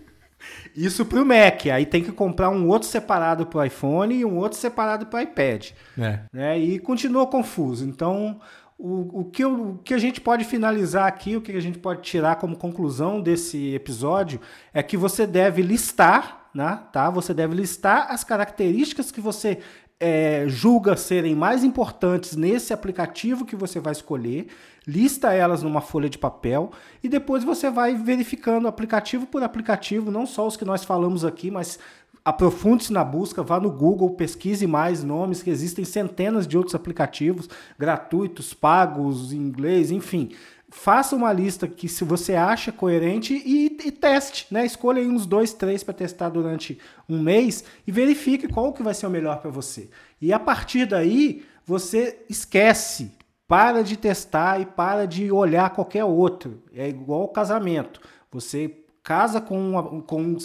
Isso 0.74 1.06
pro 1.06 1.26
Mac. 1.26 1.66
Aí 1.66 1.86
tem 1.86 2.02
que 2.02 2.14
comprar 2.14 2.52
um 2.52 2.70
outro 2.70 2.88
separado 2.88 3.46
pro 3.46 3.62
iPhone 3.66 4.16
e 4.16 4.24
um 4.24 4.38
outro 4.38 4.58
separado 4.58 5.08
pro 5.08 5.20
iPad. 5.20 5.72
É. 5.98 6.20
Né? 6.32 6.58
E 6.58 6.80
continua 6.80 7.28
confuso. 7.28 7.84
Então, 7.84 8.40
o, 8.78 9.20
o, 9.20 9.26
que 9.26 9.44
eu, 9.44 9.72
o 9.72 9.78
que 9.80 9.94
a 9.94 9.98
gente 9.98 10.22
pode 10.22 10.46
finalizar 10.46 11.06
aqui, 11.06 11.36
o 11.36 11.42
que 11.42 11.52
a 11.52 11.62
gente 11.62 11.80
pode 11.80 12.02
tirar 12.02 12.38
como 12.38 12.56
conclusão 12.56 13.20
desse 13.20 13.76
episódio 13.76 14.40
é 14.74 14.82
que 14.82 14.96
você 14.96 15.28
deve 15.28 15.62
listar, 15.62 16.46
né, 16.56 16.80
tá? 16.94 17.10
Você 17.10 17.34
deve 17.34 17.54
listar 17.56 18.10
as 18.10 18.24
características 18.24 19.12
que 19.12 19.20
você 19.20 19.60
é, 20.00 20.46
julga 20.48 20.96
serem 20.96 21.36
mais 21.36 21.64
importantes 21.64 22.36
nesse 22.36 22.72
aplicativo 22.72 23.46
que 23.46 23.56
você 23.56 23.80
vai 23.80 23.92
escolher, 23.92 24.48
lista 24.88 25.34
elas 25.34 25.62
numa 25.62 25.82
folha 25.82 26.10
de 26.10 26.18
papel 26.18 26.72
e 27.04 27.10
depois 27.10 27.44
você 27.44 27.70
vai 27.70 27.96
verificando 27.96 28.68
aplicativo 28.68 29.26
por 29.26 29.44
aplicativo, 29.44 30.10
não 30.10 30.26
só 30.26 30.48
os 30.48 30.56
que 30.56 30.64
nós 30.64 30.86
falamos 30.86 31.26
aqui, 31.26 31.52
mas 31.52 31.78
aprofunde-se 32.24 32.94
na 32.94 33.04
busca, 33.04 33.44
vá 33.44 33.60
no 33.60 33.72
Google, 33.72 34.12
pesquise 34.12 34.66
mais 34.66 35.04
nomes, 35.04 35.44
que 35.44 35.50
existem 35.50 35.84
centenas 35.84 36.48
de 36.48 36.58
outros 36.58 36.76
aplicativos 36.76 37.50
gratuitos, 37.78 38.54
pagos, 38.54 39.34
em 39.34 39.38
inglês, 39.38 39.92
enfim 39.92 40.32
faça 40.70 41.16
uma 41.16 41.34
lista 41.34 41.68
que 41.68 41.88
se 41.88 42.04
você 42.04 42.36
acha 42.36 42.72
coerente 42.72 43.34
e, 43.34 43.66
e 43.86 43.92
teste, 43.92 44.48
né? 44.52 44.66
Escolha 44.66 45.02
uns 45.02 45.26
dois, 45.26 45.54
três 45.54 45.84
para 45.84 45.94
testar 45.94 46.30
durante 46.30 46.80
um 47.08 47.20
mês 47.22 47.64
e 47.88 47.92
verifique 47.92 48.48
qual 48.48 48.74
que 48.74 48.84
vai 48.84 48.94
ser 48.94 49.08
o 49.08 49.10
melhor 49.10 49.40
para 49.40 49.50
você. 49.50 49.90
E 50.22 50.32
a 50.32 50.40
partir 50.40 50.86
daí 50.86 51.44
você 51.66 52.24
esquece, 52.30 53.12
para 53.48 53.84
de 53.84 53.98
testar 53.98 54.62
e 54.62 54.66
para 54.66 55.08
de 55.08 55.32
olhar 55.32 55.72
qualquer 55.72 56.04
outro. 56.04 56.64
É 56.74 56.88
igual 56.88 57.22
ao 57.22 57.30
casamento. 57.30 58.00
Você 58.32 58.84
casa 59.02 59.42
com, 59.42 60.04
com, 60.06 60.38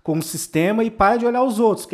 com 0.00 0.12
um 0.12 0.22
sistema 0.22 0.84
e 0.84 0.90
para 0.90 1.16
de 1.16 1.26
olhar 1.26 1.42
os 1.42 1.58
outros, 1.58 1.88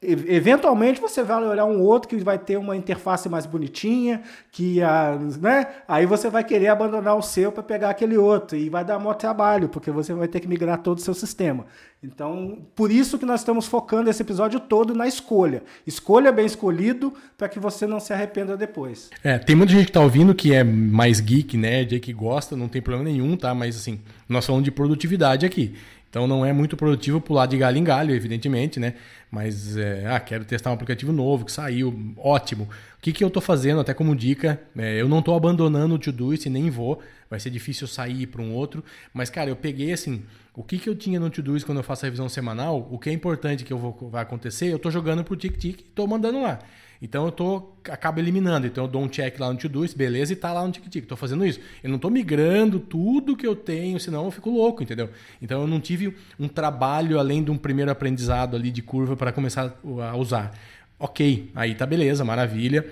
eventualmente 0.00 1.00
você 1.00 1.22
vai 1.24 1.42
olhar 1.42 1.64
um 1.64 1.80
outro 1.80 2.08
que 2.08 2.16
vai 2.22 2.38
ter 2.38 2.56
uma 2.56 2.76
interface 2.76 3.28
mais 3.28 3.46
bonitinha, 3.46 4.22
que 4.52 4.80
a, 4.80 5.18
né? 5.40 5.66
Aí 5.88 6.06
você 6.06 6.30
vai 6.30 6.44
querer 6.44 6.68
abandonar 6.68 7.16
o 7.16 7.22
seu 7.22 7.50
para 7.50 7.62
pegar 7.62 7.90
aquele 7.90 8.16
outro 8.16 8.56
e 8.56 8.68
vai 8.68 8.84
dar 8.84 8.98
maior 8.98 9.14
trabalho, 9.14 9.68
porque 9.68 9.90
você 9.90 10.14
vai 10.14 10.28
ter 10.28 10.38
que 10.38 10.46
migrar 10.46 10.78
todo 10.78 10.98
o 10.98 11.00
seu 11.00 11.14
sistema. 11.14 11.66
Então, 12.00 12.58
por 12.76 12.92
isso 12.92 13.18
que 13.18 13.26
nós 13.26 13.40
estamos 13.40 13.66
focando 13.66 14.08
esse 14.08 14.22
episódio 14.22 14.60
todo 14.60 14.94
na 14.94 15.08
escolha. 15.08 15.64
Escolha 15.84 16.30
bem 16.30 16.46
escolhido 16.46 17.12
para 17.36 17.48
que 17.48 17.58
você 17.58 17.88
não 17.88 17.98
se 17.98 18.12
arrependa 18.12 18.56
depois. 18.56 19.10
É, 19.24 19.36
tem 19.36 19.56
muita 19.56 19.72
gente 19.72 19.86
que 19.86 19.92
tá 19.92 20.00
ouvindo 20.00 20.32
que 20.32 20.54
é 20.54 20.62
mais 20.62 21.18
geek, 21.18 21.56
né, 21.56 21.84
que 21.84 22.12
gosta, 22.12 22.56
não 22.56 22.68
tem 22.68 22.80
problema 22.80 23.10
nenhum, 23.10 23.36
tá? 23.36 23.52
Mas 23.52 23.76
assim, 23.76 24.00
nós 24.28 24.46
falamos 24.46 24.64
de 24.64 24.70
produtividade 24.70 25.44
aqui. 25.44 25.74
Então 26.10 26.26
não 26.26 26.44
é 26.44 26.52
muito 26.52 26.76
produtivo 26.76 27.20
pular 27.20 27.46
de 27.46 27.56
galho 27.58 27.76
em 27.76 27.84
galho, 27.84 28.14
evidentemente, 28.14 28.80
né? 28.80 28.94
Mas, 29.30 29.76
é, 29.76 30.06
ah, 30.06 30.18
quero 30.18 30.44
testar 30.44 30.70
um 30.70 30.72
aplicativo 30.72 31.12
novo 31.12 31.44
que 31.44 31.52
saiu, 31.52 32.14
ótimo. 32.16 32.64
O 32.64 33.02
que, 33.02 33.12
que 33.12 33.22
eu 33.22 33.28
estou 33.28 33.42
fazendo, 33.42 33.80
até 33.80 33.92
como 33.92 34.16
dica? 34.16 34.60
É, 34.76 35.00
eu 35.00 35.08
não 35.08 35.18
estou 35.18 35.36
abandonando 35.36 35.94
o 35.94 35.98
Todoist, 35.98 36.46
nem 36.46 36.70
vou. 36.70 37.02
Vai 37.28 37.38
ser 37.38 37.50
difícil 37.50 37.86
sair 37.86 38.26
para 38.26 38.40
um 38.40 38.54
outro. 38.54 38.82
Mas, 39.12 39.28
cara, 39.28 39.50
eu 39.50 39.56
peguei 39.56 39.92
assim, 39.92 40.22
o 40.54 40.62
que, 40.62 40.78
que 40.78 40.88
eu 40.88 40.96
tinha 40.96 41.20
no 41.20 41.28
Todoist 41.28 41.66
quando 41.66 41.78
eu 41.78 41.84
faço 41.84 42.04
a 42.04 42.06
revisão 42.06 42.28
semanal, 42.28 42.88
o 42.90 42.98
que 42.98 43.10
é 43.10 43.12
importante 43.12 43.64
que 43.64 43.72
eu 43.72 43.78
vou, 43.78 44.08
vai 44.10 44.22
acontecer, 44.22 44.72
eu 44.72 44.76
estou 44.76 44.90
jogando 44.90 45.22
para 45.22 45.34
o 45.34 45.36
TicTic 45.36 45.82
e 45.82 45.86
estou 45.88 46.06
mandando 46.06 46.40
lá. 46.40 46.58
Então 47.00 47.26
eu 47.26 47.32
tô, 47.32 47.74
acabo 47.84 48.18
eliminando. 48.20 48.66
Então 48.66 48.84
eu 48.84 48.88
dou 48.88 49.02
um 49.02 49.08
check 49.08 49.38
lá 49.38 49.52
no 49.52 49.58
Todoist, 49.58 49.96
beleza, 49.96 50.32
e 50.32 50.36
tá 50.36 50.52
lá 50.52 50.64
no 50.64 50.72
TicTic. 50.72 51.06
Tô 51.06 51.16
fazendo 51.16 51.46
isso. 51.46 51.60
Eu 51.82 51.90
não 51.90 51.98
tô 51.98 52.10
migrando 52.10 52.80
tudo 52.80 53.36
que 53.36 53.46
eu 53.46 53.54
tenho, 53.54 53.98
senão 54.00 54.24
eu 54.24 54.30
fico 54.30 54.50
louco, 54.50 54.82
entendeu? 54.82 55.10
Então 55.40 55.60
eu 55.60 55.66
não 55.66 55.80
tive 55.80 56.16
um 56.38 56.48
trabalho 56.48 57.18
além 57.18 57.42
de 57.42 57.50
um 57.50 57.56
primeiro 57.56 57.90
aprendizado 57.90 58.56
ali 58.56 58.70
de 58.70 58.82
curva 58.82 59.16
para 59.16 59.32
começar 59.32 59.78
a 60.10 60.16
usar. 60.16 60.52
Ok, 60.98 61.50
aí 61.54 61.74
tá 61.74 61.86
beleza, 61.86 62.24
maravilha 62.24 62.84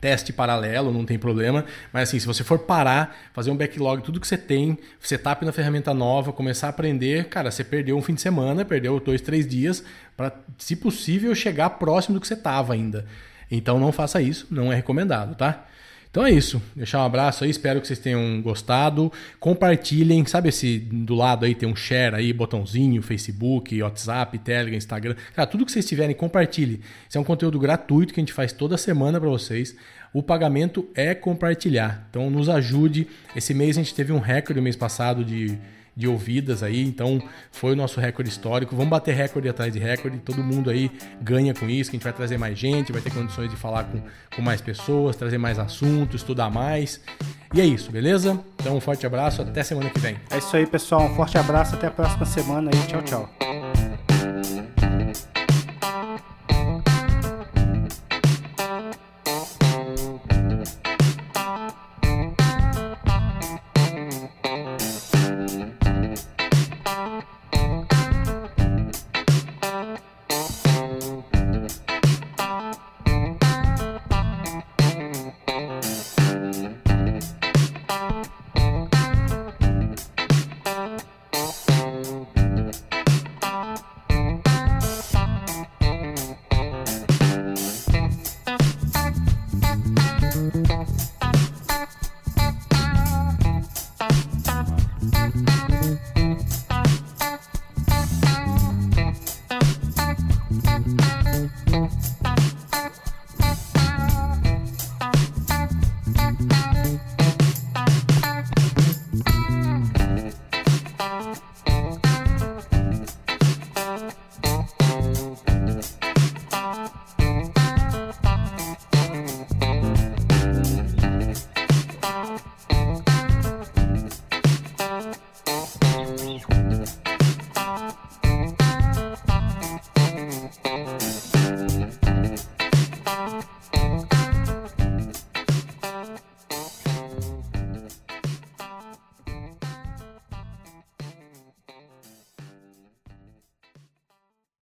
teste 0.00 0.32
paralelo, 0.32 0.92
não 0.92 1.04
tem 1.04 1.18
problema. 1.18 1.64
Mas 1.92 2.08
assim, 2.08 2.18
se 2.18 2.26
você 2.26 2.44
for 2.44 2.60
parar, 2.60 3.16
fazer 3.32 3.50
um 3.50 3.56
backlog, 3.56 4.02
tudo 4.02 4.20
que 4.20 4.26
você 4.26 4.38
tem, 4.38 4.78
setup 5.00 5.44
na 5.44 5.52
ferramenta 5.52 5.92
nova, 5.92 6.32
começar 6.32 6.68
a 6.68 6.70
aprender, 6.70 7.28
cara, 7.28 7.50
você 7.50 7.64
perdeu 7.64 7.96
um 7.96 8.02
fim 8.02 8.14
de 8.14 8.20
semana, 8.20 8.64
perdeu 8.64 8.98
dois, 9.00 9.20
três 9.20 9.46
dias, 9.46 9.82
para, 10.16 10.32
se 10.56 10.76
possível, 10.76 11.34
chegar 11.34 11.70
próximo 11.70 12.14
do 12.14 12.20
que 12.20 12.26
você 12.28 12.34
estava 12.34 12.72
ainda. 12.72 13.06
Então 13.50 13.78
não 13.78 13.92
faça 13.92 14.20
isso, 14.20 14.46
não 14.50 14.72
é 14.72 14.76
recomendado, 14.76 15.34
tá? 15.34 15.66
Então 16.10 16.24
é 16.24 16.30
isso. 16.30 16.60
Deixar 16.74 17.02
um 17.02 17.06
abraço 17.06 17.44
aí, 17.44 17.50
espero 17.50 17.80
que 17.80 17.86
vocês 17.86 17.98
tenham 17.98 18.40
gostado. 18.40 19.12
Compartilhem, 19.38 20.24
sabe 20.26 20.48
esse 20.48 20.78
do 20.78 21.14
lado 21.14 21.44
aí 21.44 21.54
tem 21.54 21.68
um 21.68 21.76
share 21.76 22.16
aí, 22.16 22.32
botãozinho, 22.32 23.02
Facebook, 23.02 23.80
WhatsApp, 23.82 24.38
Telegram, 24.38 24.76
Instagram. 24.76 25.14
Cara, 25.34 25.46
tudo 25.46 25.66
que 25.66 25.72
vocês 25.72 25.86
tiverem, 25.86 26.14
compartilhe. 26.14 26.80
Isso 27.08 27.18
é 27.18 27.20
um 27.20 27.24
conteúdo 27.24 27.58
gratuito 27.58 28.14
que 28.14 28.20
a 28.20 28.22
gente 28.22 28.32
faz 28.32 28.52
toda 28.52 28.78
semana 28.78 29.20
para 29.20 29.28
vocês. 29.28 29.76
O 30.12 30.22
pagamento 30.22 30.88
é 30.94 31.14
compartilhar. 31.14 32.06
Então 32.08 32.30
nos 32.30 32.48
ajude. 32.48 33.06
Esse 33.36 33.52
mês 33.52 33.76
a 33.76 33.82
gente 33.82 33.94
teve 33.94 34.12
um 34.12 34.18
recorde 34.18 34.60
mês 34.60 34.76
passado 34.76 35.22
de 35.22 35.58
de 35.98 36.06
ouvidas 36.06 36.62
aí, 36.62 36.84
então 36.84 37.20
foi 37.50 37.72
o 37.72 37.76
nosso 37.76 37.98
recorde 37.98 38.30
histórico. 38.30 38.76
Vamos 38.76 38.88
bater 38.88 39.16
recorde 39.16 39.48
atrás 39.48 39.72
de 39.72 39.80
recorde, 39.80 40.18
todo 40.18 40.44
mundo 40.44 40.70
aí 40.70 40.92
ganha 41.20 41.52
com 41.52 41.68
isso, 41.68 41.90
que 41.90 41.96
a 41.96 41.98
gente 41.98 42.04
vai 42.04 42.12
trazer 42.12 42.38
mais 42.38 42.56
gente, 42.56 42.92
vai 42.92 43.02
ter 43.02 43.12
condições 43.12 43.50
de 43.50 43.56
falar 43.56 43.82
com, 43.82 44.00
com 44.36 44.40
mais 44.40 44.60
pessoas, 44.60 45.16
trazer 45.16 45.38
mais 45.38 45.58
assuntos, 45.58 46.20
estudar 46.20 46.50
mais. 46.50 47.00
E 47.52 47.60
é 47.60 47.64
isso, 47.64 47.90
beleza? 47.90 48.38
Então 48.60 48.76
um 48.76 48.80
forte 48.80 49.04
abraço, 49.04 49.42
até 49.42 49.64
semana 49.64 49.90
que 49.90 49.98
vem. 49.98 50.16
É 50.30 50.38
isso 50.38 50.56
aí, 50.56 50.66
pessoal. 50.66 51.02
Um 51.02 51.16
forte 51.16 51.36
abraço, 51.36 51.74
até 51.74 51.88
a 51.88 51.90
próxima 51.90 52.24
semana 52.24 52.70
aí. 52.72 52.86
Tchau, 52.86 53.02
tchau. 53.02 53.57